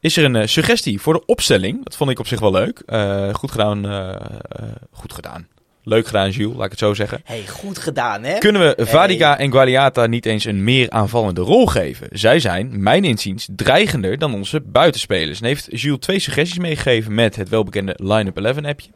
is 0.00 0.16
er 0.16 0.24
een 0.24 0.36
eh, 0.36 0.46
suggestie 0.46 1.00
voor 1.00 1.12
de 1.14 1.24
opstelling. 1.26 1.84
Dat 1.84 1.96
vond 1.96 2.10
ik 2.10 2.18
op 2.18 2.26
zich 2.26 2.40
wel 2.40 2.52
leuk. 2.52 2.78
Eh, 2.86 3.34
goed 3.34 3.50
gedaan. 3.50 3.84
eh, 3.86 4.10
eh, 4.48 4.68
goed 4.90 5.12
gedaan. 5.12 5.48
Leuk 5.84 6.06
gedaan, 6.06 6.30
Jules, 6.30 6.56
laat 6.56 6.64
ik 6.64 6.70
het 6.70 6.78
zo 6.78 6.94
zeggen. 6.94 7.20
hey, 7.24 7.46
goed 7.48 7.78
gedaan, 7.78 8.22
hè? 8.22 8.38
Kunnen 8.38 8.62
we 8.62 8.72
Hey. 8.76 8.86
Vadica 8.86 9.38
en 9.38 9.50
Gualiata 9.50 10.06
niet 10.06 10.26
eens 10.26 10.44
een 10.44 10.64
meer 10.64 10.90
aanvallende 10.90 11.40
rol 11.40 11.66
geven? 11.66 12.08
Zij 12.10 12.38
zijn, 12.38 12.82
mijn 12.82 13.04
inziens, 13.04 13.48
dreigender 13.56 14.18
dan 14.18 14.34
onze 14.34 14.60
buitenspelers. 14.60 15.40
En 15.40 15.46
heeft 15.46 15.80
Jules 15.80 15.98
twee 15.98 16.18
suggesties 16.18 16.58
meegegeven 16.58 17.14
met 17.14 17.36
het 17.36 17.48
welbekende 17.48 17.96
Line-Up 17.96 18.38
11 18.38 18.64
appje. 18.64 18.90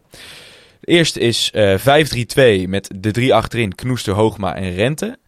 De 0.81 0.93
eerste 0.93 1.21
is 1.21 1.51
eh 1.53 1.79
5-3-2 2.65 2.69
met 2.69 2.91
de 2.97 3.11
drie 3.11 3.35
achterin, 3.35 3.75
Knoester, 3.75 4.15
Hoogma 4.15 4.55
en 4.55 4.75
Rente. 4.75 5.19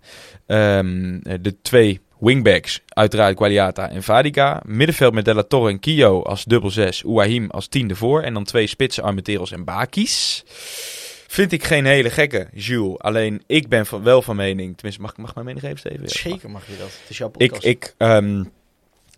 Ehm, 0.47 1.19
de 1.41 1.57
twee 1.63 2.01
wingbacks, 2.21 2.83
uiteraard 2.89 3.37
Gualiata 3.37 3.91
en 3.91 4.03
Vadica. 4.03 4.63
Middenveld 4.67 5.15
met 5.15 5.25
Della 5.25 5.43
Torre 5.43 5.71
en 5.71 5.81
Kio 5.81 6.23
als 6.23 6.45
dubbel 6.45 6.71
6, 6.71 7.05
Ouahim 7.05 7.51
als 7.51 7.69
tiende 7.69 7.95
voor. 7.95 8.23
En 8.23 8.35
dan 8.35 8.45
twee 8.45 8.67
spitsen, 8.67 9.03
Armenteros 9.03 9.53
en 9.53 9.65
Bakis. 9.65 10.45
Vind 11.31 11.53
ik 11.53 11.65
geen 11.65 11.85
hele 11.85 12.11
gekke, 12.11 12.49
Jules. 12.53 12.99
Alleen 12.99 13.43
ik 13.47 13.69
ben 13.69 13.87
van, 13.87 14.03
wel 14.03 14.23
van 14.23 14.37
mening. 14.37 14.75
Tenminste, 14.75 15.03
mag 15.03 15.11
ik 15.11 15.17
mag 15.17 15.29
ik 15.29 15.35
mijn 15.35 15.47
mening 15.47 15.65
geven, 15.65 15.79
Steven? 15.79 16.03
Ja, 16.03 16.09
Zeker 16.09 16.51
mag 16.51 16.67
je 16.67 16.77
dat. 16.79 16.87
Het 17.01 17.11
is 17.11 17.19
jouw 17.19 17.31
ik, 17.37 17.51
podcast. 17.51 17.65
ik, 17.65 17.95
ehm, 17.97 18.45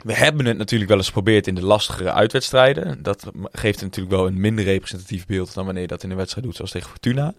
we 0.02 0.14
hebben 0.14 0.46
het 0.46 0.58
natuurlijk 0.58 0.88
wel 0.90 0.98
eens 0.98 1.06
geprobeerd 1.06 1.46
in 1.46 1.54
de 1.54 1.64
lastigere 1.64 2.12
uitwedstrijden. 2.12 3.02
Dat 3.02 3.30
geeft 3.52 3.80
natuurlijk 3.80 4.16
wel 4.16 4.26
een 4.26 4.40
minder 4.40 4.64
representatief 4.64 5.26
beeld 5.26 5.54
dan 5.54 5.64
wanneer 5.64 5.82
je 5.82 5.88
dat 5.88 6.02
in 6.02 6.10
een 6.10 6.16
wedstrijd 6.16 6.46
doet, 6.46 6.56
zoals 6.56 6.70
tegen 6.70 6.90
Fortuna. 6.90 7.34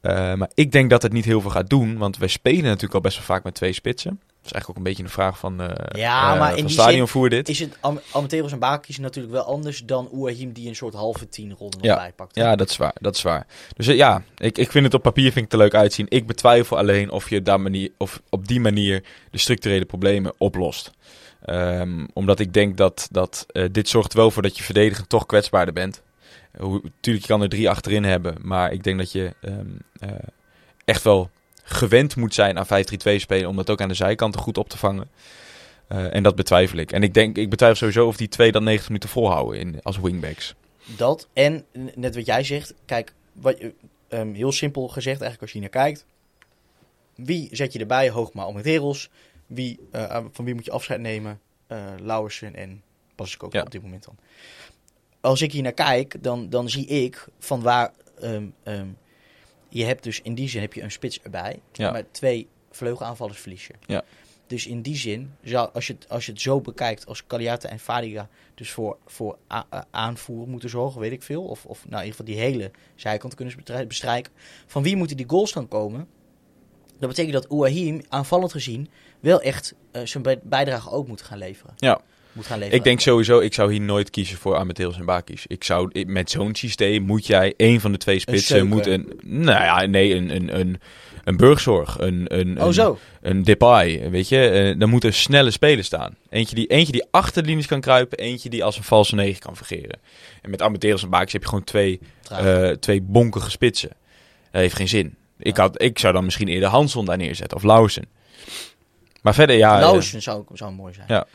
Eh, 0.00 0.34
maar 0.34 0.50
ik 0.54 0.72
denk 0.72 0.90
dat 0.90 1.02
het 1.02 1.12
niet 1.12 1.24
heel 1.24 1.40
veel 1.40 1.50
gaat 1.50 1.70
doen, 1.70 1.98
want 1.98 2.16
wij 2.16 2.28
spelen 2.28 2.64
natuurlijk 2.64 2.94
al 2.94 3.00
best 3.00 3.16
wel 3.16 3.26
vaak 3.26 3.44
met 3.44 3.54
twee 3.54 3.72
spitsen. 3.72 4.20
Is 4.46 4.52
eigenlijk 4.52 4.68
ook 4.68 4.76
een 4.76 4.82
beetje 4.90 5.02
een 5.02 5.08
vraag 5.22 5.38
van, 5.38 5.60
eh 5.60 6.00
Ja, 6.00 6.32
eh, 6.32 6.38
maar 6.38 6.56
in 6.56 6.60
van 6.62 6.70
stadionvoer 6.70 7.28
dit. 7.30 7.48
Is 7.48 7.58
het 7.58 7.76
Am- 7.80 8.00
Amateros 8.12 8.52
en 8.52 8.58
Bakis 8.58 8.98
natuurlijk 8.98 9.34
wel 9.34 9.44
anders 9.44 9.82
dan 9.84 10.08
Ouahim 10.12 10.52
die 10.52 10.68
een 10.68 10.76
soort 10.76 10.94
halve 10.94 11.28
tien 11.28 11.54
ronde 11.58 11.76
nog 11.76 11.86
Ja. 11.86 11.96
bijpakt. 11.96 12.34
Ja, 12.36 12.56
dat 12.56 12.70
is 12.70 12.76
waar. 12.76 12.94
Dat 13.00 13.16
is 13.16 13.22
waar. 13.22 13.46
Dus 13.76 13.86
eh, 13.86 13.96
ja, 13.96 14.22
ik, 14.36 14.58
ik 14.58 14.70
vind 14.70 14.84
het 14.84 14.94
op 14.94 15.02
papier 15.02 15.32
vind 15.32 15.44
ik 15.46 15.52
er 15.52 15.58
leuk 15.58 15.74
uitzien. 15.74 16.06
Ik 16.08 16.26
betwijfel 16.26 16.78
alleen 16.78 17.10
of 17.10 17.30
je 17.30 17.42
daar 17.42 17.60
manier, 17.60 17.90
of 17.98 18.20
op 18.30 18.46
die 18.48 18.60
manier 18.60 19.02
de 19.30 19.38
structurele 19.38 19.84
problemen 19.84 20.32
oplost. 20.38 20.90
Ehm, 21.44 22.06
omdat 22.12 22.38
ik 22.38 22.52
denk 22.52 22.76
dat, 22.76 23.08
dat 23.10 23.46
dit 23.72 23.88
zorgt 23.88 24.14
wel 24.14 24.30
voor 24.30 24.42
dat 24.42 24.56
je 24.56 24.62
verdedigend 24.62 25.08
toch 25.08 25.26
kwetsbaarder 25.26 25.74
bent. 25.74 26.02
Hoe, 26.58 26.82
tuurlijk, 27.00 27.26
je 27.26 27.32
kan 27.32 27.42
er 27.42 27.48
drie 27.48 27.70
achterin 27.70 28.04
hebben. 28.04 28.34
Maar 28.42 28.72
ik 28.72 28.82
denk 28.82 28.98
dat 28.98 29.12
je 29.12 29.34
ehm, 29.40 29.66
eh, 30.00 30.08
echt 30.84 31.02
wel 31.02 31.30
gewend 31.68 32.16
moet 32.16 32.34
zijn 32.34 32.58
aan 32.58 32.66
5-3-2 32.66 33.14
spelen. 33.16 33.48
Om 33.48 33.56
dat 33.56 33.70
ook 33.70 33.80
aan 33.80 33.88
de 33.88 33.94
zijkanten 33.94 34.40
goed 34.40 34.58
op 34.58 34.68
te 34.68 34.78
vangen. 34.78 35.10
Eh, 35.88 36.14
en 36.14 36.22
dat 36.22 36.34
betwijfel 36.36 36.78
ik. 36.78 36.92
En 36.92 37.02
ik 37.02 37.14
denk, 37.14 37.36
ik 37.36 37.50
betwijfel 37.50 37.76
sowieso 37.78 38.06
of 38.06 38.16
die 38.16 38.28
twee 38.28 38.52
dan 38.52 38.64
90 38.64 38.88
minuten 38.88 39.08
volhouden 39.08 39.60
in, 39.60 39.80
als 39.82 39.98
wingbacks. 39.98 40.54
Dat 40.96 41.28
en 41.32 41.64
net 41.94 42.14
wat 42.14 42.26
jij 42.26 42.44
zegt. 42.44 42.74
Kijk, 42.84 43.12
wat, 43.32 43.58
je- 43.58 43.74
ehm, 44.08 44.32
heel 44.32 44.52
simpel 44.52 44.88
gezegd 44.88 45.20
eigenlijk 45.20 45.42
als 45.42 45.52
je 45.52 45.60
naar 45.60 45.68
kijkt. 45.68 46.04
Wie 47.14 47.48
zet 47.52 47.72
je 47.72 47.78
erbij? 47.78 48.10
Hoogma 48.10 48.42
Amateros. 48.44 49.10
Wie, 49.46 49.78
eh, 49.92 50.24
van 50.32 50.44
wie 50.44 50.54
moet 50.54 50.64
je 50.64 50.70
afscheid 50.70 51.00
nemen? 51.00 51.40
Eh 51.66 51.78
Lauwersen 52.02 52.54
en 52.54 52.82
pas 53.14 53.34
ik 53.34 53.42
ook 53.42 53.52
Ja. 53.52 53.62
op 53.62 53.70
dit 53.70 53.82
moment 53.82 54.04
dan. 54.04 54.16
Als 55.20 55.42
ik 55.42 55.52
hier 55.52 55.62
naar 55.62 55.72
kijk, 55.72 56.22
dan, 56.22 56.48
dan 56.50 56.68
zie 56.68 56.86
ik 56.86 57.26
van 57.38 57.62
waar... 57.62 57.92
ehm, 58.20 58.44
ehm, 58.62 58.86
je 59.76 59.84
hebt 59.84 60.02
dus 60.02 60.20
in 60.20 60.34
die 60.34 60.48
zin 60.48 60.60
heb 60.60 60.72
je 60.72 60.82
een 60.82 60.90
spits 60.90 61.20
erbij. 61.22 61.60
Ja. 61.72 61.90
Maar 61.90 62.02
twee 62.10 62.48
vleugelaanvallers 62.70 63.38
verlies 63.38 63.66
je. 63.66 63.74
Ja. 63.86 64.04
Dus 64.46 64.66
in 64.66 64.82
die 64.82 64.96
zin, 64.96 65.34
zou, 65.42 65.70
als, 65.72 65.86
je 65.86 65.92
het, 65.92 66.08
als 66.08 66.26
je 66.26 66.32
het 66.32 66.40
zo 66.40 66.60
bekijkt 66.60 67.06
als 67.06 67.26
Caliata 67.26 67.68
en 67.68 67.78
Fadiga 67.78 68.28
dus 68.54 68.70
voor, 68.70 68.96
voor 69.06 69.38
aanvoer 69.90 70.48
moeten 70.48 70.68
zorgen, 70.68 71.00
weet 71.00 71.12
ik 71.12 71.22
veel. 71.22 71.44
Of, 71.44 71.64
of 71.64 71.88
nou, 71.88 72.02
in 72.02 72.08
ieder 72.08 72.10
geval 72.10 72.26
die 72.26 72.44
hele 72.52 72.70
zijkant 72.94 73.34
kunnen 73.34 73.56
bestrij- 73.56 73.86
bestrijken. 73.86 74.32
Van 74.66 74.82
wie 74.82 74.96
moeten 74.96 75.16
die 75.16 75.28
goals 75.28 75.52
dan 75.52 75.68
komen? 75.68 76.08
Dat 76.98 77.08
betekent 77.08 77.32
dat 77.34 77.48
Ouahim 77.48 78.02
aanvallend 78.08 78.52
gezien 78.52 78.88
wel 79.20 79.40
echt 79.40 79.74
eh, 79.90 80.02
zijn 80.04 80.22
bij- 80.22 80.40
bijdrage 80.42 80.90
ook 80.90 81.08
moet 81.08 81.22
gaan 81.22 81.38
leveren. 81.38 81.74
Ja. 81.76 82.00
Moet 82.36 82.46
gaan 82.46 82.58
leveren. 82.58 82.78
Ik 82.78 82.84
denk 82.84 83.00
sowieso, 83.00 83.38
ik 83.38 83.54
zou 83.54 83.72
hier 83.72 83.80
nooit 83.80 84.10
kiezen 84.10 84.38
voor 84.38 84.56
Amateus 84.56 84.96
en 84.96 85.04
Bakis. 85.04 85.44
Ik 85.46 85.64
zou, 85.64 86.04
met 86.06 86.30
zo'n 86.30 86.54
systeem 86.54 87.02
moet 87.02 87.26
jij 87.26 87.54
een 87.56 87.80
van 87.80 87.92
de 87.92 87.98
twee 87.98 88.18
spitsen, 88.18 88.66
moet 88.66 88.86
een, 88.86 89.20
nou 89.22 89.64
ja, 89.64 89.86
nee, 89.86 90.14
een, 90.14 90.34
een, 90.34 90.60
een, 90.60 90.80
een 91.24 91.36
burgzorg, 91.36 91.98
een, 91.98 92.24
een, 92.38 92.60
Oh 92.60 92.66
een, 92.66 92.72
zo. 92.72 92.98
een 93.20 93.42
Depay, 93.42 94.10
weet 94.10 94.28
je. 94.28 94.48
Eh, 94.48 94.78
dan 94.78 94.88
moet 94.88 95.04
er 95.04 95.12
snelle 95.12 95.50
speler 95.50 95.84
staan. 95.84 96.16
Eentje 96.28 96.54
die, 96.54 96.66
eentje 96.66 96.92
die 96.92 97.04
achter 97.10 97.42
de 97.42 97.48
linies 97.48 97.66
kan 97.66 97.80
kruipen, 97.80 98.18
eentje 98.18 98.48
die 98.48 98.64
als 98.64 98.76
een 98.76 98.82
valse 98.82 99.14
negen 99.14 99.40
kan 99.40 99.56
vergeren. 99.56 99.98
En 100.42 100.50
met 100.50 100.62
Amateus 100.62 101.02
en 101.02 101.10
Bakis 101.10 101.32
heb 101.32 101.42
je 101.42 101.48
gewoon 101.48 101.64
twee, 101.64 102.00
eh, 102.30 102.68
twee 102.70 103.02
bonkige 103.02 103.50
spitsen. 103.50 103.90
Dat 104.50 104.60
heeft 104.60 104.76
geen 104.76 104.88
zin. 104.88 105.16
Ik, 105.38 105.56
had, 105.56 105.82
ik 105.82 105.98
zou 105.98 106.12
dan 106.12 106.24
misschien 106.24 106.48
eerder 106.48 106.68
Hanson 106.68 107.04
daar 107.04 107.16
neerzetten, 107.16 107.56
of 107.56 107.62
Lausen. 107.62 108.04
Maar 109.22 109.34
verder, 109.34 109.56
ja... 109.56 109.74
eh, 109.74 109.80
Lauwersen 109.80 110.22
zou, 110.22 110.44
zou 110.52 110.72
mooi 110.72 110.94
zijn. 110.94 111.06
Ja. 111.08 111.26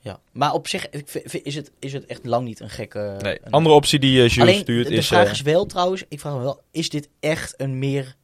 Ja. 0.00 0.20
Maar 0.32 0.52
op 0.52 0.68
zich 0.68 0.88
ik 0.88 1.08
vind- 1.08 1.30
vind- 1.30 1.46
is 1.46 1.54
het, 1.54 1.70
is 1.78 1.92
het 1.92 2.06
echt 2.06 2.24
lang 2.24 2.44
niet 2.44 2.60
een 2.60 2.70
gekke... 2.70 3.16
nee. 3.22 3.38
een- 3.42 3.52
Andere 3.52 3.74
optie 3.74 3.98
die 3.98 4.22
eh, 4.22 4.28
Jules 4.28 4.38
Alleen, 4.48 4.60
stuurt 4.60 4.84
de, 4.86 4.92
de 4.92 4.98
is... 4.98 5.06
vraag 5.06 5.26
eh, 5.26 5.32
is 5.32 5.40
wel 5.40 5.66
trouwens, 5.66 6.04
ik 6.08 6.20
vraag 6.20 6.32
me 6.34 6.40
wel, 6.40 6.62
is 6.70 6.88
dit 6.88 7.08
echt 7.20 7.54
een 7.56 7.78
meer... 7.78 8.16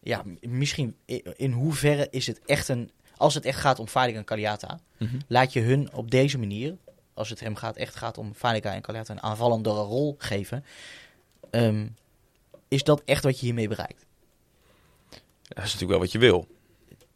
Ja, 0.00 0.22
misschien 0.40 0.96
in 1.36 1.52
hoeverre 1.52 2.08
is 2.10 2.26
het 2.26 2.40
echt 2.46 2.68
een... 2.68 2.90
Als 3.16 3.34
het 3.34 3.44
echt 3.44 3.60
gaat 3.60 3.78
om 3.78 3.86
Fadiga 3.86 4.18
en 4.18 4.24
Caliata, 4.24 4.80
mhm. 4.98 5.18
laat 5.26 5.52
je 5.52 5.60
hun 5.60 5.92
op 5.92 6.10
deze 6.10 6.38
manier, 6.38 6.76
als 7.14 7.30
het 7.30 7.40
hem 7.40 7.54
gaat, 7.56 7.76
echt 7.76 7.94
gaat 7.94 8.18
om 8.18 8.34
Fadiga 8.34 8.72
en 8.74 8.82
Caliata 8.82 9.12
een 9.12 9.22
aanvallendere 9.22 9.80
rol 9.80 10.14
geven, 10.18 10.64
ehm, 11.50 11.86
is 12.68 12.82
dat 12.84 13.02
echt 13.04 13.24
wat 13.24 13.38
je 13.40 13.44
hiermee 13.46 13.68
bereikt? 13.68 14.06
Dat 15.48 15.64
is 15.64 15.72
natuurlijk 15.72 15.90
wel 15.90 15.98
wat 15.98 16.12
je 16.12 16.18
wil. 16.18 16.46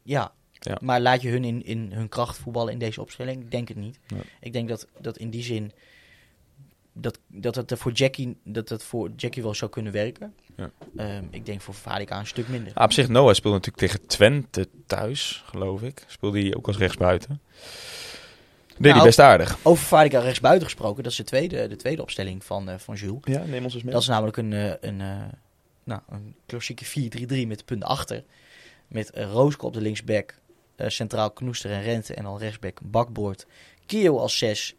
Ja, 0.03 0.33
Ja. 0.61 0.79
Maar 0.81 1.01
laat 1.01 1.23
je 1.23 1.29
hun 1.29 1.45
in, 1.45 1.65
in 1.65 1.93
hun 1.93 2.09
kracht 2.09 2.39
voetballen 2.39 2.73
in 2.73 2.79
deze 2.79 3.01
opstelling? 3.01 3.43
Ik 3.43 3.51
denk 3.51 3.69
het 3.69 3.77
niet. 3.77 3.99
Ik 4.41 4.53
denk 4.53 4.69
dat, 4.69 4.87
dat 4.99 5.19
in 5.19 5.31
die 5.31 5.43
zin 5.43 5.73
dat, 7.01 7.19
dat 7.27 7.55
het 7.55 7.71
er 7.71 7.79
voor 7.79 7.93
Jackie, 7.93 8.37
dat 8.45 8.69
het 8.69 8.83
voor 8.83 9.11
Jackie 9.17 9.43
wel 9.43 9.55
zou 9.55 9.71
kunnen 9.71 9.93
werken. 9.93 10.35
Ja. 10.57 10.71
Ehm, 10.97 11.25
ik 11.31 11.47
denk 11.47 11.61
voor 11.61 11.75
Vadika 11.75 12.19
een 12.19 12.27
stuk 12.27 12.49
minder. 12.49 12.73
Ah, 12.75 12.85
op 12.85 12.93
zich, 12.93 13.09
Noah 13.09 13.35
speelde 13.35 13.57
natuurlijk 13.57 13.93
tegen 13.93 14.07
Twente 14.07 14.69
thuis, 14.87 15.43
geloof 15.47 15.83
ik. 15.83 16.05
Speelde 16.07 16.41
hij 16.41 16.55
ook 16.55 16.67
als 16.67 16.79
rechtsbuiten. 16.79 17.41
Deed 18.67 18.87
hij 18.87 18.93
Nou, 18.93 19.05
best 19.05 19.19
aardig. 19.19 19.59
Over 19.63 19.85
Vadika 19.85 20.21
rechtsbuiten 20.21 20.65
gesproken, 20.65 21.03
dat 21.03 21.13
is 21.13 21.19
de 21.19 21.25
tweede, 21.25 21.69
de 21.69 21.77
tweede 21.77 22.03
opstelling 22.03 22.45
van, 22.45 22.69
eh, 22.69 22.79
van 22.79 22.95
Jules. 22.95 23.21
Ja, 23.25 23.45
neem 23.45 23.65
ons 23.65 23.75
eens 23.75 23.83
mee. 23.83 23.93
Dat 23.93 24.03
is 24.03 24.09
namelijk 24.09 24.37
een, 24.37 24.53
eh, 24.53 24.73
een, 24.81 25.01
eh, 25.01 25.23
nou, 25.85 26.01
een 26.09 26.35
klassieke 26.47 26.85
4-3-3 26.85 27.47
met 27.47 27.59
de 27.59 27.65
punt 27.65 27.85
achter. 27.85 28.25
Met 28.89 29.11
uh, 29.17 29.31
Rooske 29.31 29.67
op 29.67 29.73
de 29.73 29.81
linksback, 29.81 30.39
centraal 30.87 31.31
Knoester 31.31 31.71
en 31.71 31.83
Rente 31.83 32.15
en 32.15 32.23
dan 32.23 32.39
rechtsback 32.39 32.79
Bakboord. 32.83 33.47
Kio 33.87 34.19
als 34.19 34.39
6. 34.39 34.75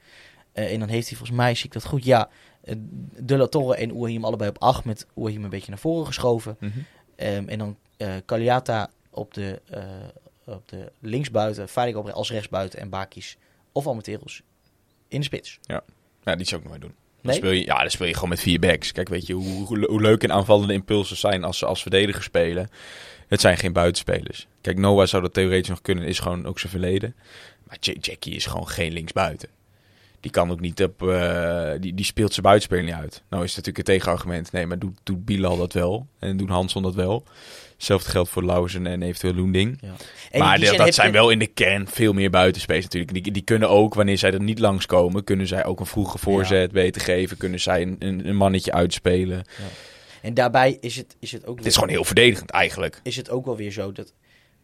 en 0.53 0.79
dan 0.79 0.87
heeft 0.89 1.07
hij 1.07 1.17
volgens 1.17 1.37
mij, 1.37 1.55
zie 1.55 1.65
ik 1.65 1.73
dat 1.73 1.85
goed, 1.85 2.03
ja, 2.03 2.29
eh, 2.63 2.75
De 3.17 3.37
La 3.37 3.47
Torre 3.47 3.75
en 3.75 3.91
Oehim 3.91 4.25
allebei 4.25 4.49
op 4.49 4.57
8 4.61 4.85
met 4.85 5.05
Oehim 5.15 5.43
een 5.43 5.49
beetje 5.49 5.69
naar 5.69 5.79
voren 5.79 6.05
geschoven. 6.05 6.57
Mhm. 6.59 6.79
Ehm, 7.15 7.47
en 7.47 7.57
dan 7.57 7.77
eh 7.97 8.13
Kaliata 8.25 8.89
op 9.09 9.33
de, 9.33 9.61
eh, 9.69 9.83
op 10.45 10.67
de 10.67 10.91
linksbuiten, 10.99 11.69
Vadik 11.69 11.95
op 11.97 12.09
als 12.09 12.31
rechtsbuiten 12.31 12.79
en 12.79 12.89
Bakis 12.89 13.37
of 13.71 13.87
Almeteros 13.87 14.41
in 15.07 15.19
de 15.19 15.25
spits. 15.25 15.59
Ja, 16.23 16.35
die 16.35 16.45
zou 16.45 16.61
ik 16.61 16.67
nooit 16.67 16.81
doen. 16.81 16.93
Dan 17.21 17.31
Nee? 17.31 17.35
speel 17.35 17.51
je, 17.51 17.65
ja, 17.65 17.79
dan 17.79 17.89
speel 17.89 18.07
je 18.07 18.13
gewoon 18.13 18.29
met 18.29 18.39
vier 18.39 18.59
backs. 18.59 18.91
Kijk, 18.91 19.09
weet 19.09 19.27
je 19.27 19.33
hoe, 19.33 19.65
hoe, 19.65 19.85
hoe 19.85 20.01
leuk 20.01 20.23
en 20.23 20.31
aanvallende 20.31 20.73
impulsen 20.73 21.17
zijn 21.17 21.43
als 21.43 21.57
ze 21.57 21.65
als 21.65 21.81
verdediger 21.81 22.23
spelen. 22.23 22.69
Het 23.29 23.41
zijn 23.41 23.57
geen 23.57 23.73
buitenspelers. 23.73 24.47
Kijk, 24.61 24.77
Noah 24.77 25.07
zou 25.07 25.21
dat 25.21 25.33
theoretisch 25.33 25.69
nog 25.69 25.81
kunnen, 25.81 26.03
is 26.03 26.19
gewoon 26.19 26.45
ook 26.45 26.59
zijn 26.59 26.71
verleden. 26.71 27.15
Maar 27.67 27.77
Ja- 27.79 27.93
Jackie 28.01 28.35
is 28.35 28.45
gewoon 28.45 28.67
geen 28.67 28.91
linksbuiten. 28.93 29.49
Die 30.19 30.31
kan 30.31 30.51
ook 30.51 30.59
niet 30.59 30.83
op. 30.83 31.07
eh, 31.09 31.71
die, 31.79 31.93
die 31.93 32.05
speelt 32.05 32.31
zijn 32.31 32.45
buitenspeler 32.45 32.83
niet 32.83 32.93
uit. 32.93 33.21
Nou 33.29 33.43
is 33.43 33.55
het 33.55 33.65
natuurlijk 33.65 33.77
het 33.77 33.85
tegenargument. 33.85 34.51
Nee, 34.51 34.65
maar 34.65 34.79
doet, 34.79 34.97
doet 35.03 35.25
Bilal 35.25 35.57
dat 35.57 35.73
wel? 35.73 36.07
En 36.19 36.37
doet 36.37 36.49
Hanson 36.49 36.83
dat 36.83 36.95
wel? 36.95 37.23
Hetzelfde 37.75 38.09
geldt 38.09 38.29
voor 38.29 38.43
Lauzen 38.43 38.87
en 38.87 39.01
eventueel 39.01 39.33
Loending. 39.33 39.77
Ja. 39.81 39.87
En 40.31 40.39
maar 40.39 40.59
dat, 40.59 40.93
zijn 40.93 41.07
je- 41.07 41.13
wel 41.13 41.29
in 41.29 41.39
de 41.39 41.47
kern 41.47 41.87
veel 41.87 42.13
meer 42.13 42.29
buitenspelers 42.29 42.83
natuurlijk. 42.83 43.13
Die, 43.23 43.33
die 43.33 43.41
kunnen 43.41 43.69
ook, 43.69 43.93
wanneer 43.93 44.17
zij 44.17 44.31
er 44.33 44.41
niet 44.41 44.59
langskomen, 44.59 45.23
kunnen 45.23 45.47
zij 45.47 45.65
ook 45.65 45.79
een 45.79 45.85
vroege 45.85 46.17
voorzet 46.17 46.71
weten 46.71 47.01
geven. 47.01 47.37
Kunnen 47.37 47.59
zij 47.59 47.81
een, 47.81 47.95
een, 47.99 48.27
een 48.27 48.35
mannetje 48.35 48.71
uitspelen. 48.71 49.43
En 50.21 50.33
daarbij 50.33 50.77
is 50.79 50.95
het, 50.95 51.15
is 51.19 51.31
het 51.31 51.45
ook 51.45 51.57
Het 51.57 51.65
is 51.65 51.73
gewoon 51.73 51.89
heel 51.89 52.03
verdedigend 52.03 52.49
eigenlijk. 52.49 52.99
is 53.03 53.15
het 53.15 53.29
ook 53.29 53.45
wel 53.45 53.55
weer 53.55 53.71
zo 53.71 53.91
dat, 53.91 54.13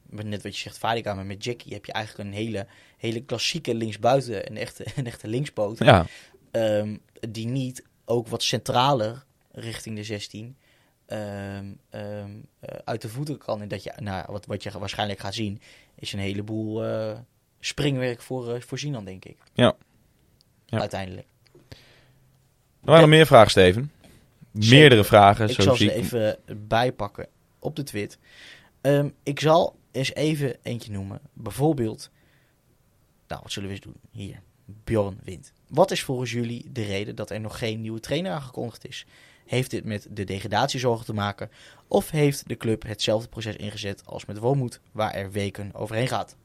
net 0.10 0.44
wat 0.44 0.56
je 0.56 0.62
zegt, 0.62 0.78
Vadika, 0.78 1.14
maar 1.14 1.26
met 1.26 1.44
Jackie 1.44 1.74
heb 1.74 1.86
je 1.86 1.92
eigenlijk 1.92 2.30
een 2.30 2.36
hele, 2.36 2.68
hele 2.98 3.22
klassieke 3.22 3.76
linksbuiten, 3.76 4.50
een 4.52 4.58
echte, 4.58 4.86
een 4.96 5.06
echte 5.06 5.28
linkspoot, 5.28 5.80
Ja, 5.80 6.06
ehm, 6.52 6.96
die 7.30 7.48
niet 7.48 7.84
ook 8.06 8.28
wat 8.28 8.44
centraler 8.44 9.24
richting 9.52 9.96
de 9.96 10.04
16 10.04 10.58
ehm, 11.06 11.66
ehm, 11.90 12.32
eh, 12.60 12.78
uit 12.84 13.02
de 13.02 13.10
voeten 13.10 13.38
kan. 13.38 13.62
En 13.62 13.68
dat 13.68 13.84
je, 13.84 13.94
nou, 13.98 14.26
wat, 14.30 14.46
wat 14.46 14.64
je 14.64 14.80
waarschijnlijk 14.80 15.20
gaat 15.20 15.34
zien, 15.34 15.62
is 15.96 16.14
een 16.14 16.20
heleboel 16.20 16.86
eh, 16.86 17.18
springwerk 17.60 18.22
voor, 18.22 18.54
eh 18.54 18.62
voor 18.62 18.78
denk 19.06 19.26
ik. 19.26 19.38
Ja. 19.54 19.76
Ja. 20.66 20.80
Uiteindelijk. 20.80 21.28
er 21.70 21.78
waren 22.82 23.02
nog 23.02 23.10
meer 23.10 23.26
vragen, 23.26 23.50
Steven. 23.50 23.92
Meerdere 24.60 25.04
vragen. 25.04 25.50
Ik 25.50 25.56
zo 25.56 25.62
zal 25.62 25.76
ze 25.76 25.86
ik. 25.86 25.92
even 25.92 26.38
bijpakken 26.68 27.28
op 27.60 27.76
de 27.76 27.84
tweet. 27.84 28.18
Ehm, 28.82 29.10
ik 29.24 29.40
zal 29.40 29.76
eens 29.92 30.14
even 30.14 30.56
eentje 30.62 30.92
noemen. 30.92 31.20
Bijvoorbeeld, 31.34 32.10
nou 33.28 33.42
wat 33.44 33.52
zullen 33.52 33.70
we 33.70 33.76
eens 33.76 33.86
doen? 33.86 34.00
Hier, 34.12 34.42
Bjorn 34.66 35.20
wint. 35.24 35.54
Wat 35.68 35.92
is 35.92 36.04
volgens 36.04 36.32
jullie 36.32 36.70
de 36.72 36.84
reden 36.84 37.16
dat 37.16 37.30
er 37.30 37.40
nog 37.40 37.58
geen 37.58 37.82
nieuwe 37.82 38.00
trainer 38.00 38.32
aangekondigd 38.32 38.88
is? 38.88 39.06
Heeft 39.46 39.72
dit 39.72 39.84
met 39.84 40.08
de 40.10 40.24
degradatiezorgen 40.24 41.06
te 41.06 41.14
maken? 41.14 41.50
Of 41.88 42.10
heeft 42.10 42.48
de 42.48 42.58
club 42.58 42.84
hetzelfde 42.88 43.28
proces 43.28 43.56
ingezet 43.56 44.06
als 44.06 44.26
met 44.26 44.38
Woonmoed, 44.38 44.80
waar 44.92 45.14
er 45.14 45.32
weken 45.32 45.70
overheen 45.74 46.08
gaat? 46.08 46.36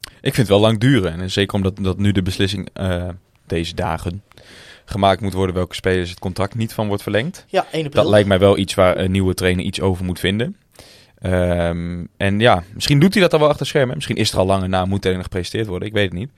Ik 0.00 0.34
vind 0.34 0.36
het 0.36 0.48
wel 0.48 0.60
lang 0.60 0.78
duren. 0.78 1.20
En 1.20 1.30
zeker 1.30 1.54
omdat 1.54 1.76
dat 1.76 1.98
nu 1.98 2.12
de 2.12 2.22
beslissing 2.22 2.68
eh, 2.72 3.08
deze 3.46 3.74
dagen 3.74 4.22
gemaakt 4.90 5.20
moet 5.20 5.32
worden 5.32 5.54
welke 5.54 5.74
spelers 5.74 6.10
het 6.10 6.18
contract 6.18 6.54
niet 6.54 6.72
van 6.72 6.88
wordt 6.88 7.02
verlengd. 7.02 7.44
Ja, 7.48 7.66
1 7.72 7.86
april. 7.86 8.02
Dat 8.02 8.12
lijkt 8.12 8.28
mij 8.28 8.38
wel 8.38 8.58
iets 8.58 8.74
waar 8.74 8.98
een 8.98 9.10
nieuwe 9.10 9.34
trainer 9.34 9.64
iets 9.64 9.80
over 9.80 10.04
moet 10.04 10.18
vinden. 10.18 10.56
Ehm, 11.18 12.04
en 12.16 12.40
ja, 12.40 12.64
misschien 12.74 13.00
doet 13.00 13.12
hij 13.14 13.22
dat 13.22 13.32
al 13.32 13.38
wel 13.38 13.48
achter 13.48 13.66
schermen. 13.66 13.94
Misschien 13.94 14.16
is 14.16 14.32
er 14.32 14.38
al 14.38 14.46
lang 14.46 14.62
en 14.62 14.70
na 14.70 14.84
moet 14.84 15.04
er 15.04 15.22
gepresenteerd 15.22 15.66
worden. 15.66 15.88
Ik 15.88 15.94
weet 15.94 16.04
het 16.10 16.18
niet. 16.18 16.30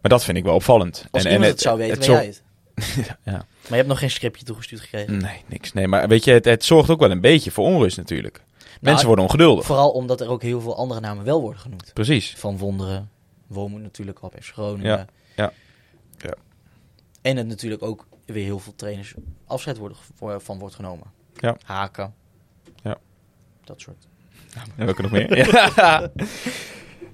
Maar 0.00 0.10
dat 0.10 0.24
vind 0.24 0.36
ik 0.38 0.44
wel 0.44 0.54
opvallend. 0.54 1.06
Als 1.10 1.24
en, 1.24 1.30
iemand 1.30 1.46
en 1.46 1.52
het, 1.52 1.60
zou 1.60 1.78
weten, 1.78 1.94
weet 1.96 2.04
zorgt- 2.04 2.22
jij 2.22 2.28
het. 2.28 2.42
ja. 3.24 3.32
Maar 3.32 3.44
je 3.68 3.74
hebt 3.74 3.88
nog 3.88 3.98
geen 3.98 4.10
scriptje 4.10 4.44
toegestuurd 4.44 4.80
gekregen. 4.80 5.16
Nee, 5.16 5.42
niks. 5.46 5.72
Nee, 5.72 5.88
maar 5.88 6.08
weet 6.08 6.24
je, 6.24 6.30
het, 6.30 6.44
het 6.44 6.64
zorgt 6.64 6.90
ook 6.90 7.00
wel 7.00 7.10
een 7.10 7.20
beetje 7.20 7.50
voor 7.50 7.64
onrust 7.64 7.96
natuurlijk. 7.96 8.40
Mensen 8.80 8.92
Nou, 8.94 9.06
worden 9.06 9.24
ongeduldig. 9.24 9.64
Vooral 9.66 9.90
omdat 9.90 10.20
er 10.20 10.28
ook 10.28 10.42
heel 10.42 10.60
veel 10.60 10.76
andere 10.76 11.00
namen 11.00 11.24
wel 11.24 11.40
worden 11.40 11.60
genoemd. 11.60 11.90
Precies. 11.94 12.34
Van 12.36 12.58
Wonderen, 12.58 13.10
Woonmoed 13.46 13.82
natuurlijk 13.82 14.22
op 14.22 14.34
Groningen. 14.40 14.90
Ja, 14.90 15.06
ja. 15.36 15.52
En 17.28 17.36
het 17.36 17.46
natuurlijk 17.46 17.82
ook 17.82 18.06
weer 18.26 18.44
heel 18.44 18.58
veel 18.58 18.74
trainers 18.76 19.14
afscheid 19.46 19.76
worden, 19.76 19.98
voor- 20.16 20.40
van 20.40 20.58
wordt 20.58 20.74
genomen. 20.74 21.06
Ja. 21.34 21.56
Haken. 21.64 22.14
Ja. 22.82 22.96
Dat 23.64 23.80
soort. 23.80 24.06
En 24.76 24.84
welke 24.84 25.02
nog 25.02 25.10
meer? 25.10 25.36
ja. 25.76 26.10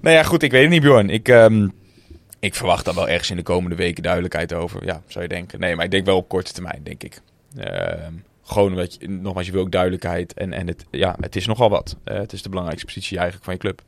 Nou 0.01 0.15
ja, 0.15 0.23
goed, 0.23 0.43
ik 0.43 0.51
weet 0.51 0.61
het 0.61 0.71
niet, 0.71 0.81
Bjorn. 0.81 1.09
Ik, 1.09 1.27
ehm, 1.29 1.67
ik 2.39 2.55
verwacht 2.55 2.85
daar 2.85 2.93
wel 2.93 3.09
ergens 3.09 3.29
in 3.29 3.35
de 3.35 3.43
komende 3.43 3.75
weken 3.75 4.03
duidelijkheid 4.03 4.53
over. 4.53 4.85
Ja, 4.85 5.01
zou 5.07 5.23
je 5.23 5.29
denken. 5.29 5.59
Nee, 5.59 5.75
maar 5.75 5.85
ik 5.85 5.91
denk 5.91 6.05
wel 6.05 6.17
op 6.17 6.27
korte 6.29 6.53
termijn, 6.53 6.83
denk 6.83 7.03
ik. 7.03 7.21
Ehm, 7.57 8.13
gewoon 8.43 8.69
omdat 8.69 8.97
je, 8.99 9.09
nogmaals, 9.09 9.45
je 9.45 9.51
wil 9.51 9.61
ook 9.61 9.71
duidelijkheid. 9.71 10.33
En, 10.33 10.53
en 10.53 10.67
het, 10.67 10.85
ja, 10.91 11.15
het 11.19 11.35
is 11.35 11.45
nogal 11.45 11.69
wat. 11.69 11.95
Eh, 12.03 12.17
het 12.17 12.33
is 12.33 12.41
de 12.41 12.49
belangrijkste 12.49 12.87
positie 12.93 13.15
eigenlijk 13.17 13.45
van 13.45 13.53
je 13.53 13.59
club, 13.59 13.81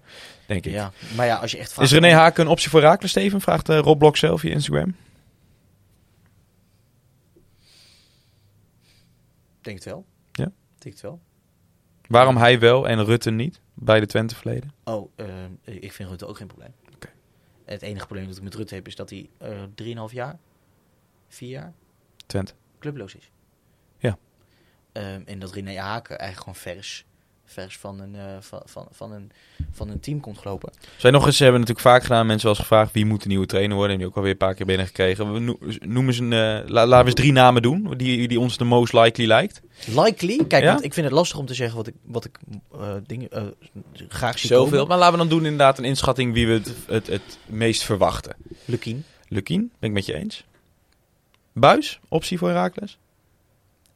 denk 0.46 0.66
ik. 0.66 0.72
Ja, 0.72 0.92
maar 1.16 1.26
ja, 1.26 1.36
als 1.36 1.52
je 1.52 1.58
echt 1.58 1.74
vraagt... 1.74 1.92
Is 1.92 2.00
René 2.00 2.13
Haken 2.13 2.46
een 2.46 2.52
optie 2.52 2.70
voor 2.70 2.82
Raakles, 2.82 3.12
Steven? 3.12 3.42
Vraagt 3.42 3.70
eh, 3.70 3.80
Rob 3.80 4.00
Blok 4.00 4.18
zelf 4.18 4.40
via 4.40 4.52
Instagram. 4.52 4.96
Denk 9.67 9.80
het 9.80 9.88
wel. 9.88 10.06
Ja? 10.32 10.51
Denk 10.77 10.93
het 10.95 11.01
wel. 11.01 11.19
Waarom 12.08 12.38
hij 12.38 12.60
wel 12.60 12.88
en 12.88 13.06
Rutte 13.06 13.32
niet? 13.32 13.62
Bij 13.73 13.99
de 13.99 14.06
Twente 14.06 14.36
verleden. 14.36 14.73
Oh, 14.84 15.12
ehm, 15.15 15.51
ik 15.63 15.91
vind 15.91 16.10
Rutte 16.10 16.25
ook 16.25 16.38
geen 16.38 16.47
probleem. 16.47 16.73
Oké. 16.95 17.10
Het 17.65 17.82
enige 17.82 18.06
probleem 18.06 18.27
dat 18.27 18.38
ik 18.38 18.43
met 18.43 18.56
Rutte 18.56 18.75
heb 18.75 18.88
is 18.88 18.95
dat 18.95 19.10
hij 19.10 19.30
eh 19.38 19.63
3,5 20.10 20.13
jaar, 20.13 20.39
4 21.27 21.49
jaar 21.49 21.73
Twente. 22.25 22.53
clubloos 22.80 23.15
is. 23.15 23.32
Ja. 23.97 24.17
Ehm, 24.91 25.21
en 25.25 25.39
dat 25.39 25.51
René 25.51 25.77
Haken 25.80 26.19
eigenlijk 26.19 26.58
gewoon 26.58 26.75
vers, 26.75 27.06
vers 27.50 27.78
van, 27.78 28.00
een, 28.00 28.16
eh, 28.16 28.24
van, 28.40 28.62
van, 28.66 28.88
van, 28.92 29.12
een, 29.12 29.32
van 29.72 29.90
een 29.90 30.00
team 30.00 30.20
komt 30.20 30.38
gelopen. 30.38 30.72
Zij 30.98 31.12
nog 31.12 31.26
eens, 31.26 31.38
ze 31.38 31.44
hebben 31.44 31.62
natuurlijk 31.62 31.88
vaak 31.88 32.02
gedaan, 32.04 32.26
mensen 32.26 32.48
wel 32.48 32.56
eens 32.58 32.68
gevraagd 32.68 32.92
wie 32.94 33.06
moet 33.06 33.22
de 33.22 33.28
nieuwe 33.28 33.46
trainer 33.46 33.76
worden. 33.76 33.92
En 33.94 33.98
die 33.98 34.08
ook 34.08 34.16
alweer 34.16 34.32
een 34.32 34.38
paar 34.38 34.54
keer 34.54 34.66
binnengekregen. 34.66 35.34
We 35.34 35.40
no- 35.40 35.58
noemen 35.80 36.14
ze 36.14 36.22
een, 36.24 36.34
eh, 36.34 36.70
la- 36.70 36.86
laten 36.86 37.00
we 37.00 37.06
eens 37.06 37.14
drie 37.20 37.32
namen 37.32 37.62
doen, 37.62 37.94
die, 37.98 38.28
die 38.28 38.40
ons 38.40 38.58
de 38.58 38.64
most 38.64 38.94
likely 38.94 39.28
lijkt. 39.28 39.62
Likely? 39.86 40.46
Kijk, 40.48 40.64
Ja? 40.64 40.72
want 40.72 40.84
ik 40.84 40.94
vind 40.94 41.06
het 41.06 41.16
lastig 41.16 41.38
om 41.38 41.46
te 41.46 41.54
zeggen 41.54 41.78
wat 41.78 41.88
ik, 41.88 41.94
wat 42.02 42.26
ik 42.26 42.40
eh, 42.74 42.94
dingen, 43.06 43.30
graag 44.08 44.40
zie 44.40 44.50
Zoveel. 44.50 44.70
komen. 44.72 44.88
Maar 44.88 44.98
laten 44.98 45.12
we 45.14 45.20
dan 45.20 45.30
doen 45.30 45.44
inderdaad 45.44 45.78
een 45.78 45.84
inschatting 45.86 46.34
wie 46.34 46.48
we 46.48 46.54
het, 46.54 46.74
het, 46.88 47.08
het 47.08 47.38
meest 47.46 47.84
verwachten. 47.84 48.36
Lukien. 48.66 49.04
Lukien, 49.28 49.72
ben 49.80 49.90
ik 49.90 49.96
met 49.96 50.06
je 50.06 50.14
eens. 50.14 50.44
Buis, 51.54 52.00
optie 52.08 52.38
voor 52.38 52.48
Herakles? 52.48 52.98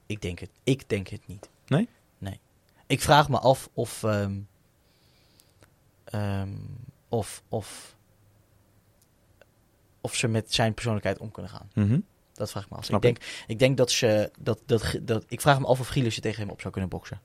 Ik 0.05 0.21
denk 0.21 0.39
het. 0.39 0.49
Ik 0.63 0.83
denk 0.89 1.07
het 1.07 1.21
niet. 1.25 1.49
Nee? 1.67 1.87
Ik 2.91 3.01
vraag 3.01 3.29
me 3.29 3.39
af 3.39 3.69
of... 3.73 4.03
ehm, 4.03 4.39
ehm, 6.03 6.49
of, 7.09 7.43
of, 7.49 7.95
of 10.01 10.15
ze 10.15 10.27
met 10.27 10.53
zijn 10.53 10.73
persoonlijkheid 10.73 11.17
om 11.17 11.31
kunnen 11.31 11.51
gaan. 11.51 11.69
Mhm. 11.73 11.99
Dat 12.33 12.51
vraag 12.51 12.63
ik 12.63 12.69
me 12.69 12.77
af. 12.77 12.85
Snap 12.85 13.05
ik, 13.05 13.19
denk, 13.19 13.45
ik 13.47 13.59
denk 13.59 13.77
dat 13.77 13.91
ze... 13.91 14.31
Dat, 14.39 14.59
dat, 14.65 14.99
dat, 15.01 15.25
ik 15.27 15.41
vraag 15.41 15.59
me 15.59 15.65
af 15.65 15.79
of 15.79 15.87
Gielissen 15.87 16.21
tegen 16.21 16.41
hem 16.41 16.49
op 16.49 16.61
zou 16.61 16.73
kunnen 16.73 16.89
boksen. 16.89 17.21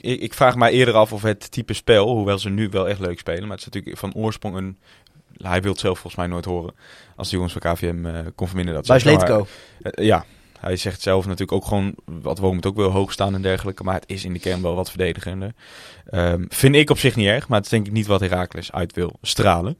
Ik, 0.00 0.20
ik 0.20 0.34
vraag 0.34 0.56
mij 0.56 0.72
eerder 0.72 0.94
af 0.94 1.12
of 1.12 1.22
het 1.22 1.50
type 1.50 1.72
spel, 1.72 2.08
hoewel 2.08 2.38
ze 2.38 2.48
nu 2.48 2.68
wel 2.68 2.88
echt 2.88 3.00
leuk 3.00 3.18
spelen, 3.18 3.42
maar 3.42 3.56
het 3.56 3.58
is 3.58 3.64
natuurlijk 3.64 3.98
van 3.98 4.14
oorsprong 4.14 4.56
een... 4.56 4.78
Hij 5.36 5.62
wil 5.62 5.70
het 5.70 5.80
zelf 5.80 5.98
volgens 5.98 6.16
mij 6.16 6.26
nooit 6.26 6.44
horen. 6.44 6.74
Als 7.16 7.28
de 7.28 7.34
jongens 7.36 7.52
van 7.52 7.74
KVM 7.74 8.06
eh 8.06 8.26
kon 8.34 8.46
verminderen 8.46 8.80
dat 8.80 8.88
Buis 8.88 9.04
Letko. 9.04 9.46
eh, 9.80 10.06
ja, 10.06 10.24
hij 10.60 10.76
zegt 10.76 11.00
zelf 11.00 11.24
natuurlijk 11.24 11.52
ook 11.52 11.64
gewoon, 11.64 11.94
wat 12.04 12.38
Woon 12.38 12.54
moet 12.54 12.66
ook 12.66 12.76
wel 12.76 12.90
hoog 12.90 13.12
staan 13.12 13.34
en 13.34 13.42
dergelijke, 13.42 13.84
maar 13.84 13.94
het 13.94 14.04
is 14.06 14.24
in 14.24 14.32
de 14.32 14.38
kern 14.38 14.62
wel 14.62 14.74
wat 14.74 14.88
verdedigender. 14.88 15.54
Ehm, 16.06 16.44
vind 16.48 16.74
ik 16.74 16.90
op 16.90 16.98
zich 16.98 17.16
niet 17.16 17.26
erg, 17.26 17.48
maar 17.48 17.56
het 17.56 17.64
is 17.66 17.72
denk 17.72 17.86
ik 17.86 17.92
niet 17.92 18.06
wat 18.06 18.20
Herakles 18.20 18.72
uit 18.72 18.92
wil 18.92 19.18
stralen. 19.22 19.78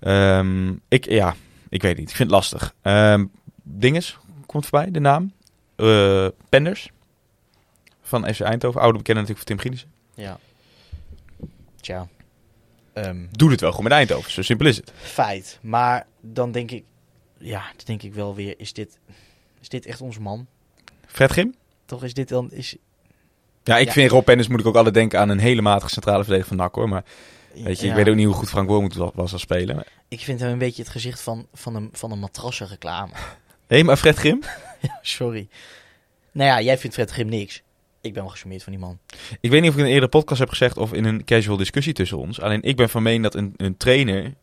Ehm, 0.00 0.72
ik, 0.88 1.08
ja, 1.08 1.34
ik 1.68 1.82
weet 1.82 1.96
niet. 1.96 2.10
Ik 2.10 2.16
vind 2.16 2.30
het 2.30 2.38
lastig. 2.38 2.74
Ehm 2.82 3.24
Dinges 3.62 4.18
komt 4.46 4.66
voorbij, 4.66 4.90
de 4.90 5.00
naam. 5.00 5.32
Eh, 5.76 6.26
Penders 6.48 6.90
van 8.00 8.34
FC 8.34 8.40
Eindhoven, 8.40 8.80
oude 8.80 8.98
bekende 8.98 9.20
natuurlijk 9.20 9.48
van 9.48 9.56
Tim 9.56 9.64
Gielissen. 9.64 9.90
Ja. 10.14 10.38
Tja. 11.80 12.08
Doe 13.30 13.50
het 13.50 13.60
wel 13.60 13.70
gewoon 13.70 13.84
met 13.84 13.92
Eindhoven. 13.92 14.30
Zo 14.30 14.42
simpel 14.42 14.66
is 14.66 14.76
het. 14.76 14.92
feit. 14.96 15.58
Maar 15.62 16.06
dan 16.20 16.52
denk 16.52 16.70
ik, 16.70 16.84
ja, 17.38 17.60
dan 17.60 17.84
denk 17.84 18.02
ik 18.02 18.14
wel 18.14 18.34
weer, 18.34 18.54
is 18.56 18.72
dit, 18.72 18.98
is 19.60 19.68
dit 19.68 19.86
echt 19.86 20.00
onze 20.00 20.20
man? 20.20 20.46
Fred 21.06 21.30
Grim? 21.30 21.54
Toch 21.86 22.04
is 22.04 22.14
dit 22.14 22.28
dan, 22.28 22.52
is, 22.52 22.76
Ja, 23.64 23.78
ik 23.78 23.86
Ja. 23.86 23.92
vind 23.92 24.10
Rob 24.10 24.24
Pennis 24.24 24.48
moet 24.48 24.60
ik 24.60 24.66
ook 24.66 24.76
altijd 24.76 24.94
denken 24.94 25.18
aan 25.20 25.28
een 25.28 25.38
hele 25.38 25.62
matige 25.62 25.90
centrale 25.92 26.24
verdediger 26.24 26.48
van 26.48 26.56
NAC 26.56 26.74
hoor. 26.74 26.88
Maar 26.88 27.04
weet 27.54 27.80
je, 27.80 27.84
ja, 27.86 27.90
ik 27.90 27.96
weet 27.98 28.08
ook 28.08 28.14
niet 28.14 28.26
hoe 28.26 28.34
goed 28.34 28.48
Frank 28.48 28.68
Wormoed 28.68 28.94
wa- 28.94 29.10
was 29.14 29.32
als 29.32 29.40
speler. 29.42 29.86
Ik 30.08 30.20
vind 30.20 30.40
hem 30.40 30.50
een 30.50 30.58
beetje 30.58 30.82
het 30.82 30.90
gezicht 30.90 31.20
van, 31.20 31.46
van 31.52 31.74
een, 31.74 31.88
van 31.92 32.12
een 32.12 32.18
matrassenreclame. 32.18 33.12
Hé, 33.66 33.82
maar 33.82 33.96
Fred 33.96 34.16
Grim? 34.16 34.40
Sorry. 35.02 35.48
Nou 36.32 36.48
ja, 36.50 36.60
jij 36.60 36.78
vindt 36.78 36.96
Fred 36.96 37.10
Grim 37.10 37.28
niks. 37.28 37.62
Ik 38.00 38.12
ben 38.12 38.22
wel 38.22 38.32
gecharmeerd 38.32 38.62
van 38.62 38.72
die 38.72 38.80
man. 38.82 38.98
Ik 39.40 39.50
weet 39.50 39.60
niet 39.60 39.70
of 39.70 39.74
ik 39.76 39.80
in 39.80 39.86
een 39.86 39.92
eerdere 39.92 40.10
podcast 40.10 40.40
heb 40.40 40.48
gezegd 40.48 40.76
of 40.76 40.92
in 40.92 41.04
een 41.04 41.24
casual 41.24 41.56
discussie 41.56 41.92
tussen 41.92 42.18
ons. 42.18 42.40
Alleen 42.40 42.62
ik 42.62 42.76
ben 42.76 42.88
van 42.90 43.02
mening 43.02 43.22
dat 43.22 43.34
een, 43.34 43.54
een 43.56 43.76
trainer 43.76 44.34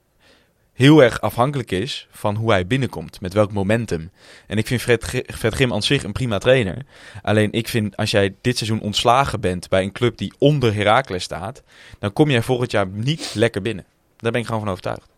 heel 0.78 1.04
erg 1.04 1.22
afhankelijk 1.22 1.72
is 1.72 2.08
van 2.12 2.36
hoe 2.36 2.52
hij 2.52 2.68
binnenkomt. 2.68 3.22
Met 3.22 3.34
welk 3.34 3.52
momentum. 3.52 4.12
En 4.48 4.58
ik 4.58 4.68
vind 4.68 4.82
Fred, 4.82 5.06
Fred 5.34 5.54
Grim 5.54 5.74
aan 5.74 5.84
zich 5.84 6.04
een 6.04 6.12
prima 6.12 6.38
trainer. 6.38 6.86
Alleen 7.22 7.52
ik 7.52 7.68
vind 7.68 7.96
als 7.98 8.12
jij 8.12 8.36
dit 8.42 8.58
seizoen 8.58 8.82
ontslagen 8.82 9.40
bent 9.40 9.70
bij 9.70 9.84
een 9.84 9.92
club 9.92 10.18
die 10.18 10.34
onder 10.38 10.74
Heracles 10.74 11.24
staat. 11.24 11.64
Dan 12.00 12.14
kom 12.14 12.30
jij 12.30 12.42
volgend 12.42 12.72
jaar 12.72 12.88
niet 12.88 13.34
lekker 13.34 13.62
binnen. 13.62 13.86
Daar 14.18 14.32
ben 14.32 14.42
ik 14.42 14.48
gewoon 14.48 14.62
van 14.62 14.70
overtuigd. 14.70 15.10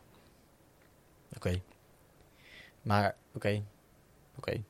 Oké. 1.35 1.61
Maar, 2.81 3.15
oké. 3.33 3.63
Oké. 4.37 4.61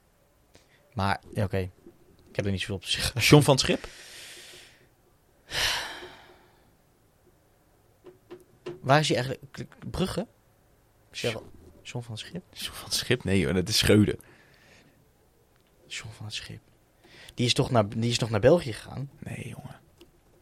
Maar, 0.94 1.22
ja, 1.34 1.44
oké. 1.44 1.70
Ik 2.30 2.36
heb 2.36 2.46
er 2.46 2.52
niet 2.52 2.60
zoveel 2.60 2.76
op 2.76 2.84
te 2.84 2.92
zeggen. 2.92 3.22
John 3.22 3.44
van 3.44 3.58
Schip? 3.58 3.88
Waar 8.82 9.00
is 9.00 9.08
hij 9.08 9.18
eigenlijk? 9.18 9.68
Brugge? 9.92 10.28
Cheryl- 11.12 11.52
John 11.84 12.04
van 12.06 12.14
het 12.14 12.20
Schip? 12.24 12.44
John 12.54 12.76
van 12.76 12.92
Schip? 12.92 13.24
Nee 13.24 13.46
hoor, 13.46 13.54
dat 13.54 13.70
is 13.70 13.78
Scheuden. 13.78 14.20
John 15.88 16.12
van 16.14 16.26
het 16.26 16.36
Schip. 16.36 16.60
Die 17.34 17.46
is 17.46 17.54
toch 17.54 17.72
naar, 17.72 17.90
die 17.90 18.10
is 18.10 18.20
nog 18.20 18.30
naar 18.30 18.40
België 18.40 18.74
gegaan? 18.74 19.10
Nee 19.20 19.48
jongen. 19.48 19.80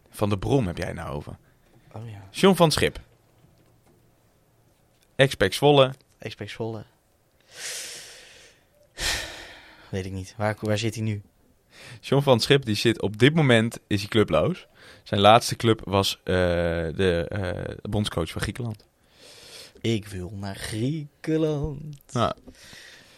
Van 0.09 0.29
de 0.29 0.37
Brom 0.37 0.67
heb 0.67 0.77
jij 0.77 0.93
nou 0.93 1.15
over. 1.15 1.37
Oh 1.91 2.09
ja. 2.09 2.27
John 2.31 2.55
van 2.55 2.71
Schip. 2.71 2.99
Expex 5.15 5.55
Zwolle. 5.55 5.93
Expex 6.17 6.51
Zwolle. 6.51 6.85
Weet 9.89 10.05
ik 10.05 10.11
niet. 10.11 10.33
Waar, 10.37 10.55
waar 10.59 10.77
zit 10.77 10.95
hij 10.95 11.03
nu? 11.03 11.21
John 12.01 12.23
van 12.23 12.39
Schip 12.39 12.65
die 12.65 12.75
zit 12.75 13.01
op 13.01 13.17
dit 13.17 13.33
moment 13.35 13.79
is 13.87 13.99
hij 13.99 14.09
clubloos. 14.09 14.67
Zijn 15.03 15.21
laatste 15.21 15.55
club 15.55 15.81
was 15.83 16.19
eh, 16.23 16.33
de 16.95 17.25
eh, 17.29 17.75
bondscoach 17.89 18.29
van 18.31 18.41
Griekenland. 18.41 18.86
Ik 19.81 20.07
wil 20.07 20.31
naar 20.39 20.55
Griekenland. 20.55 21.95
Nou, 22.11 22.33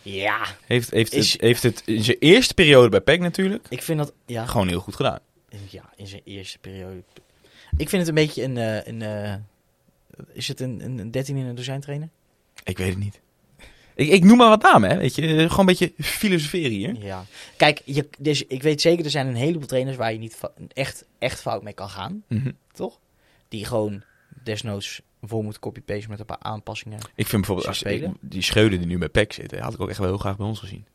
Ja. 0.02 0.46
heeft, 0.66 0.90
heeft, 0.92 1.14
Is- 1.14 1.32
het, 1.32 1.42
heeft 1.42 1.64
het 1.64 1.82
in 1.86 2.04
zijn 2.04 2.18
eerste 2.20 2.54
periode 2.54 2.90
bij 2.90 3.02
PEC 3.02 3.20
natuurlijk 3.20 3.66
Ik 3.70 3.82
vind 3.84 3.98
dat... 4.00 4.14
Ja, 4.26 4.46
gewoon 4.46 4.68
heel 4.68 4.80
goed 4.80 4.96
gedaan. 4.96 5.20
ja 5.70 5.90
in 5.96 6.08
zijn 6.08 6.22
eerste 6.26 6.58
periode. 6.60 7.04
Ik 7.78 7.90
vind 7.90 7.92
het 8.02 8.08
een 8.08 8.24
beetje 8.26 8.44
een... 8.44 8.58
eh, 8.58 8.86
een 8.88 9.02
eh, 9.02 9.36
is 10.34 10.48
het 10.48 10.60
een, 10.60 10.82
een, 10.84 10.98
een 11.00 11.12
13 11.12 11.36
in 11.38 11.46
een 11.46 11.56
dozijn 11.56 11.82
trainer? 11.82 12.10
Ik 12.64 12.78
weet 12.78 12.90
het 12.90 12.98
niet. 12.98 13.20
Ik, 13.96 14.10
ik 14.10 14.24
noem 14.24 14.38
maar 14.38 14.50
wat 14.50 14.62
namen, 14.62 14.90
hè. 14.90 14.98
Weet 14.98 15.16
je, 15.16 15.22
Eh, 15.22 15.28
gewoon 15.50 15.60
een 15.60 15.66
beetje 15.66 15.94
filosoferen 15.98 16.72
hier. 16.72 16.96
Ja. 17.04 17.26
Kijk, 17.58 17.82
je, 17.86 18.08
dus 18.20 18.46
ik 18.48 18.64
weet 18.64 18.82
zeker, 18.82 19.06
er 19.06 19.12
zijn 19.12 19.28
een 19.28 19.36
heleboel 19.36 19.68
trainers 19.68 19.98
waar 19.98 20.12
je 20.14 20.18
niet 20.20 20.40
echt, 20.74 21.06
echt 21.20 21.42
fout 21.42 21.64
mee 21.64 21.74
kan 21.74 21.90
gaan. 21.90 22.24
Mhm. 22.28 22.52
Toch? 22.72 23.00
Die 23.48 23.66
gewoon 23.66 24.04
desnoods 24.44 25.02
voor 25.22 25.44
moeten 25.44 25.62
copy-paste 25.62 26.10
met 26.10 26.20
een 26.20 26.26
paar 26.26 26.40
aanpassingen. 26.40 27.00
Ik 27.00 27.28
vind 27.28 27.32
bijvoorbeeld, 27.32 27.68
als, 27.68 27.84
ik- 27.84 28.08
die 28.22 28.42
Scheuden 28.42 28.78
die 28.80 28.88
nu 28.88 28.98
bij 28.98 29.10
PEC 29.10 29.34
zitten, 29.34 29.60
had 29.62 29.74
ik 29.74 29.80
ook 29.82 29.90
echt 29.90 29.98
wel 29.98 30.08
heel 30.08 30.18
graag 30.18 30.38
bij 30.38 30.46
ons 30.46 30.60
gezien. 30.60 30.86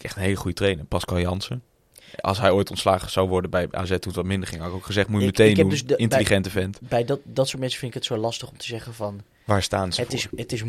Echt 0.00 0.16
een 0.16 0.22
hele 0.22 0.36
goede 0.36 0.56
trainer. 0.56 0.84
Pascal 0.84 1.20
Jansen. 1.20 1.62
Als 2.20 2.38
hij 2.38 2.50
ooit 2.50 2.70
ontslagen 2.70 3.10
zou 3.10 3.28
worden 3.28 3.50
bij 3.50 3.68
AZ 3.70 3.88
toen 3.88 3.98
het 4.00 4.14
wat 4.14 4.24
minder 4.24 4.48
ging, 4.48 4.60
had 4.60 4.70
ik 4.70 4.76
ook 4.76 4.84
gezegd, 4.84 5.08
moet 5.08 5.20
je 5.20 5.26
Ik- 5.26 5.32
meteen 5.38 5.50
ik 5.50 5.56
heb 5.56 5.64
doen. 5.66 5.74
dus 5.74 5.86
de- 5.86 5.96
Intelligente 5.96 6.50
vent. 6.50 6.80
Bij 6.80 7.04
dat, 7.04 7.20
dat 7.24 7.48
soort 7.48 7.60
mensen 7.60 7.78
vind 7.78 7.94
ik 7.94 7.98
het 7.98 8.06
zo 8.08 8.16
lastig 8.16 8.50
om 8.50 8.56
te 8.56 8.64
zeggen 8.66 8.94
van... 8.94 9.20
Waar 9.44 9.62
staan 9.62 9.92
ze 9.92 10.00
Het 10.00 10.10
voor? 10.10 10.18
is, 10.18 10.28
het 10.40 10.52
is 10.52 10.62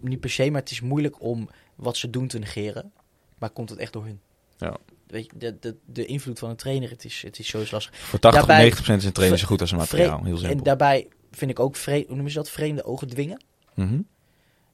niet 0.00 0.20
per 0.20 0.30
se, 0.30 0.50
maar 0.50 0.60
het 0.60 0.70
is 0.70 0.80
moeilijk 0.80 1.22
om 1.22 1.48
wat 1.74 1.96
ze 1.96 2.10
doen 2.10 2.26
te 2.26 2.38
negeren. 2.38 2.92
Maar 3.38 3.50
komt 3.50 3.70
het 3.70 3.78
echt 3.78 3.92
door 3.92 4.04
hun? 4.04 4.20
Ja. 4.58 4.76
Weet 5.06 5.24
je, 5.24 5.38
de, 5.38 5.58
de, 5.60 5.76
de 5.84 6.04
invloed 6.06 6.38
van 6.38 6.50
een 6.50 6.56
trainer, 6.56 6.90
het 6.90 7.04
is, 7.04 7.22
het 7.22 7.38
is 7.38 7.46
zo 7.48 7.58
lastig. 7.58 7.96
Voor 7.98 8.18
80 8.18 8.40
of 8.40 8.46
Daarbij- 8.46 8.56
90 8.56 8.76
procent 8.78 9.00
is 9.00 9.06
een 9.06 9.12
trainer 9.12 9.38
zo 9.38 9.46
goed 9.46 9.60
als 9.60 9.70
een 9.70 9.78
materiaal. 9.78 10.24
Heel 10.24 10.32
En 10.34 10.38
simpel. 10.40 10.64
daarbij 10.64 11.08
vind 11.30 11.50
ik 11.50 11.60
ook, 11.60 11.76
vre- 11.76 12.04
hoe 12.06 12.14
noemen 12.14 12.30
ze 12.30 12.36
dat, 12.36 12.50
vreemde 12.50 12.84
ogen 12.84 13.08
dwingen. 13.08 13.44
Mhm. 13.74 14.00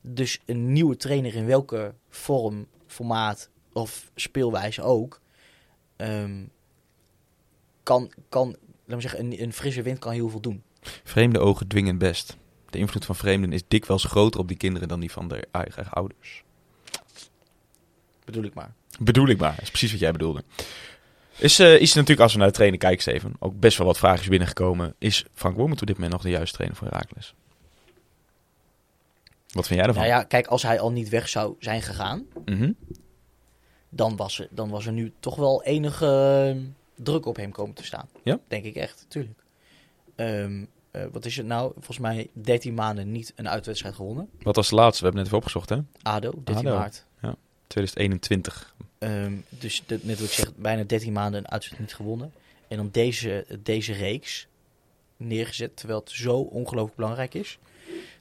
Dus 0.00 0.40
een 0.46 0.72
nieuwe 0.72 0.96
trainer 0.96 1.34
in 1.34 1.46
welke 1.46 1.94
vorm, 2.08 2.66
formaat 2.86 3.50
of 3.72 4.10
speelwijze 4.14 4.82
ook... 4.82 5.20
ehm, 5.96 6.44
kan, 7.82 8.12
kan, 8.28 8.48
laat 8.84 8.96
me 8.96 9.00
zeggen, 9.00 9.20
een, 9.20 9.42
een 9.42 9.52
frisse 9.52 9.82
wind 9.82 9.98
kan 9.98 10.12
heel 10.12 10.28
veel 10.28 10.40
doen. 10.40 10.62
Vreemde 11.04 11.38
ogen 11.38 11.66
dwingen 11.68 11.98
best. 11.98 12.36
De 12.70 12.78
invloed 12.78 13.04
van 13.04 13.16
vreemden 13.16 13.52
is 13.52 13.62
dikwijls 13.68 14.04
groter 14.04 14.40
op 14.40 14.48
die 14.48 14.56
kinderen 14.56 14.88
dan 14.88 15.00
die 15.00 15.10
van 15.12 15.28
de 15.28 15.46
eigen 15.50 15.88
ouders. 15.90 16.44
Bedoel 18.24 18.44
ik 18.44 18.54
maar. 18.54 18.74
Bedoel 19.00 19.28
ik 19.28 19.38
maar. 19.38 19.54
Dat 19.54 19.62
is 19.62 19.68
precies 19.68 19.90
wat 19.90 20.00
jij 20.00 20.12
bedoelde. 20.12 20.44
Is, 21.36 21.58
eh, 21.58 21.80
is 21.80 21.92
natuurlijk, 21.94 22.20
als 22.20 22.32
we 22.32 22.38
naar 22.38 22.48
de 22.48 22.54
trainer 22.54 22.78
kijken, 22.78 23.00
Steven, 23.00 23.34
ook 23.38 23.60
best 23.60 23.78
wel 23.78 23.86
wat 23.86 23.98
vragen 23.98 24.30
binnengekomen. 24.30 24.94
Is 24.98 25.24
Frank 25.34 25.56
Wormoed 25.56 25.80
op 25.80 25.86
dit 25.86 25.96
moment 25.96 26.12
nog 26.12 26.22
de 26.22 26.30
juiste 26.30 26.54
trainer 26.54 26.78
voor 26.78 26.88
Herakles? 26.88 27.34
Wat 29.52 29.66
vind 29.66 29.78
jij 29.78 29.88
ervan? 29.88 30.02
Nou 30.02 30.14
ja, 30.14 30.24
kijk, 30.24 30.46
als 30.46 30.62
hij 30.62 30.80
al 30.80 30.92
niet 30.92 31.08
weg 31.08 31.28
zou 31.28 31.54
zijn 31.58 31.82
gegaan... 31.82 32.26
Mhm. 32.44 32.72
dan 33.88 34.16
was, 34.16 34.38
er, 34.38 34.48
dan 34.50 34.68
was 34.70 34.86
er 34.86 34.92
nu 34.92 35.12
toch 35.20 35.36
wel 35.36 35.62
enige 35.62 36.06
eh, 36.56 36.62
druk 37.04 37.26
op 37.26 37.36
hem 37.36 37.52
komen 37.52 37.74
te 37.74 37.84
staan. 37.84 38.08
Ja? 38.24 38.38
Denk 38.48 38.64
ik 38.64 38.74
echt, 38.74 39.04
tuurlijk. 39.08 39.44
Ehm, 40.16 40.64
eh, 40.90 41.02
wat 41.12 41.24
is 41.24 41.36
het 41.36 41.46
nou? 41.46 41.72
Volgens 41.74 41.98
mij 41.98 42.30
13 42.32 42.74
maanden 42.74 43.12
niet 43.12 43.32
een 43.36 43.48
uitwedstrijd 43.48 43.94
gewonnen. 43.94 44.28
Wat 44.42 44.56
was 44.56 44.68
de 44.68 44.74
laatste? 44.74 44.98
We 44.98 45.04
hebben 45.04 45.22
net 45.22 45.26
even 45.26 45.38
opgezocht, 45.38 45.68
hè? 45.68 45.78
ADO, 46.02 46.30
13 46.44 46.66
ADO. 46.66 46.78
maart. 46.78 47.06
2021. 47.72 48.74
Ehm, 48.98 49.32
dus 49.48 49.82
net 49.86 50.18
wat 50.18 50.28
ik 50.28 50.34
zeg, 50.34 50.54
bijna 50.54 50.82
13 50.82 51.12
maanden 51.12 51.40
een 51.40 51.50
uitwedstrijd 51.50 51.80
niet 51.80 51.94
gewonnen. 51.94 52.32
En 52.68 52.76
dan 52.76 52.88
deze, 52.92 53.46
deze 53.62 53.92
reeks 53.92 54.46
neergezet, 55.16 55.76
terwijl 55.76 56.00
het 56.00 56.10
zo 56.10 56.36
ongelooflijk 56.36 56.96
belangrijk 56.96 57.34
is. 57.34 57.58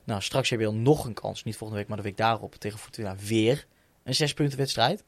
Nou, 0.04 0.22
straks 0.22 0.50
heb 0.50 0.60
je 0.60 0.66
al 0.66 0.74
nog 0.74 1.06
een 1.06 1.14
kans, 1.14 1.44
niet 1.44 1.56
volgende 1.56 1.82
week, 1.82 1.90
maar 1.90 1.98
de 1.98 2.10
week 2.10 2.18
daarop 2.18 2.56
tegen 2.56 2.80
Fortuna 2.80 3.16
weer 3.16 3.66
een 4.04 4.16
zespunten 4.16 4.58
wedstrijd. 4.58 5.04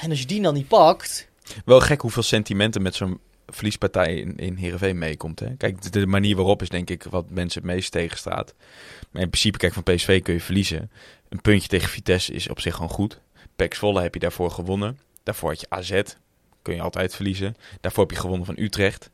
En 0.00 0.10
als 0.10 0.20
je 0.20 0.26
die 0.26 0.42
dan 0.42 0.54
niet 0.54 0.68
pakt, 0.68 1.28
Wel 1.64 1.80
gek 1.80 2.00
hoeveel 2.00 2.22
sentimenten 2.22 2.82
met 2.82 2.94
zo'n 2.94 3.20
verliespartij 3.50 4.14
in, 4.14 4.36
in 4.36 4.54
Heerenveen 4.54 4.98
meekomt. 4.98 5.42
Kijk, 5.56 5.92
de, 5.92 6.06
manier 6.06 6.36
waarop 6.36 6.62
is 6.62 6.68
denk 6.68 6.90
ik 6.90 7.02
wat 7.02 7.30
mensen 7.30 7.62
het 7.62 7.70
meest 7.70 7.92
tegenstaat. 7.92 8.54
Maar 9.10 9.22
in 9.22 9.28
principe, 9.28 9.58
kijk, 9.58 9.72
van 9.72 9.82
PSV 9.82 10.22
kun 10.22 10.34
je 10.34 10.40
verliezen. 10.40 10.90
Een 11.28 11.40
puntje 11.40 11.68
tegen 11.68 11.88
Vitesse 11.88 12.32
is 12.32 12.48
op 12.48 12.60
zich 12.60 12.74
gewoon 12.74 12.90
goed. 12.90 13.20
PEC 13.56 13.74
Zwolle 13.74 14.02
heb 14.02 14.14
je 14.14 14.20
daarvoor 14.20 14.50
gewonnen. 14.50 14.98
Daarvoor 15.22 15.50
had 15.50 15.60
je 15.60 15.66
AZ. 15.68 16.02
Kun 16.62 16.74
je 16.74 16.80
altijd 16.80 17.14
verliezen. 17.14 17.56
Daarvoor 17.80 18.02
heb 18.02 18.12
je 18.12 18.20
gewonnen 18.20 18.46
van 18.46 18.58
Utrecht. 18.58 19.10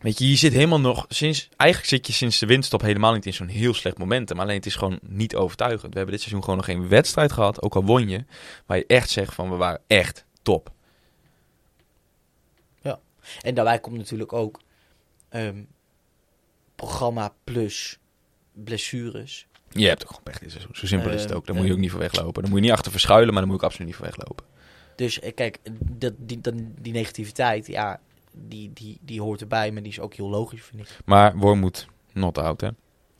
Weet 0.00 0.18
je, 0.18 0.28
je 0.28 0.36
zit 0.36 0.52
helemaal 0.52 0.80
nog... 0.80 1.06
Sinds, 1.08 1.48
eigenlijk 1.56 1.90
zit 1.90 2.06
je 2.06 2.12
sinds 2.12 2.38
de 2.38 2.46
winststop 2.46 2.80
helemaal 2.80 3.12
niet 3.12 3.26
in 3.26 3.32
zo'n 3.34 3.48
heel 3.48 3.74
slecht 3.74 3.98
momentum. 3.98 4.40
Alleen 4.40 4.56
het 4.56 4.66
is 4.66 4.74
gewoon 4.74 4.98
niet 5.02 5.36
overtuigend. 5.36 5.92
We 5.92 5.96
hebben 5.96 6.14
dit 6.14 6.20
seizoen 6.20 6.42
gewoon 6.42 6.56
nog 6.56 6.66
geen 6.66 6.88
wedstrijd 6.88 7.32
gehad. 7.32 7.62
Ook 7.62 7.74
al 7.74 7.84
won 7.84 8.08
je. 8.08 8.24
Waar 8.66 8.76
je 8.76 8.86
echt 8.86 9.10
zegt 9.10 9.34
van, 9.34 9.50
we 9.50 9.56
waren 9.56 9.80
echt 9.86 10.24
top. 10.42 10.70
En 13.40 13.54
daarbij 13.54 13.78
komt 13.78 13.96
natuurlijk 13.96 14.32
ook 14.32 14.60
ehm, 15.28 15.62
programma 16.74 17.34
plus 17.44 17.98
blessures. 18.52 19.46
Je 19.70 19.86
hebt 19.86 20.02
ook 20.02 20.08
gewoon 20.08 20.22
pech 20.22 20.38
dit 20.38 20.50
seizoen. 20.50 20.74
Zo 20.74 20.86
simpel 20.86 21.10
is 21.10 21.20
het 21.20 21.30
Eh, 21.30 21.36
ook. 21.36 21.46
Daar 21.46 21.54
moet 21.54 21.64
je 21.64 21.70
eh. 21.70 21.76
ook 21.76 21.82
niet 21.82 21.90
voor 21.90 22.00
weglopen. 22.00 22.42
Daar 22.42 22.50
moet 22.50 22.60
je 22.60 22.64
niet 22.64 22.74
achter 22.74 22.90
verschuilen, 22.92 23.28
maar 23.28 23.42
daar 23.42 23.46
moet 23.46 23.56
ook 23.56 23.64
absoluut 23.64 23.86
niet 23.86 23.96
voor 23.96 24.06
weglopen. 24.06 24.44
Dus 24.96 25.20
eh, 25.20 25.34
kijk, 25.34 25.58
dat, 25.80 26.14
die, 26.18 26.40
dat, 26.40 26.54
die 26.80 26.92
negativiteit, 26.92 27.66
ja, 27.66 28.00
die, 28.32 28.70
die, 28.72 28.98
die 29.00 29.20
hoort 29.20 29.40
erbij, 29.40 29.70
maar 29.70 29.82
die 29.82 29.90
is 29.90 30.00
ook 30.00 30.14
heel 30.14 30.28
logisch, 30.28 30.62
vind 30.62 30.82
ik. 30.82 30.98
Maar 31.04 31.36
Wormoed, 31.36 31.86
not 32.12 32.38
out, 32.38 32.60
hè? 32.60 32.68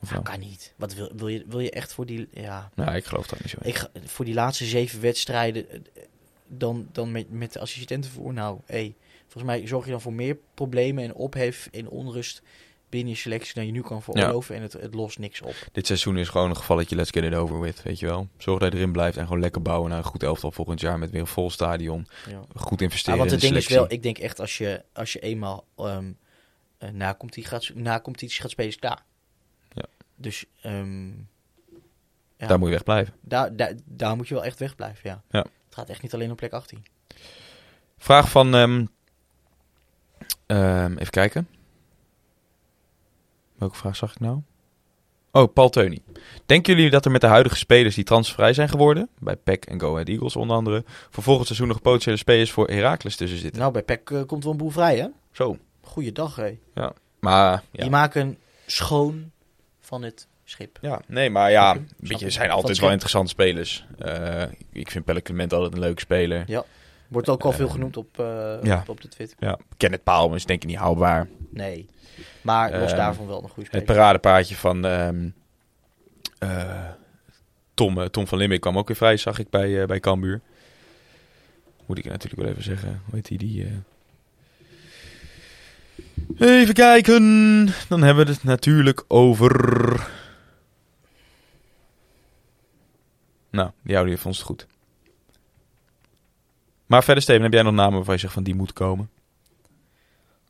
Of? 0.02 0.10
Nou, 0.10 0.22
kan 0.22 0.40
niet. 0.40 0.74
Wat 0.76 0.94
wil, 0.94 1.10
wil, 1.16 1.28
je, 1.28 1.44
wil 1.48 1.60
je 1.60 1.70
echt 1.70 1.92
voor 1.92 2.06
die, 2.06 2.28
ja, 2.32 2.70
Nou, 2.74 2.94
ik 2.96 3.04
geloof 3.04 3.26
dat 3.26 3.40
niet 3.40 3.50
zo. 3.50 3.56
ik, 3.62 3.88
voor 4.04 4.24
die 4.24 4.34
laatste 4.34 4.64
zeven 4.64 5.00
wedstrijden, 5.00 5.70
eh, 5.70 5.80
dan, 6.46 6.88
dan 6.92 7.12
met, 7.12 7.30
met 7.30 7.52
de 7.52 7.58
assistenten 7.58 8.10
voor, 8.10 8.32
nou, 8.32 8.60
hé, 8.66 8.94
volgens 9.28 9.44
mij 9.44 9.66
zorg 9.66 9.84
je 9.84 9.90
dan 9.90 10.00
voor 10.00 10.12
meer 10.12 10.36
problemen 10.54 11.04
en 11.04 11.14
ophef 11.14 11.68
en 11.72 11.88
onrust 11.88 12.42
binnen 12.88 13.12
je 13.12 13.18
selectie 13.18 13.54
dan 13.54 13.66
je 13.66 13.72
nu 13.72 13.80
kan 13.80 14.02
veroorloven. 14.02 14.54
En 14.54 14.62
het, 14.62 14.72
het 14.72 14.94
lost 14.94 15.18
niks 15.18 15.40
op. 15.40 15.54
Dit 15.72 15.86
seizoen 15.86 16.18
is 16.18 16.28
gewoon 16.28 16.50
een 16.50 16.56
gevalletje 16.56 16.96
let's 16.96 17.10
get 17.10 17.24
it 17.24 17.34
over 17.34 17.60
with, 17.60 17.82
weet 17.82 17.98
je 17.98 18.06
wel. 18.06 18.28
Zorg 18.38 18.60
dat 18.60 18.72
je 18.72 18.78
erin 18.78 18.92
blijft 18.92 19.16
en 19.16 19.24
gewoon 19.24 19.40
lekker 19.40 19.62
bouwen 19.62 19.88
naar 19.90 19.98
een 19.98 20.04
goed 20.04 20.22
elftal 20.22 20.50
volgend 20.50 20.80
jaar 20.80 20.98
met 20.98 21.10
weer 21.10 21.20
een 21.20 21.26
vol 21.26 21.50
stadion. 21.50 22.06
Ja. 22.28 22.40
Goed 22.54 22.78
Ja, 22.78 22.84
investeren 22.84 23.18
want 23.18 23.30
in 23.30 23.36
het 23.36 23.44
de 23.44 23.52
ding 23.52 23.62
is 23.62 23.68
wel, 23.68 23.92
ik 23.92 24.02
denk 24.02 24.18
echt 24.18 24.40
als 24.40 24.58
je, 24.58 24.84
als 24.92 25.12
je 25.12 25.18
eenmaal 25.18 25.64
eh, 25.76 25.98
na, 26.92 27.14
competitie 27.14 27.50
gaat, 27.50 27.70
na 27.74 28.00
competitie 28.00 28.40
gaat 28.40 28.50
spelen, 28.50 28.70
is 28.70 28.78
klaar. 28.78 29.04
Ja. 29.72 29.84
Dus 30.16 30.44
ehm, 30.60 31.06
ja, 32.36 32.46
Daar 32.46 32.58
moet 32.58 32.68
je 32.68 32.74
weg 32.74 32.84
blijven. 32.84 33.14
daar, 33.20 33.56
daar, 33.56 33.74
daar 33.84 34.16
moet 34.16 34.28
je 34.28 34.34
wel 34.34 34.44
echt 34.44 34.58
wegblijven, 34.58 35.10
ja. 35.10 35.22
Ja. 35.30 35.40
Het 35.40 35.74
gaat 35.74 35.88
echt 35.88 36.02
niet 36.02 36.14
alleen 36.14 36.30
op 36.30 36.36
plek 36.36 36.52
18. 36.52 36.84
Vraag 37.98 38.30
van, 38.30 38.54
ehm, 38.54 38.84
ehm, 40.48 40.92
even 40.92 41.10
kijken. 41.10 41.48
Welke 43.58 43.76
vraag 43.76 43.96
zag 43.96 44.10
ik 44.10 44.20
nou? 44.20 44.40
Oh, 45.32 45.52
Paul 45.52 45.68
Teuny. 45.68 45.98
Denken 46.46 46.74
jullie 46.74 46.90
dat 46.90 47.04
er 47.04 47.10
met 47.10 47.20
de 47.20 47.26
huidige 47.26 47.56
spelers 47.56 47.94
die 47.94 48.04
transfervrij 48.04 48.52
zijn 48.52 48.68
geworden, 48.68 49.08
bij 49.18 49.36
PEC 49.36 49.64
en 49.64 49.80
Go 49.80 49.92
Ahead 49.92 50.08
Eagles 50.08 50.36
onder 50.36 50.56
andere, 50.56 50.84
voor 51.10 51.22
volgend 51.22 51.46
seizoen 51.46 51.68
nog 51.68 51.82
potentiële 51.82 52.16
spelers 52.16 52.50
voor 52.50 52.68
Heracles 52.68 53.16
tussen 53.16 53.38
zitten? 53.38 53.60
Nou, 53.60 53.72
bij 53.72 53.82
PEC 53.82 54.10
eh, 54.10 54.22
komt 54.26 54.42
wel 54.42 54.52
een 54.52 54.58
boel 54.58 54.70
vrij, 54.70 54.98
hè? 54.98 55.06
Zo. 55.32 55.56
Goeiedag, 55.80 56.36
hé. 56.36 56.58
Maar, 57.20 57.62
ja. 57.70 57.82
Die 57.82 57.90
maken 57.90 58.38
schoon 58.66 59.30
van 59.80 60.02
het 60.02 60.26
schip. 60.44 60.78
Ja, 60.80 61.00
nee, 61.06 61.30
maar 61.30 61.50
ja, 61.50 61.70
Oké, 61.70 61.78
weet 61.78 61.88
snap 61.88 62.08
je, 62.08 62.14
ik. 62.14 62.20
er 62.20 62.32
zijn 62.32 62.50
altijd 62.50 62.78
wel 62.78 62.90
interessante 62.90 63.30
spelers. 63.30 63.86
Eh, 63.98 64.42
ik 64.72 64.90
vind 64.90 65.04
Pelle 65.04 65.22
Clement 65.22 65.52
altijd 65.52 65.72
een 65.72 65.78
leuke 65.78 66.00
speler. 66.00 66.44
Wordt 67.08 67.28
ook 67.28 67.44
al 67.44 67.52
veel 67.52 67.66
Eh, 67.66 67.72
genoemd 67.72 67.96
op, 67.96 68.18
eh, 68.18 68.56
ja. 68.62 68.78
op, 68.80 68.88
op 68.88 69.00
de 69.00 69.08
Twitter. 69.08 69.36
Ja, 69.40 69.58
Kenneth 69.76 70.02
Paal 70.02 70.34
is 70.34 70.44
denk 70.44 70.62
ik 70.62 70.68
niet 70.68 70.78
houdbaar. 70.78 71.28
Nee. 71.50 71.86
Maar 72.42 72.70
los 72.78 72.88
Ehm, 72.90 72.96
daarvan 72.96 73.26
wel 73.26 73.42
een 73.42 73.48
goede 73.48 73.68
Het 73.72 73.80
speler. 73.82 73.84
paradepaardje 73.96 74.56
van 74.56 74.84
ehm, 74.86 75.28
eh, 76.38 76.84
Tom, 77.74 78.00
eh, 78.00 78.04
Tom 78.06 78.26
van 78.26 78.38
Limbeek 78.38 78.60
kwam 78.60 78.78
ook 78.78 78.88
weer 78.88 78.96
vrij, 78.96 79.16
zag 79.16 79.38
ik 79.38 79.50
bij, 79.50 79.80
eh 79.80 79.86
bij 79.86 80.00
Cambuur. 80.00 80.40
Moet 81.86 81.98
ik 81.98 82.04
natuurlijk 82.04 82.42
wel 82.42 82.50
even 82.50 82.62
zeggen. 82.62 83.02
Hoe 83.04 83.14
heet 83.14 83.26
die? 83.28 83.38
die 83.38 83.64
eh? 83.64 83.70
Even 86.60 86.74
kijken. 86.74 87.22
Dan 87.88 88.02
hebben 88.02 88.26
we 88.26 88.32
het 88.32 88.44
natuurlijk 88.44 89.04
over... 89.08 89.50
Nou, 93.50 93.70
die 93.82 93.94
houden 93.94 94.18
van 94.18 94.26
ons 94.30 94.42
goed. 94.42 94.66
Maar 96.88 97.04
verder, 97.04 97.22
Steven, 97.22 97.42
heb 97.42 97.52
jij 97.52 97.62
nog 97.62 97.74
namen 97.74 97.94
waarvan 97.94 98.14
je 98.14 98.20
zegt 98.20 98.32
van 98.32 98.42
die 98.42 98.54
moet 98.54 98.72
komen? 98.72 99.10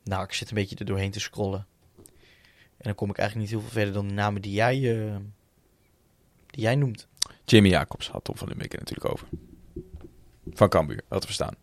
Nou, 0.05 0.23
ik 0.23 0.33
zit 0.33 0.49
een 0.49 0.55
beetje 0.55 0.77
er 0.77 0.85
doorheen 0.85 1.11
te 1.11 1.21
scrollen. 1.21 1.67
En 2.77 2.85
dan 2.85 2.95
kom 2.95 3.11
ik 3.11 3.19
eigenlijk 3.19 3.51
niet 3.51 3.61
heel 3.61 3.69
veel 3.69 3.79
verder 3.81 3.95
dan 3.95 4.09
de 4.09 4.15
namen 4.15 4.43
die 4.43 4.53
jij, 4.53 4.75
eh, 4.75 5.17
die 6.47 6.63
jij 6.63 6.75
noemt. 6.77 7.09
Jimmy 7.45 7.69
Jacobs 7.69 8.09
had 8.09 8.25
Tom 8.25 8.37
van 8.37 8.49
Limbeek 8.49 8.73
er 8.73 8.79
natuurlijk 8.79 9.13
over. 9.13 9.29
Van 10.53 10.69
Cambuur, 10.69 11.01
had 11.09 11.27
we 11.27 11.33
staan. 11.33 11.55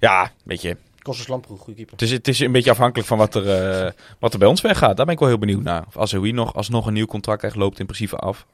Ja, 0.00 0.32
weet 0.44 0.62
je, 0.62 0.76
Kostas 1.06 1.26
Lamproe, 1.28 1.58
goede 1.58 1.74
keeper. 1.74 1.92
het 1.92 2.02
is, 2.02 2.10
het 2.10 2.28
is 2.28 2.40
een 2.40 2.52
beetje 2.52 2.70
afhankelijk 2.70 3.08
van 3.08 3.18
wat 3.18 3.34
er, 3.34 3.48
eh, 3.50 3.92
wat 4.18 4.32
er 4.32 4.38
bij 4.38 4.48
ons 4.48 4.60
weggaat. 4.60 4.96
Daar 4.96 5.04
ben 5.06 5.14
ik 5.14 5.20
wel 5.20 5.28
heel 5.28 5.38
benieuwd 5.38 5.62
naar. 5.62 5.84
Of 5.86 5.98
Azoui 5.98 6.32
nog 6.32 6.54
alsnog 6.54 6.86
een 6.86 6.92
nieuw 6.92 7.06
contract 7.06 7.38
krijgt, 7.38 7.56
loopt 7.56 7.78
in 7.78 7.86
principe 7.86 8.16
af. 8.16 8.46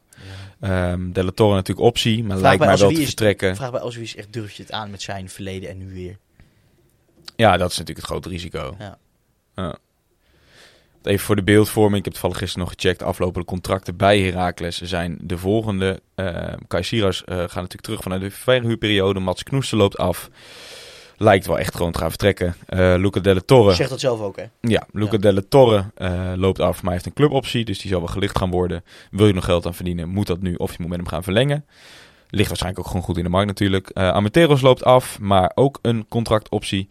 Ehm 0.60 1.12
de 1.12 1.24
La 1.24 1.30
Torre 1.30 1.54
natuurlijk 1.54 1.86
optie, 1.86 2.18
maar 2.24 2.38
Vraag 2.38 2.42
lijkt 2.42 2.58
mij 2.58 2.66
wel 2.66 2.76
Azoui 2.76 2.94
te 2.94 3.00
is- 3.00 3.06
vertrekken. 3.06 3.56
Vraag 3.56 3.70
bij 3.70 3.80
Ozwie 3.80 4.02
is 4.02 4.16
echt, 4.16 4.32
durf 4.32 4.52
je 4.52 4.62
het 4.62 4.72
aan 4.72 4.90
met 4.90 5.02
zijn 5.02 5.28
verleden 5.28 5.68
en 5.70 5.78
nu 5.78 5.92
weer? 5.94 6.18
Ja, 7.36 7.56
dat 7.56 7.70
is 7.70 7.78
natuurlijk 7.78 8.06
het 8.06 8.16
grote 8.16 8.28
risico. 8.28 8.74
Ja. 8.78 8.98
Ja. 9.56 9.76
Even 11.02 11.24
voor 11.26 11.36
de 11.36 11.42
beeldvorming. 11.42 11.96
Ik 11.98 12.04
heb 12.04 12.12
toevallig 12.12 12.38
gisteren 12.38 12.64
nog 12.66 12.74
gecheckt. 12.76 12.98
De 12.98 13.04
aflopende 13.04 13.46
contracten 13.46 13.96
bij 13.96 14.20
Heracles 14.20 14.80
zijn 14.80 15.18
de 15.20 15.38
volgende. 15.38 16.00
Eh 16.14 16.52
Kai 16.68 16.82
eh, 17.00 17.08
gaat 17.10 17.24
natuurlijk 17.54 17.82
terug 17.82 18.02
vanuit 18.02 18.20
de 18.20 18.30
verhuurperiode. 18.30 19.20
Mats 19.20 19.42
Knoester 19.42 19.78
loopt 19.78 19.98
af. 19.98 20.30
Lijkt 21.22 21.46
wel 21.46 21.58
echt 21.58 21.74
gewoon 21.76 21.92
te 21.92 21.98
gaan 21.98 22.08
vertrekken. 22.08 22.54
Eh 22.66 22.94
Luca 22.96 23.20
Delle 23.20 23.44
Torre. 23.44 23.74
Zegt 23.74 23.90
dat 23.90 24.00
zelf 24.00 24.20
ook, 24.20 24.36
hè? 24.36 24.44
Ja, 24.60 24.86
Luca 24.92 25.12
Ja. 25.12 25.18
Delle 25.18 25.48
Torre 25.48 25.84
eh, 25.94 26.32
loopt 26.36 26.60
af, 26.60 26.82
maar 26.82 26.92
heeft 26.92 27.06
een 27.06 27.12
cluboptie. 27.12 27.64
Dus 27.64 27.78
die 27.78 27.90
zal 27.90 27.98
wel 28.00 28.08
gelicht 28.08 28.38
gaan 28.38 28.50
worden. 28.50 28.84
Wil 29.10 29.26
je 29.26 29.32
nog 29.32 29.44
geld 29.44 29.66
aan 29.66 29.74
verdienen, 29.74 30.08
moet 30.08 30.26
dat 30.26 30.40
nu. 30.40 30.54
Of 30.54 30.70
je 30.70 30.76
moet 30.80 30.88
met 30.88 30.98
hem 30.98 31.08
gaan 31.08 31.22
verlengen. 31.22 31.64
Ligt 32.30 32.48
waarschijnlijk 32.48 32.82
ook 32.84 32.90
gewoon 32.90 33.06
goed 33.06 33.16
in 33.16 33.22
de 33.24 33.28
markt 33.30 33.46
natuurlijk. 33.46 33.88
Eh 33.88 34.08
Amateros 34.08 34.60
loopt 34.60 34.84
af, 34.84 35.18
maar 35.20 35.52
ook 35.54 35.78
een 35.82 36.06
contractoptie. 36.08 36.88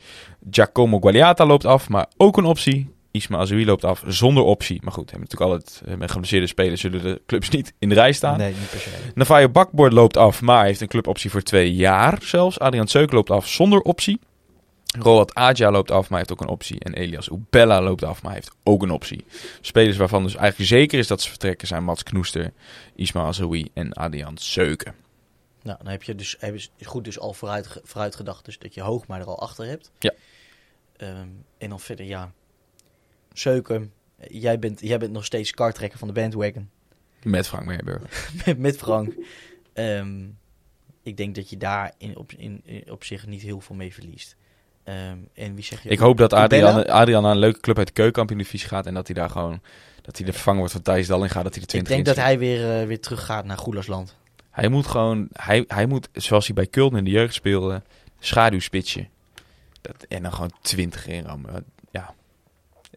Giacomo 0.52 1.00
Gualiata 1.00 1.46
loopt 1.46 1.66
af, 1.66 1.90
maar 1.90 2.06
ook 2.18 2.38
een 2.38 2.46
optie. 2.46 2.90
Isma 3.12 3.38
Azoui 3.38 3.66
loopt 3.66 3.84
af 3.84 4.04
zonder 4.08 4.44
optie. 4.44 4.80
Maar 4.84 4.94
goed, 4.94 5.12
hebben 5.12 5.30
natuurlijk 5.30 5.52
altijd 5.52 5.82
eh, 5.86 5.96
met 5.96 6.12
geblesseerde 6.12 6.48
spelers 6.48 6.82
zullen 6.82 7.04
de 7.04 7.22
clubs 7.26 7.50
niet 7.50 7.74
in 7.80 7.90
de 7.90 7.96
rij 7.96 8.12
staan. 8.12 8.38
Nee, 8.38 8.54
niet 8.54 8.70
per 8.70 8.80
se. 8.80 8.90
Navajo 9.16 9.50
Bakboord 9.50 9.94
loopt 9.94 10.18
af, 10.18 10.42
maar 10.42 10.66
heeft 10.66 10.82
een 10.82 10.88
cluboptie 10.88 11.30
voor 11.30 11.42
twee 11.42 11.74
jaar 11.74 12.18
zelfs. 12.22 12.60
Adriaan 12.60 12.88
Seuk 12.88 13.12
loopt 13.12 13.30
af 13.30 13.48
zonder 13.48 13.80
optie. 13.80 14.20
Roland 15.00 15.34
Adja 15.34 15.72
loopt 15.72 15.92
af, 15.92 16.10
maar 16.10 16.18
heeft 16.18 16.32
ook 16.32 16.42
een 16.42 16.48
optie. 16.48 16.80
En 16.80 16.94
Elias 16.94 17.30
Ubella 17.30 17.82
loopt 17.82 18.04
af, 18.04 18.24
maar 18.24 18.34
heeft 18.34 18.52
ook 18.64 18.84
een 18.84 18.92
optie. 18.92 19.26
Spelers 19.62 19.98
waarvan 19.98 20.24
dus 20.24 20.36
eigenlijk 20.36 20.70
zeker 20.70 21.00
is 21.00 21.08
dat 21.08 21.22
ze 21.22 21.30
vertrekken 21.30 21.68
zijn 21.68 21.84
Mats 21.84 22.04
Knoester, 22.04 22.54
Ismail 22.96 23.26
Azoui 23.26 23.70
en 23.74 23.94
Adriaan 23.94 24.38
Seuken. 24.38 24.96
Nou, 25.64 25.78
dan 25.78 25.88
heb 25.88 26.04
je 26.04 26.16
dus 26.16 26.36
hebben 26.40 26.62
ze 26.62 26.70
goed 26.84 27.04
dus 27.04 27.20
al 27.20 27.34
vooruit, 27.34 27.80
vooruit 27.84 28.16
gedacht, 28.16 28.46
dus 28.46 28.60
dat 28.60 28.74
je 28.74 28.82
hoog 28.82 29.08
maar 29.08 29.20
er 29.20 29.26
al 29.26 29.40
achter 29.40 29.66
hebt. 29.66 29.92
Ja. 30.00 30.14
Ehm, 30.98 31.28
en 31.58 31.70
dan 31.70 31.80
verder, 31.80 32.06
ja. 32.06 32.32
Eh, 33.34 34.28
jij 34.42 34.60
bent, 34.60 34.80
jij 34.80 34.98
bent 34.98 35.12
nog 35.12 35.26
steeds 35.26 35.52
kartrekker 35.52 36.00
van 36.00 36.08
de 36.08 36.14
bandwagon. 36.14 36.70
Met 37.24 37.48
Frank 37.48 37.66
Meerburger. 37.66 38.10
met, 38.46 38.58
met 38.58 38.78
Frank. 38.78 39.14
Ehm, 39.74 40.24
ik 41.04 41.18
denk 41.18 41.36
dat 41.36 41.50
je 41.50 41.58
daar 41.58 41.94
in, 41.98 42.18
op, 42.18 42.32
in, 42.38 42.62
in- 42.66 42.92
op 42.92 43.04
zich 43.04 43.26
niet 43.28 43.42
heel 43.42 43.60
veel 43.62 43.76
mee 43.76 43.94
verliest. 43.94 44.36
Ehm, 44.84 45.18
en 45.34 45.56
wie 45.56 45.64
zeg 45.64 45.84
je? 45.84 45.90
Ik 45.90 46.00
hoop 46.00 46.18
dat 46.18 46.34
Ubella? 46.34 46.68
Adriaan, 46.70 46.88
Adriaan 46.88 47.22
naar 47.24 47.32
een 47.32 47.38
leuke 47.38 47.60
club 47.60 47.78
uit 47.78 47.88
de 47.88 47.94
keukenkampioen-divisie 47.94 48.68
gaat. 48.68 48.86
En 48.86 48.94
dat 48.94 49.08
hij 49.08 49.16
daar 49.16 49.30
gewoon, 49.30 49.62
dat 50.02 50.18
hij 50.18 50.26
de 50.26 50.32
vervanger 50.32 50.60
wordt 50.60 50.74
van 50.74 50.82
Thijs 50.82 51.08
Dallinga. 51.08 51.44
Dat 51.44 51.56
hij 51.56 51.64
de 51.66 51.78
Ik 51.78 51.84
20 51.86 51.94
denk 51.94 52.06
dat 52.06 52.16
hij 52.16 52.40
weer, 52.40 52.80
eh, 52.82 52.88
weer 52.88 53.00
teruggaat 53.00 53.46
naar 53.46 53.58
Goelersland. 53.58 54.16
Hij 54.50 54.68
moet 54.68 54.88
gewoon, 54.88 55.28
hij, 55.34 55.64
hij 55.68 55.86
moet, 55.86 56.10
zoals 56.14 56.46
hij 56.46 56.56
bij 56.56 56.68
Kulten 56.68 56.98
in 56.98 57.04
de 57.04 57.10
jeugd 57.12 57.34
speelde, 57.34 57.82
schaduwspitsje. 58.20 59.08
Dat, 59.82 60.06
en 60.10 60.24
dan 60.24 60.34
gewoon 60.34 60.52
20 60.62 61.08
inrammen. 61.08 61.66
Ja. 61.92 62.14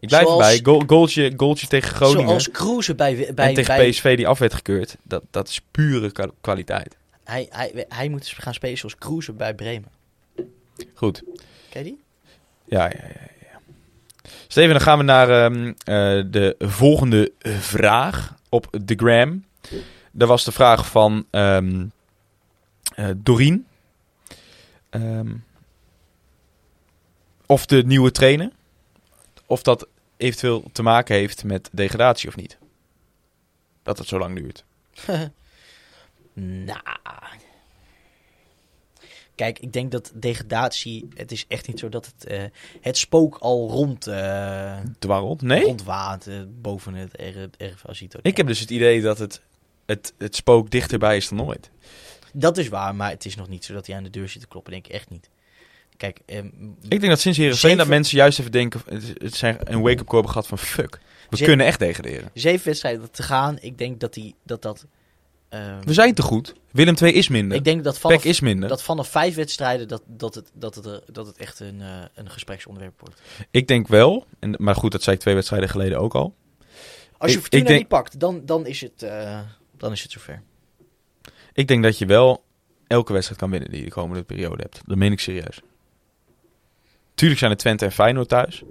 Ik 0.05 0.11
blijf 0.11 0.27
Zoals- 0.27 0.45
erbij. 0.45 0.59
Goal, 0.73 0.83
goaltje, 0.87 1.33
goaltje 1.37 1.67
tegen 1.67 1.95
Groningen. 1.95 2.27
Zoals 2.27 2.51
Kroeze 2.51 2.95
bij, 2.95 3.31
bij, 3.35 3.47
en 3.47 3.53
tegen 3.53 3.75
bij 3.75 3.89
PSV 3.89 4.15
die 4.17 4.27
af 4.27 4.39
werd 4.39 4.53
gekeurd. 4.53 4.97
Dat, 5.03 5.23
dat 5.31 5.47
is 5.47 5.61
pure 5.71 6.11
kwa- 6.11 6.31
kwaliteit. 6.41 6.97
hij, 7.23 7.47
hij, 7.49 7.85
hij 7.89 8.09
moet 8.09 8.33
gaan 8.37 8.53
spelen 8.53 8.77
zoals 8.77 8.97
Kroeze 8.97 9.33
bij 9.33 9.55
Bremen. 9.55 9.89
Goed. 10.93 11.23
Ken 11.69 11.83
je 11.83 11.89
die? 11.89 12.01
Ja, 12.65 12.83
ja, 12.85 12.91
ja. 13.01 13.27
ja. 13.41 13.59
Steven, 14.47 14.71
dan 14.71 14.81
gaan 14.81 14.97
we 14.97 15.03
naar 15.03 15.29
ehm, 15.29 15.67
eh, 15.67 16.31
de 16.31 16.55
volgende 16.59 17.31
vraag 17.59 18.35
op 18.49 18.67
de 18.85 18.95
gram. 18.95 19.45
Dat 20.11 20.27
was 20.27 20.43
de 20.43 20.51
vraag 20.51 20.87
van 20.87 21.25
ehm 21.31 21.85
eh, 22.95 23.09
Doreen. 23.17 23.67
Ehm, 24.89 25.33
of 27.45 27.65
de 27.65 27.83
nieuwe 27.85 28.11
trainer, 28.11 28.51
of 29.45 29.61
dat 29.63 29.87
eventueel 30.17 30.63
te 30.71 30.83
maken 30.83 31.15
heeft 31.15 31.43
met 31.43 31.69
degradatie 31.71 32.29
of 32.29 32.35
niet. 32.35 32.57
Dat 33.83 33.97
het 33.97 34.07
zo 34.07 34.19
lang 34.19 34.35
duurt. 34.35 34.63
Nou. 36.33 36.79
Kijk, 39.35 39.59
ik 39.59 39.73
denk 39.73 39.91
dat 39.91 40.11
degradatie. 40.13 41.07
Het 41.13 41.31
is 41.31 41.45
echt 41.47 41.67
niet 41.67 41.79
zo 41.79 41.89
dat 41.89 42.05
het. 42.05 42.25
eh, 42.25 42.43
het 42.81 42.97
spook 42.97 43.37
al 43.37 43.69
rond. 43.69 44.07
eh 44.07 44.77
Dwarrelt? 44.99 45.41
Nee? 45.41 45.63
Rondwaart 45.63 46.27
eh, 46.27 46.35
boven 46.47 46.93
het 46.93 47.11
RV 47.57 47.85
Azito. 47.85 48.19
Ik 48.21 48.37
heb 48.37 48.47
dus 48.47 48.59
het 48.59 48.69
idee 48.69 49.01
dat 49.01 49.17
het, 49.17 49.41
het, 49.85 50.13
het 50.17 50.35
spook 50.35 50.69
dichterbij 50.69 51.17
is 51.17 51.29
dan 51.29 51.41
ooit. 51.41 51.69
Dat 52.33 52.57
is 52.57 52.67
waar, 52.67 52.95
maar 52.95 53.09
het 53.09 53.25
is 53.25 53.35
nog 53.35 53.47
niet 53.47 53.65
zo 53.65 53.73
dat 53.73 53.87
hij 53.87 53.95
aan 53.95 54.03
de 54.03 54.09
deur 54.09 54.29
zit 54.29 54.41
te 54.41 54.47
kloppen. 54.47 54.71
Denk 54.71 54.85
ik 54.85 54.91
echt 54.93 55.09
niet. 55.09 55.29
Kijk, 55.97 56.19
ehm, 56.25 56.45
Ik 56.81 56.89
denk 56.99 57.07
dat 57.07 57.19
sinds 57.19 57.37
Heerenveen 57.37 57.61
Zeven- 57.61 57.77
dat 57.77 57.87
mensen 57.87 58.17
juist 58.17 58.39
even 58.39 58.51
denken... 58.51 58.81
Het, 59.17 59.35
zijn 59.35 59.57
een 59.63 59.81
wake-up 59.81 60.07
call 60.07 60.23
gehad 60.23 60.47
van 60.47 60.57
fuck. 60.57 60.99
We 61.29 61.43
kunnen 61.43 61.65
echt 61.65 61.79
degraderen. 61.79 62.29
zeven 62.33 62.65
wedstrijden 62.65 63.11
te 63.11 63.23
gaan. 63.23 63.57
Ik 63.59 63.77
denk 63.77 63.99
dat 63.99 64.13
die, 64.13 64.35
dat. 64.43 64.61
dat 64.61 64.85
ehm, 65.49 65.81
We 65.85 65.93
zijn 65.93 66.13
te 66.13 66.21
goed. 66.21 66.53
Willem 66.71 66.95
II 67.01 67.13
is 67.13 67.27
minder. 67.27 67.57
ik 67.57 67.63
denk 67.63 67.83
dat 67.83 67.99
vanaf, 67.99 68.25
is 68.25 68.39
minder. 68.39 68.69
dat 68.69 68.83
vanaf 68.83 69.07
vijf 69.09 69.35
wedstrijden. 69.35 69.87
Dat, 69.87 70.03
dat, 70.07 70.35
het, 70.35 70.51
dat, 70.53 70.75
het, 70.75 70.85
er- 70.85 71.03
dat 71.11 71.27
het 71.27 71.37
echt 71.37 71.59
een, 71.59 71.81
eh, 71.81 71.87
een 72.13 72.29
gespreksonderwerp 72.29 72.99
wordt. 72.99 73.21
Ik 73.51 73.67
denk 73.67 73.87
wel. 73.87 74.25
En, 74.39 74.55
maar 74.57 74.75
goed, 74.75 74.91
dat 74.91 75.03
zei 75.03 75.15
ik 75.15 75.21
twee 75.21 75.33
wedstrijden 75.33 75.69
geleden 75.69 75.99
ook 75.99 76.15
al. 76.15 76.35
Als 77.17 77.31
je 77.31 77.37
Ik- 77.37 77.41
Fortuna 77.43 77.61
ik 77.61 77.67
denk- 77.67 77.79
niet 77.79 77.89
pakt, 77.89 78.19
dan, 78.19 78.41
dan, 78.45 78.65
is 78.65 78.81
het, 78.81 79.03
eh, 79.03 79.39
dan 79.77 79.91
is 79.91 80.01
het 80.03 80.11
zover. 80.11 80.41
Ik 81.53 81.67
denk 81.67 81.83
dat 81.83 81.97
je 81.97 82.05
wel 82.05 82.43
elke 82.87 83.13
wedstrijd 83.13 83.39
kan 83.39 83.49
winnen 83.49 83.69
die 83.69 83.79
je 83.79 83.85
de 83.85 83.91
komende 83.91 84.23
periode 84.23 84.61
hebt. 84.61 84.79
Dat 84.85 84.97
meen 84.97 85.11
ik 85.11 85.19
serieus. 85.19 85.61
Tuurlijk 87.15 87.39
zijn 87.39 87.51
er 87.51 87.57
Twente 87.57 87.85
en 87.85 87.91
Feyenoord 87.91 88.29
thuis. 88.29 88.63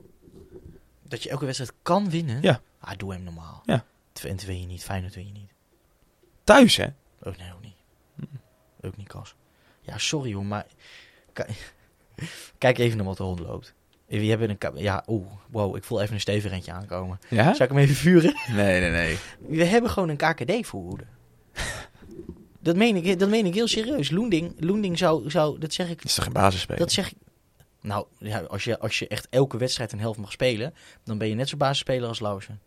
Dat 1.03 1.23
je 1.23 1.31
elke 1.31 1.45
wedstrijd 1.45 1.73
kan 1.83 2.11
winnen? 2.11 2.43
Ja. 2.43 2.61
Ah, 2.79 2.97
doe 2.97 3.13
hem 3.13 3.23
normaal. 3.23 3.63
Ja. 3.65 3.85
Twente 4.13 4.47
wil 4.47 4.57
je 4.57 4.67
niet, 4.67 4.85
Feyenoord 4.85 5.15
wil 5.15 5.25
je 5.25 5.33
niet. 5.33 5.51
Thuis, 6.45 6.77
hè? 6.77 6.87
Ook 7.23 7.37
nee, 7.37 7.53
ook 7.53 7.63
niet. 7.63 7.77
Ook 8.81 8.97
niet, 8.97 9.09
Kas. 9.09 9.35
Ja, 9.81 9.99
sorry 9.99 10.33
hoor, 10.35 10.47
maar... 10.47 10.67
Kijk 12.59 12.79
even 12.79 12.97
naar 12.97 13.07
wat 13.07 13.17
de 13.17 13.23
hond 13.23 13.41
loopt. 13.41 13.75
We 14.07 14.25
hebben 14.25 14.51
een... 14.51 14.59
Ja, 14.75 15.05
oeh, 15.07 15.27
wow, 15.51 15.77
ik 15.77 15.85
voel 15.85 16.03
even 16.03 16.15
een 16.15 16.21
stevig 16.21 16.69
aankomen. 16.69 17.21
Ja? 17.29 17.55
Zal 17.55 17.67
ik 17.67 17.73
hem 17.73 17.81
even 17.81 17.95
vuren? 17.95 18.35
Nee, 18.53 18.81
nee, 18.81 18.91
nee. 18.91 19.19
We 19.59 19.65
hebben 19.65 19.91
gewoon 19.91 20.09
een 20.09 20.17
KKD-voorhoede. 20.17 21.05
dat, 22.61 22.77
meen 22.77 22.97
ik, 22.97 23.19
dat 23.19 23.29
meen 23.29 23.47
ik 23.47 23.55
heel 23.55 23.69
serieus. 23.69 24.11
Loending, 24.11 24.55
Loending 24.59 24.99
zou, 24.99 25.31
zou... 25.31 25.59
Dat 25.59 25.73
zeg 25.73 25.89
ik... 25.89 25.97
Dat 25.97 26.05
is 26.05 26.15
toch 26.15 26.25
geen 26.25 26.33
basisspeler? 26.33 26.81
Dat 26.81 26.93
zeg 26.93 27.11
ik... 27.11 27.17
Nou, 27.85 28.07
ja, 28.19 28.41
als, 28.41 28.65
je, 28.65 28.79
als 28.79 28.99
je 28.99 29.09
echt 29.09 29.27
elke 29.31 29.57
wedstrijd 29.57 29.93
een 29.93 30.01
helft 30.01 30.19
mag 30.19 30.33
spelen... 30.33 30.75
dan 31.03 31.19
ben 31.19 31.29
je 31.29 31.35
net 31.35 31.49
zo 31.49 31.57
basisspeler 31.57 32.09
als 32.09 32.21
Lausen. 32.21 32.61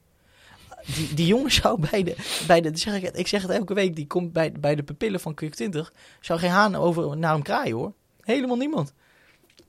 Die, 0.95 1.13
die 1.13 1.25
jongen 1.25 1.51
zou 1.51 1.79
bij 1.89 2.03
de... 2.03 2.15
Bij 2.47 2.61
de 2.61 2.77
zeg 2.77 3.01
ik, 3.01 3.15
ik 3.15 3.27
zeg 3.27 3.41
het 3.41 3.51
elke 3.51 3.73
week. 3.73 3.95
Die 3.95 4.07
komt 4.07 4.33
bij, 4.33 4.51
bij 4.51 4.75
de 4.75 4.83
pupillen 4.83 5.19
van 5.19 5.33
Quick 5.33 5.55
20. 5.55 5.93
Zou 6.19 6.39
geen 6.39 6.49
haan 6.49 6.75
over 6.75 7.17
naar 7.17 7.33
hem 7.33 7.41
kraaien, 7.41 7.75
hoor. 7.75 7.93
Helemaal 8.21 8.57
niemand. 8.57 8.93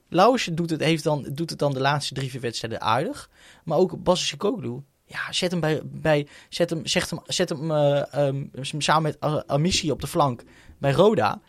Lauwers 0.09 0.49
doet 0.53 0.69
het, 0.69 0.81
heeft 0.81 1.03
dan, 1.03 1.27
doet 1.33 1.49
het 1.49 1.59
dan 1.59 1.73
de 1.73 1.81
laatste 1.81 2.13
drie, 2.13 2.29
vier 2.29 2.41
wedstrijden 2.41 2.81
aardig. 2.81 3.29
Maar 3.63 3.77
ook 3.77 4.03
Bas 4.03 4.27
Sikoglu. 4.27 4.81
Ja, 5.05 5.31
zet 5.31 5.51
hem 5.51 5.59
bij... 5.59 5.81
bij 5.83 6.27
zet 6.49 6.69
hem, 6.69 6.85
zet 6.85 7.09
hem, 7.09 7.19
zet 7.25 7.49
hem 7.49 7.71
eh, 7.71 8.13
ehm, 8.13 8.45
samen 8.61 9.15
met 9.19 9.47
Amissi 9.47 9.91
op 9.91 10.01
de 10.01 10.07
flank 10.07 10.43
bij 10.77 10.91
Roda. 10.91 11.41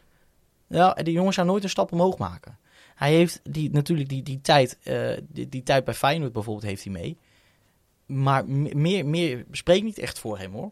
Ja, 0.69 0.93
die 0.95 1.13
jongen 1.13 1.33
zou 1.33 1.47
nooit 1.47 1.63
een 1.63 1.71
stap 1.71 1.93
omhoog 1.93 2.19
maken. 2.19 2.59
Hij 3.01 3.15
heeft 3.15 3.41
die, 3.51 3.71
natuurlijk 3.71 4.09
die, 4.09 4.23
die, 4.23 4.41
tijd, 4.41 4.79
eh, 4.83 5.13
die, 5.29 5.49
die 5.49 5.63
tijd 5.63 5.85
bij 5.85 5.95
Feyenoord 5.95 6.33
bijvoorbeeld 6.33 6.67
heeft 6.67 6.85
hij 6.85 6.93
mee. 6.93 7.17
Maar 8.07 8.47
me- 8.47 8.75
meer, 8.75 9.07
meer 9.07 9.45
spreekt 9.51 9.85
niet 9.85 9.99
echt 9.99 10.19
voor 10.19 10.39
hem 10.39 10.53
hoor. 10.53 10.71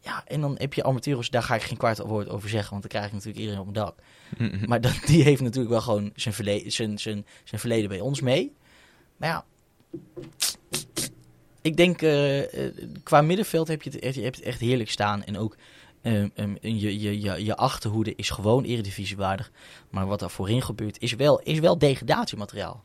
Ja, 0.00 0.24
en 0.26 0.40
dan 0.40 0.54
heb 0.58 0.74
je 0.74 0.82
Armenteros, 0.82 1.30
daar 1.30 1.42
ga 1.42 1.54
ik 1.54 1.62
geen 1.62 1.76
kwart 1.76 1.98
woord 1.98 2.28
over 2.28 2.48
zeggen, 2.48 2.70
want 2.70 2.82
dan 2.82 2.90
krijg 2.90 3.06
ik 3.06 3.12
natuurlijk 3.12 3.38
iedereen 3.38 3.60
op 3.60 3.72
mijn 3.72 3.84
dak. 3.86 3.98
Maar 4.66 4.80
dat, 4.80 5.00
die 5.06 5.22
heeft 5.22 5.40
natuurlijk 5.42 5.70
wel 5.72 5.80
gewoon 5.80 6.10
zijn 6.14 6.34
verleden, 6.34 6.72
zijn, 6.72 6.98
zijn, 6.98 7.26
zijn 7.44 7.60
verleden 7.60 7.88
bij 7.88 8.00
ons 8.00 8.20
mee. 8.20 8.52
Maar 9.16 9.28
ja, 9.28 9.44
ik 11.62 11.76
denk 11.76 12.02
eh, 12.02 12.66
eh, 12.66 12.74
qua 13.02 13.20
middenveld 13.22 13.68
heb 13.68 13.82
je, 13.82 13.90
het, 13.90 13.98
echt- 13.98 14.14
je 14.14 14.22
het 14.22 14.40
echt 14.40 14.60
heerlijk 14.60 14.90
staan. 14.90 15.24
En 15.24 15.38
ook 15.38 15.56
ehm, 16.02 16.28
ehm, 16.34 16.54
je, 16.60 17.00
je, 17.00 17.20
je, 17.20 17.44
je 17.44 17.56
achterhoede 17.56 18.14
is 18.14 18.30
gewoon 18.30 18.64
eredivisiewaardig. 18.64 19.50
Maar 19.90 20.06
wat 20.06 20.22
er 20.22 20.30
voorin 20.30 20.62
gebeurt 20.62 21.00
is 21.00 21.14
wel, 21.14 21.40
is 21.40 21.58
wel 21.58 21.78
degradatiemateriaal. 21.78 22.84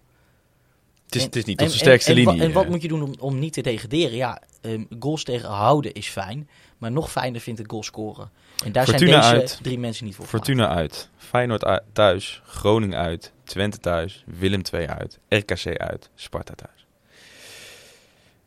Het 1.05 1.15
is, 1.15 1.21
En- 1.21 1.27
het 1.27 1.35
is 1.35 1.45
niet 1.45 1.57
en- 1.59 1.65
onze 1.65 1.77
en- 1.77 1.83
sterkste 1.85 2.09
en, 2.11 2.17
linie. 2.17 2.41
En 2.41 2.51
wat 2.51 2.63
eh. 2.63 2.69
moet 2.69 2.81
je 2.81 2.87
doen 2.87 3.01
om, 3.01 3.13
om 3.19 3.39
niet 3.39 3.53
te 3.53 3.61
degraderen? 3.61 4.15
Ja, 4.15 4.41
ehm, 4.61 4.83
goals 4.99 5.23
tegenhouden 5.23 5.93
is 5.93 6.07
fijn. 6.07 6.49
Maar 6.77 6.91
nog 6.91 7.11
fijner 7.11 7.41
vind 7.41 7.59
ik 7.59 7.69
goals 7.69 7.85
scoren. 7.85 8.31
En 8.65 8.71
daar 8.71 8.85
Fortuna 8.85 9.21
zijn 9.21 9.39
deze 9.39 9.53
uit. 9.53 9.59
drie 9.63 9.79
mensen 9.79 10.05
niet 10.05 10.15
voor. 10.15 10.25
Fortuna 10.25 10.67
uit, 10.67 11.09
Feyenoord 11.17 11.81
thuis, 11.93 12.41
Groningen 12.45 12.97
uit, 12.97 13.31
Twente 13.43 13.77
thuis, 13.77 14.23
Willem 14.25 14.61
II 14.73 14.87
uit, 14.87 15.19
RKC 15.29 15.77
uit, 15.77 16.09
Sparta 16.15 16.53
thuis. 16.53 16.85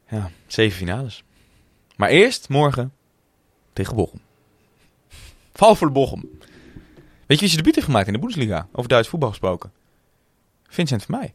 Ja, 0.08 0.30
zeven 0.46 0.78
finales. 0.78 1.22
Maar 1.96 2.08
eerst 2.08 2.48
morgen 2.48 2.92
tegen 3.72 3.96
Bochum. 3.96 4.20
Val 5.60 5.74
voor 5.74 5.86
de 5.86 5.92
Bochum. 5.92 6.20
Weet 6.20 6.40
je 7.26 7.36
wie 7.36 7.48
zijn 7.48 7.56
debuut 7.56 7.74
heeft 7.74 7.86
gemaakt 7.86 8.06
in 8.06 8.12
de 8.12 8.18
Bundesliga? 8.18 8.68
Over 8.72 8.88
Duits 8.88 9.08
voetbal 9.08 9.28
gesproken. 9.28 9.72
Vincent 10.68 11.02
van 11.02 11.18
mij. 11.18 11.32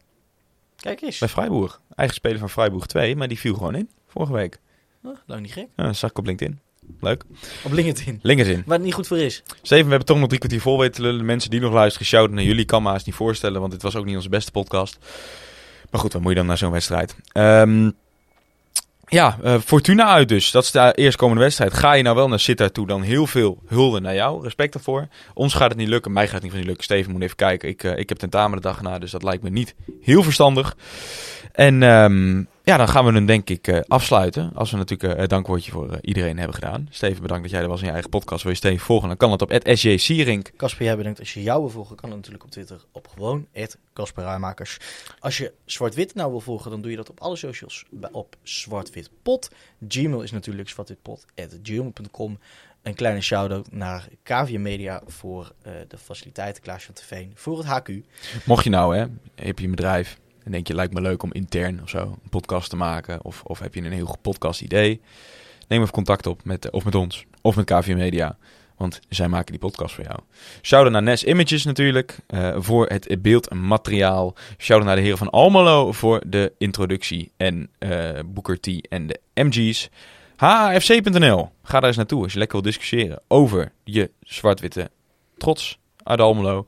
Kijk 0.76 1.00
eens. 1.00 1.18
Bij 1.18 1.28
Freiburg. 1.28 1.80
Eigen 1.94 2.16
speler 2.16 2.38
van 2.38 2.50
Freiburg 2.50 2.86
2, 2.86 3.16
maar 3.16 3.28
die 3.28 3.38
viel 3.38 3.54
gewoon 3.54 3.74
in. 3.74 3.90
Vorige 4.06 4.32
week. 4.32 4.60
Oh, 5.04 5.16
lang 5.26 5.40
niet 5.40 5.52
gek. 5.52 5.68
Ja, 5.76 5.84
dat 5.84 5.96
zag 5.96 6.10
ik 6.10 6.18
op 6.18 6.26
LinkedIn. 6.26 6.60
Leuk. 7.00 7.24
Op 7.64 7.72
LinkedIn. 7.72 8.18
LinkedIn. 8.22 8.62
Waar 8.66 8.76
het 8.76 8.86
niet 8.86 8.94
goed 8.94 9.06
voor 9.06 9.18
is. 9.18 9.42
Steven, 9.62 9.84
we 9.84 9.90
hebben 9.90 10.06
toch 10.06 10.18
nog 10.18 10.26
drie 10.26 10.38
kwartier 10.38 10.60
vol 10.60 10.78
weten. 10.78 11.18
De 11.18 11.24
mensen 11.24 11.50
die 11.50 11.60
nog 11.60 11.72
luisteren, 11.72 12.06
shout 12.06 12.30
naar 12.30 12.44
jullie. 12.44 12.64
Kan 12.64 12.82
me 12.82 12.88
haast 12.88 13.06
niet 13.06 13.14
voorstellen, 13.14 13.60
want 13.60 13.72
dit 13.72 13.82
was 13.82 13.96
ook 13.96 14.04
niet 14.04 14.16
onze 14.16 14.28
beste 14.28 14.50
podcast. 14.50 14.98
Maar 15.90 16.00
goed, 16.00 16.12
wat 16.12 16.22
moet 16.22 16.30
je 16.30 16.38
dan 16.38 16.46
naar 16.46 16.58
zo'n 16.58 16.72
wedstrijd? 16.72 17.16
Ehm, 17.32 17.90
ja, 19.08 19.38
eh, 19.42 19.58
Fortuna 19.64 20.04
uit 20.04 20.28
dus. 20.28 20.50
Dat 20.50 20.64
is 20.64 20.70
de 20.70 20.92
eerstkomende 20.94 21.42
wedstrijd. 21.42 21.74
Ga 21.74 21.92
je 21.92 22.02
nou 22.02 22.16
wel 22.16 22.28
naar 22.28 22.40
Sittard 22.40 22.74
toe, 22.74 22.86
dan 22.86 23.02
heel 23.02 23.26
veel 23.26 23.58
hulde 23.66 24.00
naar 24.00 24.14
jou. 24.14 24.42
Respect 24.42 24.72
daarvoor. 24.72 25.08
Ons 25.34 25.54
gaat 25.54 25.68
het 25.68 25.78
niet 25.78 25.88
lukken. 25.88 26.12
Mij 26.12 26.24
gaat 26.24 26.32
het 26.32 26.42
niet 26.42 26.50
van 26.50 26.60
niet 26.60 26.68
lukken. 26.68 26.84
Steven 26.84 27.12
moet 27.12 27.22
even 27.22 27.36
kijken. 27.36 27.68
Ik, 27.68 27.84
eh, 27.84 27.98
ik 27.98 28.08
heb 28.08 28.18
tentamen 28.18 28.56
de 28.56 28.62
dag 28.62 28.82
na, 28.82 28.98
dus 28.98 29.10
dat 29.10 29.22
lijkt 29.22 29.42
me 29.42 29.50
niet 29.50 29.74
heel 30.02 30.22
verstandig. 30.22 30.76
En 31.52 31.82
ehm, 31.82 32.42
ja, 32.66 32.76
dan 32.76 32.88
gaan 32.88 33.04
we 33.04 33.12
hem 33.12 33.26
denk 33.26 33.50
ik 33.50 33.68
eh, 33.68 33.80
afsluiten. 33.86 34.50
Als 34.54 34.70
we 34.70 34.76
natuurlijk 34.76 35.14
eh, 35.14 35.22
een 35.22 35.28
dankwoordje 35.28 35.70
voor 35.70 35.90
eh, 35.90 35.98
iedereen 36.00 36.36
hebben 36.36 36.54
gedaan. 36.54 36.88
Steven, 36.90 37.22
bedankt 37.22 37.42
dat 37.42 37.52
jij 37.52 37.62
er 37.62 37.68
was 37.68 37.80
in 37.80 37.86
je 37.86 37.92
eigen 37.92 38.10
podcast. 38.10 38.42
Wil 38.42 38.52
je 38.52 38.58
Steven 38.58 38.78
volgen? 38.78 39.08
Dan 39.08 39.16
kan 39.16 39.30
het 39.30 39.42
op 39.42 39.60
@sjsierink. 39.74 40.50
Kasper, 40.56 40.84
jij 40.84 40.96
bedankt. 40.96 41.18
Als 41.18 41.34
je 41.34 41.42
jou 41.42 41.60
wil 41.60 41.70
volgen, 41.70 41.96
kan 41.96 42.08
het 42.08 42.18
natuurlijk 42.18 42.44
op 42.44 42.50
Twitter 42.50 42.84
op 42.92 43.08
gewoon 43.08 43.46
Kasper 43.92 44.24
Ruimakers. 44.24 44.78
Als 45.18 45.38
je 45.38 45.52
Zwart-Wit 45.64 46.14
nou 46.14 46.30
wil 46.30 46.40
volgen, 46.40 46.70
dan 46.70 46.80
doe 46.80 46.90
je 46.90 46.96
dat 46.96 47.10
op 47.10 47.20
alle 47.20 47.36
socials 47.36 47.84
op 48.12 48.36
Zwartwitpot. 48.42 49.50
Gmail 49.88 50.22
is 50.22 50.30
natuurlijk 50.30 50.68
zwartwitpot.gmail.com. 50.68 52.38
Een 52.82 52.94
kleine 52.94 53.20
shout-out 53.20 53.72
naar 53.72 54.08
KVM 54.22 54.62
Media 54.62 55.02
voor 55.06 55.52
eh, 55.62 55.72
de 55.88 55.98
faciliteiten 55.98 56.62
Klaas 56.62 56.84
van 56.84 56.94
Teveen 56.94 57.32
voor 57.34 57.58
het 57.58 57.66
HQ. 57.66 57.90
Mocht 58.44 58.64
je 58.64 58.70
nou, 58.70 58.96
hè, 58.96 59.06
heb 59.34 59.58
je 59.58 59.64
een 59.64 59.70
bedrijf 59.70 60.18
en 60.46 60.52
denk 60.52 60.66
je, 60.66 60.74
lijkt 60.74 60.94
me 60.94 61.00
leuk 61.00 61.22
om 61.22 61.32
intern 61.32 61.82
of 61.82 61.88
zo 61.88 61.98
een 61.98 62.30
podcast 62.30 62.70
te 62.70 62.76
maken. 62.76 63.24
Of, 63.24 63.42
of 63.44 63.58
heb 63.58 63.74
je 63.74 63.82
een 63.82 63.92
heel 63.92 64.06
goed 64.06 64.22
podcast 64.22 64.60
idee. 64.60 65.00
Neem 65.68 65.80
even 65.80 65.92
contact 65.92 66.26
op 66.26 66.44
met, 66.44 66.70
of 66.70 66.84
met 66.84 66.94
ons 66.94 67.24
of 67.40 67.56
met 67.56 67.64
KVM 67.64 67.96
Media. 67.96 68.36
Want 68.76 69.00
zij 69.08 69.28
maken 69.28 69.50
die 69.50 69.60
podcast 69.60 69.94
voor 69.94 70.04
jou. 70.04 70.18
Shout-out 70.62 70.92
naar 70.92 71.02
Nes 71.02 71.24
Images 71.24 71.64
natuurlijk 71.64 72.18
eh, 72.26 72.54
voor 72.58 72.86
het 72.86 73.22
beeldmateriaal. 73.22 74.34
Shout-out 74.58 74.86
naar 74.86 74.96
de 74.96 75.02
heren 75.02 75.18
van 75.18 75.30
Almelo 75.30 75.92
voor 75.92 76.22
de 76.26 76.52
introductie. 76.58 77.32
En 77.36 77.70
eh 77.78 78.20
Booker 78.26 78.60
T 78.60 78.88
en 78.88 79.06
de 79.06 79.20
MG's. 79.34 79.90
HFC.nl. 80.36 81.50
Ga 81.62 81.80
daar 81.80 81.88
eens 81.88 81.96
naartoe 81.96 82.22
als 82.22 82.32
je 82.32 82.38
lekker 82.38 82.60
wil 82.62 82.70
discussiëren 82.70 83.22
over 83.28 83.72
je 83.84 84.10
zwart-witte 84.20 84.90
trots 85.36 85.78
uit 86.06 86.20
Almelo. 86.20 86.66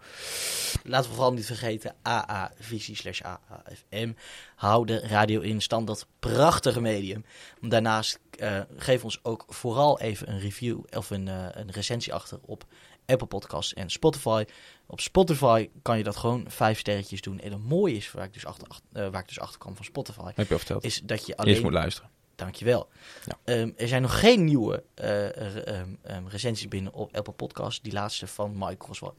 Laten 0.85 1.09
we 1.11 1.15
vooral 1.17 1.33
niet 1.33 1.47
vergeten, 1.47 1.95
AA 2.07 2.53
Visie 2.59 2.97
slash 2.97 3.21
AAFM. 3.23 4.13
Hou 4.57 4.87
de 4.87 4.99
radio 5.01 5.41
in 5.41 5.61
stand, 5.61 5.87
dat 5.87 6.07
prachtige 6.19 6.81
medium. 6.81 7.25
Daarnaast 7.61 8.19
eh, 8.39 8.61
geef 8.77 9.05
ons 9.05 9.19
ook 9.23 9.45
vooral 9.49 10.01
even 10.01 10.31
een 10.31 10.41
review 10.41 10.79
of 10.91 11.11
een, 11.11 11.29
eh, 11.29 11.47
een 11.51 11.71
recensie 11.71 12.15
achter 12.15 12.39
op 12.43 12.65
Apple 13.07 13.27
Podcasts 13.27 13.75
en 13.75 13.91
Spotify. 13.91 14.45
Op 14.87 15.01
Spotify 15.01 15.69
kan 15.83 15.99
je 15.99 16.05
dat 16.05 16.17
gewoon 16.17 16.45
vijf 16.49 16.79
sterretjes 16.79 17.21
doen. 17.21 17.41
En 17.41 17.53
het 17.53 17.65
mooie 17.65 17.95
is, 17.97 18.11
waar 18.13 18.25
ik 18.25 18.33
dus 18.33 18.47
achter, 18.47 18.69
ach- 18.69 18.81
eh, 18.93 19.09
waar 19.09 19.21
ik 19.21 19.29
dus 19.29 19.41
achter 19.41 19.59
kwam 19.59 19.77
van 19.77 19.85
Spotify, 19.85 20.31
Heb 20.35 20.47
je 20.47 20.53
al 20.53 20.59
verteld. 20.59 20.85
is 20.85 21.01
dat 21.05 21.21
je 21.21 21.27
Eerst 21.27 21.39
alleen... 21.41 21.63
moet 21.63 21.73
luisteren. 21.73 22.11
Dankjewel. 22.39 22.89
Ja. 23.25 23.39
Ehm, 23.55 23.71
er 23.77 23.89
zijn 23.89 24.03
nog 24.03 24.21
geen 24.21 24.45
nieuwe 24.45 24.83
eh, 24.95 25.37
ehm, 25.67 25.89
ehm, 26.03 26.23
recensies 26.29 26.69
binnen 26.69 26.93
op 26.93 27.17
Apple 27.17 27.33
Podcasts. 27.33 27.81
Die 27.83 27.93
laatste 27.93 28.27
van 28.27 28.53
Mike 28.59 28.85
was 28.89 29.01
wel 29.01 29.15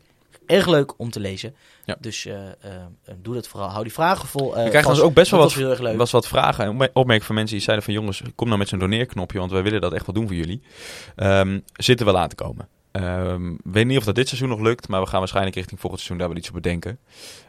erg 0.45 0.67
leuk 0.67 0.93
om 0.99 1.09
te 1.11 1.20
lezen. 1.20 1.55
Ja. 1.86 1.95
Dus 1.99 2.26
eh, 2.26 2.36
doe 3.17 3.34
dat 3.34 3.47
vooral. 3.47 3.70
Hou 3.70 3.84
die 3.84 3.93
vragen 3.93 4.28
vol. 4.28 4.47
eh, 4.57 4.63
We 4.63 4.70
krijgen 4.70 4.82
vast. 4.84 4.95
dus 4.95 5.05
ook 5.05 5.13
best 5.13 5.32
wel 5.32 5.39
wat, 5.39 5.53
was 5.97 6.11
wat 6.11 6.28
vragen 6.28 6.63
en 6.63 6.70
opmer- 6.70 6.89
opmerkingen 6.93 7.26
van 7.26 7.36
mensen 7.36 7.55
die 7.55 7.63
zeiden 7.65 7.86
van 7.86 7.93
jongens, 7.93 8.22
kom 8.36 8.47
nou 8.47 8.59
met 8.59 8.67
zo'n 8.67 8.80
doneerknopje, 8.80 9.39
want 9.39 9.51
wij 9.51 9.63
willen 9.63 9.82
dat 9.82 9.93
echt 9.93 10.05
wel 10.05 10.15
doen 10.15 10.28
voor 10.28 10.36
jullie. 10.36 10.61
Zitten 11.74 12.05
wel 12.05 12.17
aan 12.17 12.30
te 12.30 12.36
komen. 12.36 12.67
Ehm 12.92 13.56
weet 13.64 13.86
niet 13.86 13.98
of 13.98 14.04
dat 14.04 14.16
dit 14.16 14.28
seizoen 14.28 14.50
nog 14.50 14.60
lukt, 14.60 14.88
maar 14.88 15.02
we 15.02 15.08
gaan 15.08 15.20
waarschijnlijk 15.20 15.56
richting 15.56 15.80
volgend 15.80 16.02
seizoen 16.02 16.22
daar 16.22 16.34
wel 16.34 16.44
iets 16.44 16.48
op 16.48 16.62
bedenken. 16.62 17.00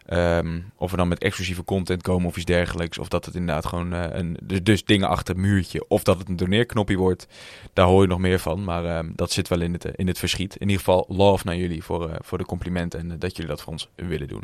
Ehm, 0.07 0.61
of 0.76 0.91
we 0.91 0.97
dan 0.97 1.09
met 1.09 1.22
exclusieve 1.22 1.64
content 1.64 2.03
komen 2.03 2.26
of 2.26 2.36
iets 2.36 2.45
dergelijks. 2.45 2.99
Of 2.99 3.09
dat 3.09 3.24
het 3.24 3.34
inderdaad 3.34 3.66
gewoon 3.66 3.93
eh, 3.93 4.05
een, 4.11 4.38
dus, 4.62 4.84
dingen 4.84 5.09
achter 5.09 5.34
het 5.34 5.43
muurtje. 5.45 5.84
Of 5.88 6.03
dat 6.03 6.18
het 6.18 6.28
een 6.28 6.36
doneerknopje 6.36 6.97
wordt. 6.97 7.26
Daar 7.72 7.86
hoor 7.86 8.03
je 8.03 8.09
nog 8.09 8.18
meer 8.18 8.38
van. 8.38 8.64
Maar 8.64 8.84
ehm, 8.84 9.11
dat 9.14 9.32
zit 9.32 9.49
wel 9.49 9.61
in 9.61 9.72
het, 9.72 9.84
eh, 9.84 9.93
in 9.97 10.07
het 10.07 10.18
verschiet. 10.18 10.55
In 10.55 10.68
ieder 10.68 10.84
geval 10.84 11.05
love 11.09 11.47
naar 11.47 11.57
jullie 11.57 11.82
voor, 11.82 12.11
eh, 12.11 12.16
voor 12.20 12.38
de 12.38 12.45
complimenten. 12.45 13.01
En 13.01 13.18
dat 13.18 13.36
jullie 13.36 13.51
dat 13.51 13.62
voor 13.62 13.72
ons 13.72 13.88
willen 13.95 14.28
doen. 14.28 14.43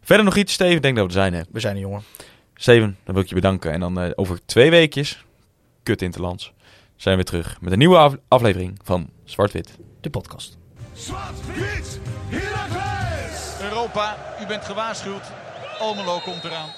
Verder 0.00 0.24
nog 0.24 0.36
iets, 0.36 0.52
Steven? 0.52 0.76
Ik 0.76 0.82
denk 0.82 0.96
dat 0.96 1.04
we 1.04 1.12
er 1.12 1.20
zijn, 1.20 1.34
hè? 1.34 1.42
We 1.50 1.60
zijn 1.60 1.74
er, 1.74 1.80
jongen. 1.80 2.02
Steven, 2.54 2.96
dan 3.04 3.14
wil 3.14 3.22
ik 3.22 3.28
je 3.28 3.34
bedanken. 3.34 3.72
En 3.72 3.80
dan 3.80 4.16
over 4.16 4.40
twee 4.46 4.70
weekjes, 4.70 5.24
kut 5.82 6.02
Interlands, 6.02 6.52
zijn 6.96 7.18
we 7.18 7.24
terug 7.24 7.60
met 7.60 7.72
een 7.72 7.78
nieuwe 7.78 7.96
af- 7.96 8.16
aflevering 8.28 8.78
van 8.82 9.10
Zwart-Wit. 9.30 9.78
De 10.00 10.10
podcast. 10.10 10.56
Europa, 13.60 14.16
u 14.40 14.46
bent 14.46 14.64
gewaarschuwd. 14.64 15.22
Almelo 15.78 16.18
komt 16.18 16.44
eraan. 16.44 16.68